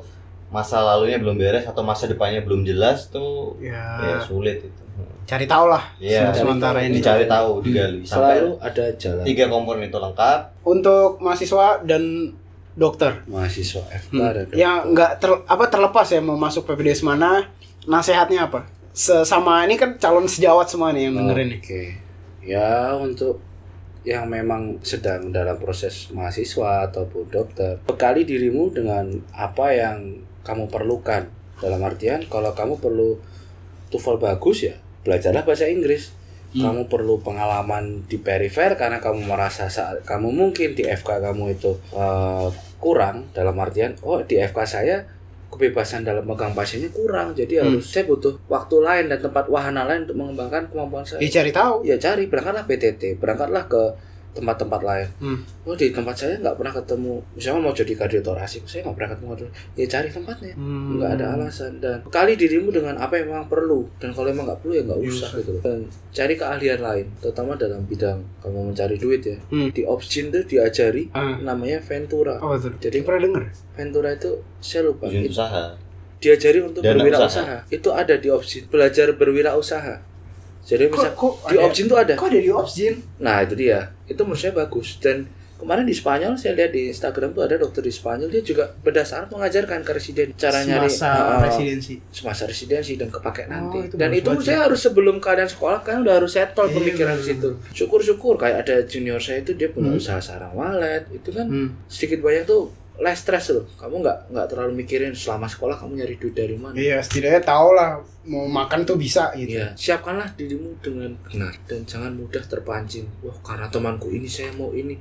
masa 0.49 0.81
lalunya 0.81 1.19
belum 1.21 1.37
beres 1.37 1.63
atau 1.63 1.83
masa 1.85 2.07
depannya 2.11 2.43
belum 2.43 2.67
jelas 2.67 3.07
tuh 3.07 3.55
Ya, 3.61 3.99
ya 4.01 4.17
sulit 4.23 4.63
itu. 4.65 4.80
Cari 5.23 5.45
tahu 5.45 5.65
lah. 5.67 5.83
Iya, 5.97 6.29
sementara 6.31 6.83
ini. 6.83 6.99
dicari 6.99 7.23
tahu, 7.25 7.61
digali 7.61 8.03
sampai 8.03 8.41
selalu 8.43 8.51
ada 8.59 8.85
jalan 8.95 9.23
tiga 9.23 9.45
komponen 9.47 9.87
itu 9.87 9.95
lengkap. 9.95 10.39
Untuk 10.61 11.17
mahasiswa 11.17 11.79
dan 11.81 12.33
dokter 12.71 13.11
mahasiswa 13.27 13.83
FK 13.83 14.11
Hmm. 14.11 14.19
dan 14.21 14.43
dokter. 14.47 14.57
yang 14.57 14.77
nggak 14.91 15.11
ter, 15.17 15.31
apa 15.45 15.63
terlepas 15.67 16.07
ya 16.07 16.19
mau 16.19 16.35
masuk 16.35 16.63
PPDS 16.65 17.01
mana, 17.01 17.47
nasehatnya 17.83 18.47
apa? 18.47 18.67
Sesama 18.91 19.63
ini 19.63 19.75
kan 19.75 19.95
calon 19.95 20.27
sejawat 20.27 20.67
semua 20.67 20.91
nih 20.91 21.07
yang 21.07 21.15
dengerin 21.15 21.47
nih. 21.47 21.59
Oke. 21.59 21.83
Ya 22.43 22.91
untuk 22.93 23.39
yang 24.01 24.25
memang 24.25 24.81
sedang 24.81 25.29
dalam 25.29 25.55
proses 25.55 26.09
mahasiswa 26.09 26.89
ataupun 26.89 27.29
dokter, 27.29 27.77
bekali 27.85 28.25
dirimu 28.25 28.67
dengan 28.67 29.05
apa 29.31 29.71
yang 29.71 30.19
kamu 30.41 30.67
perlukan. 30.67 31.23
Dalam 31.61 31.79
artian 31.79 32.25
kalau 32.25 32.51
kamu 32.51 32.81
perlu 32.81 33.15
TOEFL 33.91 34.17
bagus 34.17 34.63
ya, 34.63 34.73
belajarlah 35.01 35.43
bahasa 35.43 35.67
Inggris. 35.67 36.15
Hmm. 36.51 36.63
Kamu 36.65 36.81
perlu 36.85 37.19
pengalaman 37.19 38.03
di 38.05 38.17
perifer 38.17 38.75
karena 38.75 38.97
kamu 38.97 39.23
merasa 39.23 39.67
saat 39.67 40.03
kamu 40.03 40.27
mungkin 40.29 40.71
di 40.71 40.83
FK 40.83 41.21
kamu 41.21 41.53
itu 41.53 41.71
eh, 41.91 42.47
kurang 42.75 43.31
dalam 43.31 43.55
artian 43.55 43.95
oh 44.01 44.19
di 44.19 44.35
FK 44.35 44.59
saya 44.61 44.99
kebebasan 45.47 46.03
dalam 46.03 46.23
megang 46.23 46.51
pasiennya 46.51 46.87
kurang 46.89 47.31
jadi 47.31 47.53
Hmm. 47.57 47.63
harus 47.69 47.85
saya 47.85 48.03
butuh 48.03 48.35
waktu 48.47 48.75
lain 48.77 49.05
dan 49.07 49.19
tempat 49.21 49.47
wahana 49.47 49.83
lain 49.85 50.03
untuk 50.03 50.17
mengembangkan 50.17 50.67
kemampuan 50.67 51.03
saya 51.03 51.19
Ya 51.19 51.31
cari 51.33 51.51
tahu. 51.51 51.75
ya 51.83 51.95
cari 51.95 52.27
berangkatlah 52.27 52.63
PTT 52.65 53.15
berangkatlah 53.15 53.63
ke 53.65 53.83
tempat-tempat 54.31 54.81
lain. 54.81 55.07
Hmm. 55.17 55.39
oh 55.61 55.73
di 55.73 55.89
tempat 55.89 56.15
saya 56.15 56.35
nggak 56.37 56.55
pernah 56.55 56.73
ketemu. 56.73 57.15
Misalnya 57.31 57.59
mau 57.59 57.71
jadi 57.71 57.93
kardiotorasik 57.93 58.63
saya 58.63 58.81
nggak 58.83 58.95
pernah 58.95 59.09
ketemu. 59.11 59.27
Kardio- 59.29 59.53
ya 59.73 59.85
cari 59.85 60.09
tempatnya. 60.09 60.53
Hmm. 60.55 60.95
nggak 60.95 61.11
ada 61.13 61.25
alasan. 61.35 61.71
Dan 61.77 61.97
kali 62.07 62.33
dirimu 62.33 62.69
dengan 62.69 62.95
apa 62.95 63.13
yang 63.15 63.27
memang 63.27 63.45
perlu. 63.45 63.85
Dan 63.97 64.09
kalau 64.11 64.27
emang 64.27 64.45
nggak 64.45 64.59
perlu 64.59 64.73
ya 64.73 64.83
nggak 64.83 64.99
Ya 64.99 65.07
usah 65.07 65.29
gitu. 65.33 65.51
Loh 65.51 65.61
dan 65.61 65.79
cari 66.11 66.33
keahlian 66.33 66.79
lain 66.79 67.05
terutama 67.17 67.51
dalam 67.53 67.81
bidang 67.83 68.19
kamu 68.39 68.59
mencari 68.67 68.95
duit 68.95 69.21
ya. 69.21 69.37
Hmm. 69.47 69.69
di 69.69 69.83
Opsgin 69.83 70.29
tuh 70.29 70.43
diajari 70.43 71.11
Ah. 71.11 71.35
namanya 71.37 71.79
Ventura. 71.79 72.39
Oh 72.39 72.53
betul. 72.53 72.75
Jadi- 72.79 73.01
pernah 73.01 73.21
denger? 73.21 73.43
Ventura 73.73 74.09
itu 74.11 74.31
saya 74.59 74.85
lupa. 74.85 75.07
Usaha. 75.07 75.75
diajari 76.17 76.61
untuk 76.61 76.85
berwirausaha. 76.85 77.65
itu 77.67 77.89
ada 77.89 78.13
di 78.13 78.29
Opsgin 78.29 78.69
belajar 78.69 79.09
berwirausaha 79.11 80.10
jadi 80.63 80.87
kok 80.87 81.11
di 81.45 81.55
ada- 81.55 81.65
Opsgin 81.65 81.85
tuh 81.85 81.97
ada 81.97 82.13
Kok 82.13 82.27
ada 82.27 82.39
di 82.39 82.49
Opsgin? 82.49 82.93
Nah 83.17 83.41
itu 83.41 83.53
dia, 83.55 83.79
itu 84.05 84.19
menurut 84.19 84.37
saya 84.37 84.53
bagus 84.53 84.97
dan 84.97 85.25
kemarin 85.55 85.83
di 85.83 85.93
Spanyol 85.93 86.33
saya 86.33 86.53
lihat 86.55 86.69
di 86.69 86.89
Instagram 86.89 87.31
tuh 87.31 87.43
ada 87.43 87.53
dokter 87.55 87.79
di 87.79 87.89
Spanyol 87.89 88.27
dia 88.27 88.41
juga 88.41 88.73
berdasar 88.75 89.25
mengajarkan 89.27 89.79
ke 89.79 89.91
residen 89.91 90.33
cara 90.33 90.57
nyari 90.59 90.85
Semasa 90.87 91.09
uh, 91.11 91.41
residensi. 91.43 91.93
semasa 92.09 92.43
residensi 92.45 92.93
dan 92.95 93.07
kepake 93.07 93.43
Oh, 93.43 93.49
nanti 93.51 93.77
itu 93.83 93.93
dan 93.93 94.09
itu 94.11 94.25
saya 94.39 94.53
ya. 94.55 94.61
harus 94.65 94.79
sebelum 94.79 95.17
kalian 95.17 95.45
sekolah 95.45 95.79
kan 95.79 96.01
udah 96.01 96.17
harus 96.17 96.31
settle 96.31 96.65
Iya, 96.65 96.73
pemikiran 96.75 97.13
di 97.13 97.21
bener. 97.21 97.29
situ 97.31 97.49
syukur-syukur 97.75 98.33
kayak 98.35 98.57
ada 98.59 98.81
junior 98.83 99.17
saya 99.17 99.37
itu 99.39 99.53
dia 99.53 99.69
punya 99.69 99.89
Hmm. 99.89 99.97
usaha 99.97 100.17
sarang 100.19 100.49
walet 100.51 101.05
itu 101.11 101.29
kan 101.29 101.45
Hmm. 101.45 101.69
sedikit 101.85 102.21
banyak 102.21 102.41
tuh 102.43 102.73
less 103.01 103.25
stress 103.25 103.49
loh 103.49 103.65
kamu 103.75 103.99
nggak 103.99 104.17
nggak 104.29 104.47
terlalu 104.47 104.73
mikirin 104.77 105.09
selama 105.11 105.49
sekolah 105.49 105.73
kamu 105.73 105.99
nyari 105.99 106.15
duit 106.15 106.31
dari 106.31 106.53
mana 106.53 106.77
Iya, 106.77 107.01
setidaknya 107.01 107.41
tahu 107.41 107.73
lah 107.73 107.97
mau 108.21 108.45
makan 108.45 108.85
tuh 108.85 108.95
bisa 108.95 109.33
gitu. 109.33 109.57
Iya, 109.57 109.73
siapkanlah 109.73 110.37
dirimu 110.37 110.77
dengan 110.79 111.09
benar 111.25 111.49
dan 111.65 111.81
jangan 111.83 112.13
mudah 112.13 112.45
terpancing. 112.45 113.09
Wah, 113.25 113.33
karena 113.41 113.65
temanku 113.67 114.13
ini 114.13 114.29
saya 114.29 114.53
mau 114.53 114.69
ini. 114.71 114.93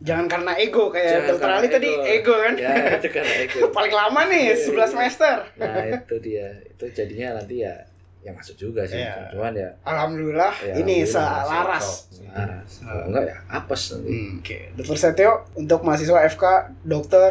Jangan 0.00 0.26
karena 0.26 0.56
ego 0.56 0.88
kayak 0.88 1.30
dokter 1.30 1.46
Ali 1.46 1.68
tadi 1.68 1.86
ego. 1.86 2.02
ego 2.02 2.34
kan. 2.34 2.54
Ya, 2.56 2.74
itu 2.96 3.06
karena 3.06 3.34
itu. 3.44 3.58
Paling 3.76 3.92
lama 3.92 4.20
nih, 4.26 4.50
Iya, 4.50 4.56
11 4.56 4.72
iya. 4.74 4.86
semester. 4.88 5.36
Nah, 5.60 5.76
itu 5.86 6.14
dia. 6.18 6.48
Itu 6.66 6.84
jadinya 6.90 7.38
nanti 7.38 7.62
ya 7.62 7.76
ya 8.22 8.30
masuk 8.30 8.54
juga 8.56 8.82
sih. 8.82 8.96
Iya. 8.96 9.28
Cuman 9.28 9.50
ya 9.52 9.70
Alhamdulillah 9.82 10.54
Ya, 10.60 10.74
ini 10.76 11.02
alhamdulillah, 11.02 11.42
selaras. 11.42 11.86
Aras. 12.32 12.70
Kalau 12.78 13.02
enggak 13.06 13.24
ya 13.26 13.36
apes 13.50 13.82
nanti. 13.92 14.08
Hmm, 14.08 14.30
Oke, 14.38 14.58
Dokter 14.72 14.96
Setio 14.96 15.32
untuk 15.52 15.80
mahasiswa 15.82 16.18
FK, 16.24 16.44
dokter, 16.82 17.30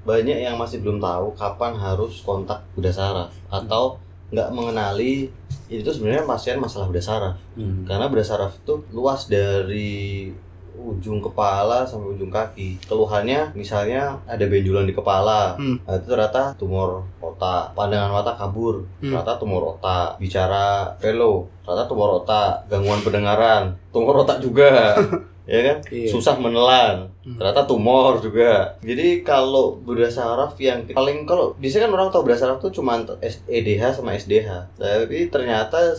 banyak 0.00 0.38
yang 0.40 0.56
masih 0.56 0.80
belum 0.80 0.96
tahu 0.98 1.34
kapan 1.34 1.76
harus 1.76 2.22
kontak 2.22 2.64
bedah 2.72 2.90
saraf 2.90 3.28
atau 3.48 4.00
nggak 4.28 4.48
mengenali 4.50 5.28
itu 5.68 5.84
sebenarnya 5.84 6.24
pasien 6.24 6.56
masalah 6.56 6.88
bedah 6.88 7.02
saraf 7.02 7.36
Hmm. 7.52 7.84
karena 7.84 8.08
bedah 8.08 8.24
saraf 8.24 8.56
itu 8.56 8.80
luas 8.88 9.26
dari 9.26 10.32
ujung 10.78 11.18
kepala 11.18 11.82
sampai 11.82 12.14
ujung 12.14 12.30
kaki. 12.30 12.78
Keluhannya 12.86 13.50
misalnya 13.58 14.14
ada 14.24 14.44
benjolan 14.46 14.86
di 14.86 14.94
kepala. 14.94 15.58
Hmm. 15.58 15.82
nah, 15.82 15.98
itu 15.98 16.06
ternyata 16.06 16.54
tumor 16.54 17.02
otak. 17.18 17.74
Pandangan 17.74 18.14
mata 18.14 18.32
kabur. 18.38 18.86
Hmm. 19.02 19.10
ternyata 19.10 19.34
tumor 19.36 19.76
otak. 19.76 20.16
Bicara 20.22 20.94
velo 21.02 21.50
ternyata 21.66 21.84
tumor 21.90 22.22
otak. 22.22 22.70
Gangguan 22.70 23.02
pendengaran. 23.02 23.74
Tumor 23.90 24.22
otak 24.22 24.38
juga. 24.38 24.94
Ya 25.48 25.64
kan? 25.64 25.80
Iya. 25.88 26.12
susah 26.12 26.36
menelan. 26.36 27.08
Hmm. 27.24 27.40
ternyata 27.40 27.64
tumor 27.64 28.20
juga. 28.20 28.76
Jadi 28.84 29.24
kalau 29.24 29.80
bedah 29.80 30.12
saraf 30.12 30.52
yang 30.60 30.84
paling 30.92 31.24
kalau 31.24 31.56
biasanya 31.56 31.88
kan 31.88 31.96
orang 31.96 32.12
tahu 32.12 32.28
bedah 32.28 32.36
saraf 32.36 32.60
tuh 32.60 32.68
cuma 32.68 33.00
EDH 33.48 33.96
sama 33.96 34.12
SDH 34.12 34.76
tapi 34.76 35.32
ternyata 35.32 35.96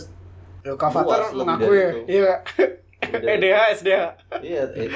lebih 0.62 1.34
mengaku 1.34 1.72
ya. 1.74 1.90
Iya, 2.06 2.32
udah- 3.02 3.30
EDH, 3.32 3.58
SDH. 3.74 4.04
iya 4.40 4.62
eh, 4.70 4.88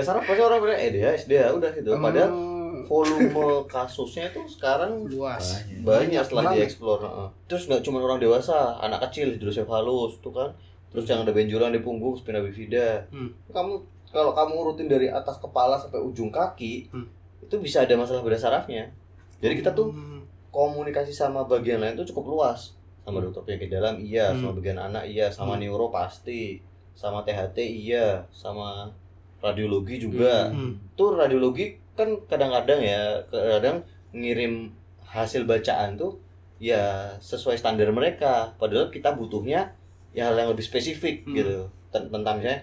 saraf 0.00 0.22
pasti 0.22 0.40
orang 0.40 0.58
bilang 0.60 0.76
EDH 0.76 1.06
SDH 1.20 1.44
udah 1.52 1.70
gitu 1.72 1.90
padahal 1.94 2.30
Hmm, 2.30 2.82
volume 2.84 3.30
kasusnya 3.64 4.26
itu 4.26 4.40
sekarang 4.48 5.06
luas. 5.06 5.62
banyak 5.78 6.18
setelah 6.20 6.50
dieksplor 6.52 6.98
terus 7.44 7.64
nggak 7.64 7.80
cuma 7.80 8.00
orang 8.00 8.18
dewasa 8.18 8.52
anak 8.78 9.04
kecil 9.04 9.30
hidrosefalus 9.30 10.18
tuh 10.18 10.30
kan 10.30 10.50
terus 10.88 11.06
yang 11.06 11.20
ada 11.20 11.30
benjolan 11.30 11.70
di 11.70 11.78
punggung 11.78 12.12
spina 12.12 12.38
bifida 12.38 13.06
Hmm. 13.08 13.30
kamu 13.48 13.80
kalau 14.08 14.32
kamu 14.32 14.52
urutin 14.58 14.86
dari 14.86 15.06
atas 15.06 15.38
kepala 15.38 15.76
sampai 15.76 15.98
ujung 15.98 16.28
kaki 16.28 16.88
Hmm. 16.88 17.06
itu 17.40 17.54
bisa 17.56 17.80
ada 17.80 17.94
masalah 17.94 18.20
bedah 18.20 18.40
sarafnya 18.40 18.90
jadi 19.38 19.54
kita 19.54 19.70
tuh 19.72 19.88
Hmm. 19.88 20.24
komunikasi 20.48 21.10
sama 21.10 21.44
bagian 21.44 21.78
lain 21.78 21.94
tuh 21.94 22.04
cukup 22.04 22.26
luas 22.30 22.74
sama 23.00 23.18
dokter 23.18 23.42
penyakit 23.42 23.70
dalam 23.70 23.94
iya 23.98 24.30
Hmm. 24.30 24.40
sama 24.40 24.52
bagian 24.54 24.78
anak 24.80 25.04
iya 25.06 25.26
sama 25.26 25.54
Hmm. 25.54 25.62
neuro 25.62 25.88
pasti 25.88 26.58
sama 26.92 27.20
THT 27.20 27.56
iya. 27.58 28.22
Sama 28.28 28.88
radiologi 29.38 29.98
juga. 29.98 30.48
Hmm. 30.48 30.78
tuh 30.92 31.12
radiologi 31.12 31.74
kan 31.92 32.08
kadang-kadang 32.24 32.78
ya 32.78 33.18
kadang 33.28 33.82
ngirim 34.10 34.70
hasil 35.02 35.44
bacaan 35.44 35.94
tuh 35.94 36.16
ya 36.56 37.10
sesuai 37.18 37.56
standar 37.56 37.90
mereka. 37.90 38.54
Padahal 38.56 38.88
kita 38.88 39.12
butuhnya 39.12 39.74
ya 40.10 40.28
hal 40.28 40.36
yang 40.36 40.48
lebih 40.48 40.62
spesifik 40.62 41.24
Hmm. 41.24 41.34
gitu. 41.34 41.56
Ten- 41.88 42.08
tentang 42.08 42.38
misalnya 42.38 42.62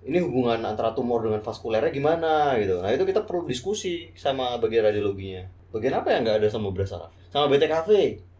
ini 0.00 0.16
hubungan 0.18 0.64
antara 0.64 0.92
tumor 0.92 1.20
dengan 1.20 1.40
vaskulernya 1.40 1.90
gimana 1.90 2.56
gitu. 2.56 2.80
Nah 2.80 2.88
itu 2.88 3.04
kita 3.04 3.20
perlu 3.22 3.44
diskusi 3.44 4.08
sama 4.14 4.56
bagian 4.56 4.80
radiologinya. 4.82 5.44
Bagian 5.70 5.92
apa 5.94 6.08
yang 6.10 6.24
nggak 6.24 6.38
ada 6.40 6.48
sama 6.48 6.70
bedah 6.70 6.88
saraf 6.88 7.10
sama 7.28 7.46
BTKV 7.48 7.90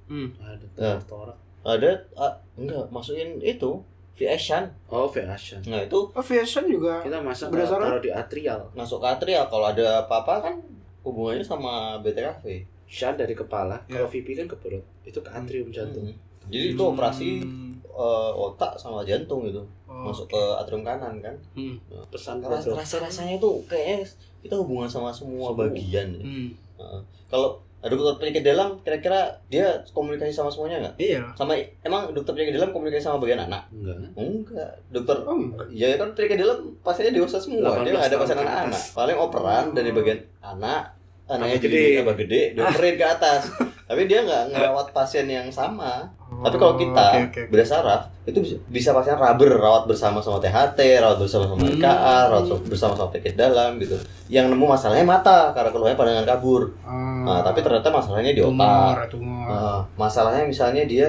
Hmm. 0.07 0.35
Ada 0.41 0.99
torak. 1.05 1.39
ada 1.63 1.91
ah, 2.15 2.35
enggak 2.57 2.89
masukin 2.89 3.39
itu 3.39 3.79
VSN 4.21 4.65
Oh, 4.87 5.09
Fashion. 5.09 5.65
nah 5.65 5.81
itu 5.81 5.97
Oh, 6.07 6.21
fashion 6.21 6.69
juga. 6.69 7.01
Kita 7.01 7.17
masuk 7.19 7.49
Berdasarkan- 7.49 7.89
taruh 7.91 8.03
di 8.03 8.13
atrial. 8.13 8.61
masuk 8.73 9.01
ke 9.01 9.09
atrial 9.09 9.45
kalau 9.47 9.65
ada 9.67 10.05
apa-apa 10.05 10.35
kan 10.43 10.55
hubungannya 11.01 11.41
sama 11.43 11.97
BTKV 11.99 12.45
shunt 12.85 13.17
dari 13.17 13.33
kepala 13.33 13.81
Ya. 13.87 13.97
kalau 13.97 14.09
VP 14.09 14.35
kan 14.35 14.45
ke 14.45 14.57
perut 14.57 14.85
itu 15.03 15.17
ke 15.17 15.31
atrium 15.31 15.71
jantung 15.71 16.05
Hmm. 16.05 16.19
Jadi 16.49 16.67
itu 16.71 16.83
operasi 16.83 17.29
Hmm. 17.39 17.79
eh, 17.83 18.33
otak 18.35 18.75
sama 18.75 19.01
jantung 19.03 19.45
gitu. 19.45 19.61
Oh. 19.85 20.05
Masuk 20.05 20.27
ke 20.27 20.41
atrium 20.55 20.83
kanan 20.83 21.17
kan. 21.19 21.37
Hmm. 21.53 21.79
pesan 22.09 22.41
Ras- 22.41 22.67
Rasa-rasanya 22.67 23.37
itu 23.37 23.49
kayaknya 23.65 24.05
kita 24.41 24.55
hubungan 24.55 24.85
sama 24.85 25.09
semua 25.11 25.49
Semua. 25.49 25.65
bagian. 25.65 26.09
ya. 26.13 26.23
Hmm. 26.23 26.49
Heeh. 26.77 27.01
Kalau 27.29 27.61
ada 27.81 27.97
dokter 27.97 28.17
penyakit 28.21 28.45
dalam, 28.45 28.69
kira-kira 28.85 29.41
dia 29.49 29.81
komunikasi 29.97 30.37
sama 30.37 30.53
semuanya 30.53 30.85
nggak? 30.85 30.95
Iya. 31.01 31.21
Sama 31.33 31.57
emang 31.81 32.13
dokter 32.13 32.37
penyakit 32.37 32.61
dalam 32.61 32.77
komunikasi 32.77 33.09
sama 33.09 33.17
bagian 33.17 33.49
anak? 33.49 33.73
enggak 33.73 33.97
Enggak. 34.21 34.71
Dokter 34.93 35.17
Oh, 35.25 35.37
enggak. 35.37 35.67
Ya 35.73 35.97
kan 35.97 36.13
penyakit 36.13 36.39
dalam 36.45 36.59
pasiennya 36.85 37.17
dewasa 37.17 37.41
semua. 37.41 37.81
Dia 37.81 37.93
18 37.93 37.97
nggak 37.97 38.09
ada 38.13 38.19
pasien 38.21 38.39
anak-anak. 38.39 38.83
Paling 38.93 39.17
operan 39.17 39.65
dari 39.73 39.91
bagian 39.97 40.21
anak, 40.45 40.83
anaknya 41.25 41.57
jadi 41.57 41.81
gede. 41.81 41.97
tambah 42.05 42.17
gede, 42.21 42.43
dioperin 42.61 42.95
ke 43.01 43.07
atas. 43.09 43.43
Tapi 43.89 44.03
dia 44.05 44.21
nggak 44.29 44.45
ngerawat 44.53 44.87
pasien 44.93 45.27
yang 45.27 45.49
sama. 45.49 46.13
Tapi 46.41 46.57
Oh, 46.57 46.59
kalau 46.59 46.75
kita 46.75 47.05
oke, 47.07 47.21
oke. 47.29 47.43
beda 47.49 47.65
saraf 47.65 48.03
itu 48.23 48.39
bisa, 48.41 48.55
bisa 48.67 48.91
pasien 48.91 49.13
rubber 49.15 49.53
rawat 49.55 49.85
bersama 49.85 50.19
sama 50.19 50.39
THT, 50.39 50.79
rawat 50.97 51.19
bersama 51.19 51.45
sama 51.45 51.61
Hmm. 51.61 51.77
IKA, 51.77 52.19
rawat 52.29 52.45
bersama 52.65 52.93
sama 52.95 53.09
penyakit 53.11 53.35
dalam 53.35 53.77
gitu. 53.77 53.97
Yang 54.27 54.47
nemu 54.49 54.65
masalahnya 54.65 55.05
mata 55.05 55.53
karena 55.53 55.69
keluarnya 55.69 55.97
pandangan 55.97 56.27
kabur. 56.27 56.63
Oh. 56.81 57.25
Nah, 57.29 57.41
tapi 57.43 57.61
ternyata 57.61 57.89
masalahnya 57.89 58.33
di 58.33 58.41
otak. 58.41 59.11
tumor. 59.11 59.47
Nah, 59.47 59.85
masalahnya 59.95 60.45
misalnya 60.45 60.85
dia 60.85 61.09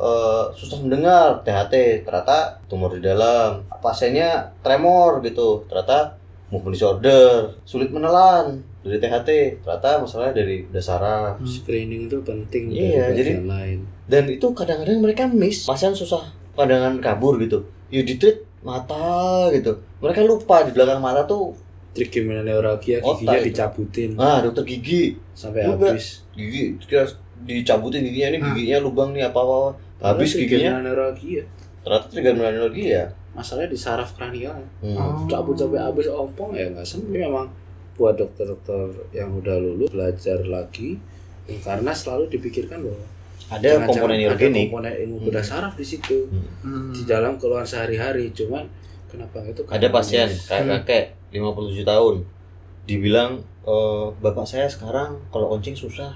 eh, 0.00 0.44
susah 0.56 0.80
mendengar 0.80 1.44
THT, 1.44 2.08
ternyata 2.08 2.56
tumor 2.64 2.88
di 2.96 3.04
dalam. 3.04 3.60
Pasiennya 3.78 4.48
tremor 4.64 5.20
gitu, 5.20 5.68
ternyata 5.68 6.16
movement 6.48 6.72
disorder, 6.72 7.52
sulit 7.62 7.92
menelan 7.92 8.64
dari 8.80 8.96
THT, 8.96 9.28
ternyata 9.60 10.00
masalahnya 10.00 10.34
dari 10.34 10.64
dasar 10.66 11.00
Hmm. 11.36 11.44
screening 11.44 12.08
itu 12.08 12.16
penting 12.20 12.72
Iya, 12.72 13.08
dari 13.08 13.14
jadi- 13.14 13.44
lain 13.44 13.78
dan 14.06 14.24
itu 14.26 14.46
kadang-kadang 14.50 14.98
mereka 14.98 15.24
miss 15.26 15.64
pasien 15.64 15.92
susah 15.92 16.32
pandangan 16.52 16.96
kabur 16.98 17.36
gitu 17.38 17.60
you 17.88 18.00
ditreat 18.00 18.40
mata 18.60 19.46
gitu 19.50 19.72
mereka 19.98 20.20
lupa 20.22 20.62
di 20.62 20.72
belakang 20.72 20.98
mata 20.98 21.22
tuh 21.22 21.52
trigeminaneuralgia 21.92 23.00
Otak 23.00 23.20
giginya 23.20 23.36
itu. 23.36 23.46
dicabutin 23.46 24.10
ah 24.16 24.38
dokter 24.40 24.64
gigi 24.64 25.02
sampai 25.32 25.62
Juga. 25.62 25.92
habis 25.92 26.24
gigi 26.32 26.74
kira 26.80 27.04
dicabutin 27.40 28.02
giginya 28.02 28.28
ini 28.30 28.38
Ah. 28.38 28.46
giginya 28.50 28.78
lubang 28.80 29.10
nih 29.12 29.24
apa 29.24 29.38
apa 29.38 29.58
habis 30.02 30.34
giginya 30.34 30.76
trigeminaneuralgia 30.76 31.42
ternyata 31.80 32.06
trigonometri 32.08 32.82
ya 32.90 33.04
masalahnya 33.30 33.70
di 33.70 33.78
saraf 33.78 34.12
kranial 34.12 34.58
hmm. 34.80 34.92
Oh. 34.92 35.24
cabut 35.26 35.54
sampai 35.54 35.78
habis 35.78 36.06
ompong 36.06 36.50
ya 36.52 36.66
nggak 36.68 36.82
sembuh 36.82 37.08
memang 37.10 37.46
buat 38.00 38.16
dokter-dokter 38.16 38.80
yang 39.12 39.28
udah 39.30 39.56
lulus 39.56 39.92
belajar 39.92 40.40
lagi 40.42 40.96
ya, 41.44 41.60
karena 41.60 41.92
selalu 41.92 42.32
dipikirkan 42.32 42.80
bahwa 42.80 43.04
ada 43.50 43.68
komponen 43.82 44.16
ada 44.16 44.22
neurogenic 44.24 44.66
komponen 44.66 44.94
ilmu 44.96 45.16
Hmm. 45.18 45.26
bedah 45.28 45.44
saraf 45.44 45.74
di 45.74 45.84
situ 45.84 46.16
Hmm. 46.62 46.90
di 46.90 47.04
dalam 47.04 47.36
keluhan 47.36 47.62
sehari-hari 47.62 48.32
cuman 48.32 48.64
kenapa 49.06 49.44
itu 49.44 49.60
ada 49.68 49.88
pasien 49.90 50.24
miss. 50.24 50.48
kayak 50.48 50.62
Hmm. 50.62 50.72
kakek 50.80 51.04
57 51.30 51.84
tahun 51.84 52.14
dibilang 52.82 53.36
"Eh, 53.62 54.06
bapak 54.16 54.42
saya 54.44 54.64
sekarang 54.64 55.20
kalau 55.28 55.52
kencing 55.52 55.76
susah 55.76 56.10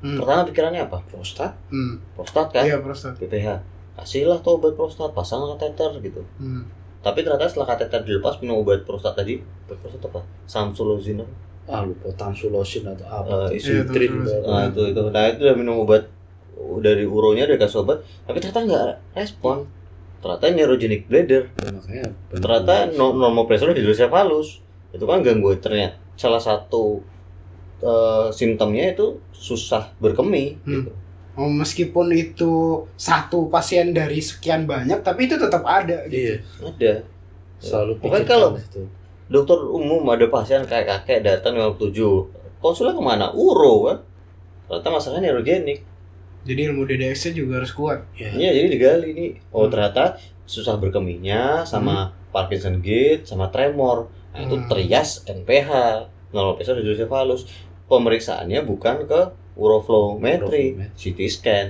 Hmm. 0.00 0.16
pertama 0.16 0.42
pikirannya 0.42 0.82
apa 0.82 0.98
prostat 1.06 1.52
Hmm. 1.68 2.00
prostat 2.12 2.50
kan 2.50 2.64
Iya, 2.64 2.80
prostat. 2.80 3.14
PPH 3.14 3.60
kasihlah 3.94 4.40
tuh 4.40 4.56
obat 4.56 4.72
prostat 4.72 5.12
pasang 5.12 5.44
kateter 5.50 6.00
gitu 6.00 6.24
Hmm. 6.36 6.64
Tapi 7.00 7.20
ternyata 7.20 7.44
setelah 7.44 7.68
kateter 7.68 8.00
dilepas 8.02 8.36
minum 8.38 8.60
obat 8.60 8.84
prostat 8.84 9.14
tadi 9.14 9.40
prostat 9.64 10.02
apa? 10.02 10.20
Samsulozin 10.44 11.18
apa? 11.18 11.32
ah 11.66 11.86
lupa 11.86 12.10
tamsulosin 12.12 12.82
atau 12.82 13.06
apa 13.06 13.46
itu 13.54 13.70
Sutrin 13.78 14.26
Iya, 14.26 14.42
nah 14.42 14.66
itu 14.66 14.90
itu. 14.90 15.02
Nah 15.06 15.22
itu 15.28 15.40
udah 15.40 15.54
minum 15.54 15.76
obat 15.80 16.02
dari 16.78 17.06
uronya 17.06 17.46
udah 17.46 17.58
kasih 17.58 17.80
obat 17.80 18.02
tapi 18.26 18.36
ternyata 18.36 18.60
nggak 18.66 18.84
respon. 19.14 19.70
Ternyata 20.18 20.50
neurogenic 20.50 21.06
bladder. 21.06 21.46
Makanya 21.56 22.10
benar. 22.28 22.40
ternyata 22.42 22.74
no- 22.92 23.14
normal 23.14 23.46
pressure 23.46 23.70
hidrocephalus 23.70 24.58
itu 24.90 25.04
kan 25.06 25.22
gangguan 25.22 25.56
ternyata 25.56 25.94
salah 26.14 26.36
satu 26.38 27.00
eh, 27.80 28.28
simptomnya 28.30 28.90
itu 28.90 29.06
susah 29.30 29.94
berkemih 29.96 30.58
Hmm. 30.66 30.84
gitu. 30.84 30.92
Oh, 31.32 31.46
meskipun 31.46 32.10
itu 32.10 32.52
satu 32.94 33.46
pasien 33.46 33.90
dari 33.90 34.18
sekian 34.18 34.64
banyak, 34.64 35.00
tapi 35.00 35.24
itu 35.24 35.34
tetap 35.34 35.62
ada 35.62 36.04
gitu. 36.06 36.34
iya 36.34 36.36
ada 36.60 36.92
selalu 37.56 37.92
Pokoknya 37.96 38.10
pikirkan 38.20 38.28
kalau- 38.28 38.52
itu 38.56 38.82
dokter 39.26 39.58
umum 39.62 40.02
ada 40.06 40.26
pasien 40.26 40.62
kayak 40.62 40.86
kakek 40.86 41.22
datang 41.22 41.54
57 41.54 42.26
konsulnya 42.58 42.92
ke 42.92 43.00
mana 43.00 43.30
uro 43.30 43.86
kan 43.86 43.98
ternyata 44.66 44.88
masalahnya 44.90 45.30
neurogenik 45.30 45.86
Jadi 46.40 46.60
ilmu 46.66 46.82
DDX-nya 46.82 47.36
juga 47.36 47.52
harus 47.56 47.70
kuat. 47.70 48.00
ya 48.12 48.26
Iya 48.28 48.50
jadi 48.54 48.68
digali 48.70 49.08
nih. 49.12 49.30
Oh 49.50 49.62
Hmm. 49.62 49.70
ternyata 49.70 50.16
susah 50.42 50.74
berkemihnya 50.74 51.62
sama 51.62 52.10
Parkinson 52.30 52.80
gait 52.80 53.22
sama 53.22 53.48
tremor. 53.48 54.08
Nah, 54.30 54.40
itu 54.40 54.56
Hmm. 54.56 54.64
trias 54.66 55.20
NPH 55.26 55.68
normal 56.30 56.56
pressure 56.56 56.74
hidrocephalus. 56.74 57.44
Pemeriksaannya 57.86 58.62
bukan 58.62 59.04
ke 59.04 59.20
uroflowmetry, 59.60 60.66
Uroflowmetry. 60.72 60.96
CT 60.96 61.18
scan. 61.28 61.68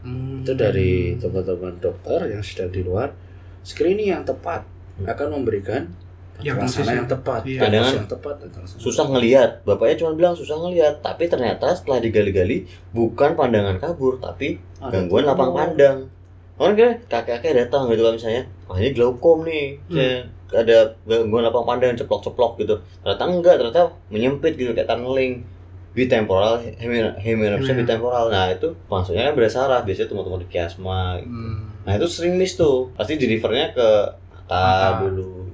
Hmm. 0.00 0.40
itu 0.40 0.56
dari 0.56 1.12
teman-teman 1.14 1.76
dokter 1.76 2.24
yang 2.26 2.40
sedang 2.40 2.72
di 2.72 2.80
luar 2.80 3.12
screening 3.60 4.08
yang 4.10 4.24
tepat 4.24 4.64
akan 4.98 5.28
memberikan 5.30 5.92
Diagnosis 6.40 6.80
pelaksana 6.80 6.88
yang- 6.88 6.96
yang 6.96 7.08
tepat 7.10 7.40
iya. 7.44 7.60
Kadang- 7.60 7.96
yang 8.00 8.08
tepat. 8.08 8.34
Susah 8.80 9.04
ngelihat. 9.06 9.60
Bapaknya 9.62 9.96
cuma 9.98 10.16
bilang 10.16 10.32
susah 10.32 10.56
ngelihat, 10.56 11.04
tapi 11.04 11.28
ternyata 11.28 11.68
setelah 11.70 12.00
digali-gali 12.00 12.64
bukan 12.90 13.36
pandangan 13.36 13.76
kabur, 13.76 14.16
tapi 14.16 14.56
Ada 14.80 14.88
gangguan 14.90 15.28
lapang 15.28 15.52
pandang. 15.52 16.08
Orang 16.56 16.72
kira 16.74 16.96
kakek-kakek 17.04 17.52
datang 17.58 17.88
gitu 17.88 18.00
kan 18.00 18.16
misalnya, 18.16 18.42
wah 18.64 18.76
ini 18.76 18.90
glaukom 18.90 19.44
nih, 19.44 19.76
Hmm. 19.84 19.96
Saya- 19.96 20.24
ada 20.50 20.78
gangguan 21.04 21.44
lapang 21.44 21.62
pandang 21.62 21.92
ceplok-ceplok 21.94 22.56
gitu. 22.58 22.74
Ternyata 22.98 23.24
enggak, 23.28 23.54
ternyata 23.54 23.82
menyempit 24.08 24.56
gitu 24.56 24.72
kayak 24.72 24.88
tunneling. 24.88 25.44
Bitemporal, 25.90 26.62
hemi- 26.76 27.14
hemirapsia 27.18 27.72
Hmm. 27.72 27.82
bitemporal. 27.82 28.28
Nah 28.28 28.46
itu 28.48 28.70
maksudnya 28.86 29.26
kan 29.26 29.34
berdarah, 29.34 29.80
biasanya 29.82 30.06
tumor-tumor 30.06 30.38
di 30.38 30.48
kiasma. 30.48 31.18
Hmm. 31.18 31.66
Nah 31.82 31.92
itu 31.94 32.06
sering 32.06 32.34
miss 32.34 32.54
tuh, 32.54 32.94
pasti 32.94 33.14
di 33.14 33.26
refernya 33.26 33.72
ke 33.72 33.88
mata, 34.30 34.54
Mata. 34.56 34.88
dulu. 35.02 35.50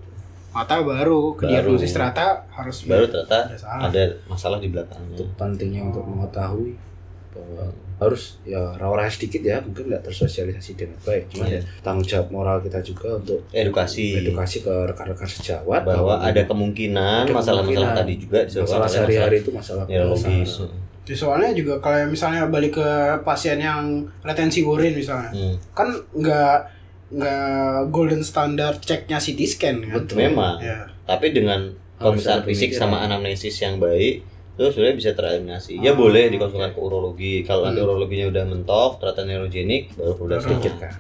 Mata 0.51 0.80
baru 0.80 1.32
ke 1.32 1.45
diagnosis 1.47 1.93
ternyata 1.93 2.45
harus 2.49 2.84
Baru 2.84 3.05
ternyata 3.05 3.45
ada 3.45 3.57
salah. 3.57 3.80
ada 3.87 4.03
masalah 4.26 4.57
di 4.57 4.68
belakangnya. 4.68 5.14
itu 5.14 5.24
pentingnya 5.34 5.82
untuk 5.84 6.01
mengetahui 6.03 6.76
bahwa 7.37 7.68
harus 7.97 8.37
ya 8.45 8.61
rawa 8.76 9.09
sedikit 9.09 9.41
ya 9.41 9.57
mungkin 9.61 9.89
nggak 9.89 10.05
tersosialisasi 10.05 10.76
dengan 10.76 11.01
baik 11.01 11.32
cuman 11.32 11.49
Iya. 11.49 11.61
ya 11.61 11.80
tanggung 11.80 12.05
jawab 12.05 12.28
moral 12.28 12.61
kita 12.61 12.80
juga 12.84 13.16
untuk 13.16 13.41
Edukasi. 13.53 14.20
edukasi 14.20 14.61
ke 14.61 14.68
rekan-rekan 14.68 15.24
sejawat 15.28 15.80
bahwa 15.84 16.20
ada 16.20 16.45
kemungkinan 16.45 17.24
masalah-masalah 17.28 17.97
tadi 17.97 18.20
juga 18.20 18.45
masalah 18.45 18.89
sehari-hari 18.89 19.41
itu 19.41 19.49
masalah. 19.53 19.84
Ya, 19.89 20.05
soalnya 21.14 21.55
juga 21.55 21.78
kalau 21.78 22.03
misalnya 22.11 22.51
balik 22.51 22.82
ke 22.82 22.89
pasien 23.22 23.62
yang 23.62 24.03
retensi 24.26 24.66
urin 24.66 24.91
misalnya, 24.91 25.30
Hmm. 25.30 25.55
kan 25.70 25.89
nggak 26.12 26.57
nggak 27.14 27.95
golden 27.95 28.18
standard 28.20 28.82
ceknya 28.82 29.22
CT 29.22 29.41
scan 29.47 29.76
kan? 29.87 30.03
Betul. 30.03 30.16
Memang. 30.26 30.59
Ya. 30.59 30.82
Tapi 31.07 31.30
dengan 31.30 31.70
pemeriksaan 32.03 32.43
fisik 32.43 32.74
sama 32.74 33.07
anamnesis 33.07 33.55
yang 33.62 33.78
baik, 33.78 34.26
itu 34.57 34.73
sebenarnya 34.73 34.97
bisa 34.97 35.11
tereliminasi. 35.13 35.77
Ya 35.79 35.93
Oh, 35.93 35.97
boleh 35.99 36.27
dikonsulkan 36.29 36.73
ke 36.73 36.81
urologi. 36.81 37.35
Kalau 37.43 37.65
nanti 37.65 37.79
Hmm. 37.79 37.87
urologinya 37.87 38.27
udah 38.27 38.45
mentok, 38.47 38.91
ternyata 38.99 39.23
neurogenik, 39.23 39.83
baru 39.93 40.13
perlu 40.15 40.33
sedikit 40.39 40.73
Pikirkan. 40.75 40.93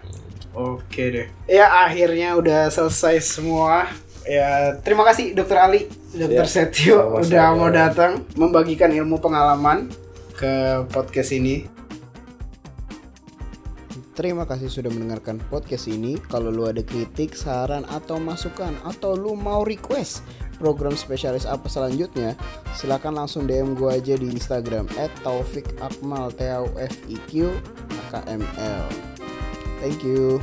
Oke 0.52 1.02
deh. 1.10 1.26
Ya 1.46 1.66
akhirnya 1.82 2.32
udah 2.34 2.68
selesai 2.68 3.20
semua. 3.20 3.88
Ya 4.24 4.76
terima 4.78 5.04
kasih 5.04 5.32
Dokter 5.32 5.56
Ali, 5.56 5.86
Dokter 6.10 6.42
Ya, 6.42 6.50
Setio 6.50 6.96
sama-sama. 6.98 7.20
udah 7.22 7.46
mau 7.54 7.70
datang 7.70 8.12
membagikan 8.34 8.90
ilmu 8.90 9.16
pengalaman 9.16 9.88
ke 10.32 10.52
podcast 10.88 11.30
ini. 11.30 11.64
Terima 14.12 14.42
kasih 14.42 14.66
sudah 14.66 14.88
mendengarkan 14.88 15.36
podcast 15.46 15.86
ini. 15.86 16.16
Kalau 16.22 16.48
lu 16.48 16.64
ada 16.64 16.80
kritik, 16.80 17.36
saran, 17.36 17.84
atau 17.84 18.16
masukan, 18.16 18.72
atau 18.82 19.12
lu 19.12 19.36
mau 19.36 19.60
request 19.60 20.24
program 20.58 20.96
spesialis 20.96 21.44
apa 21.46 21.68
selanjutnya, 21.68 22.34
silahkan 22.74 23.12
langsung 23.14 23.46
DM 23.46 23.76
gue 23.76 23.90
aja 23.92 24.14
di 24.16 24.32
Instagram 24.32 24.88
@taufikakmal 25.22 26.32
t 26.34 26.44
a. 26.48 26.64
Thank 29.80 30.02
you. 30.02 30.40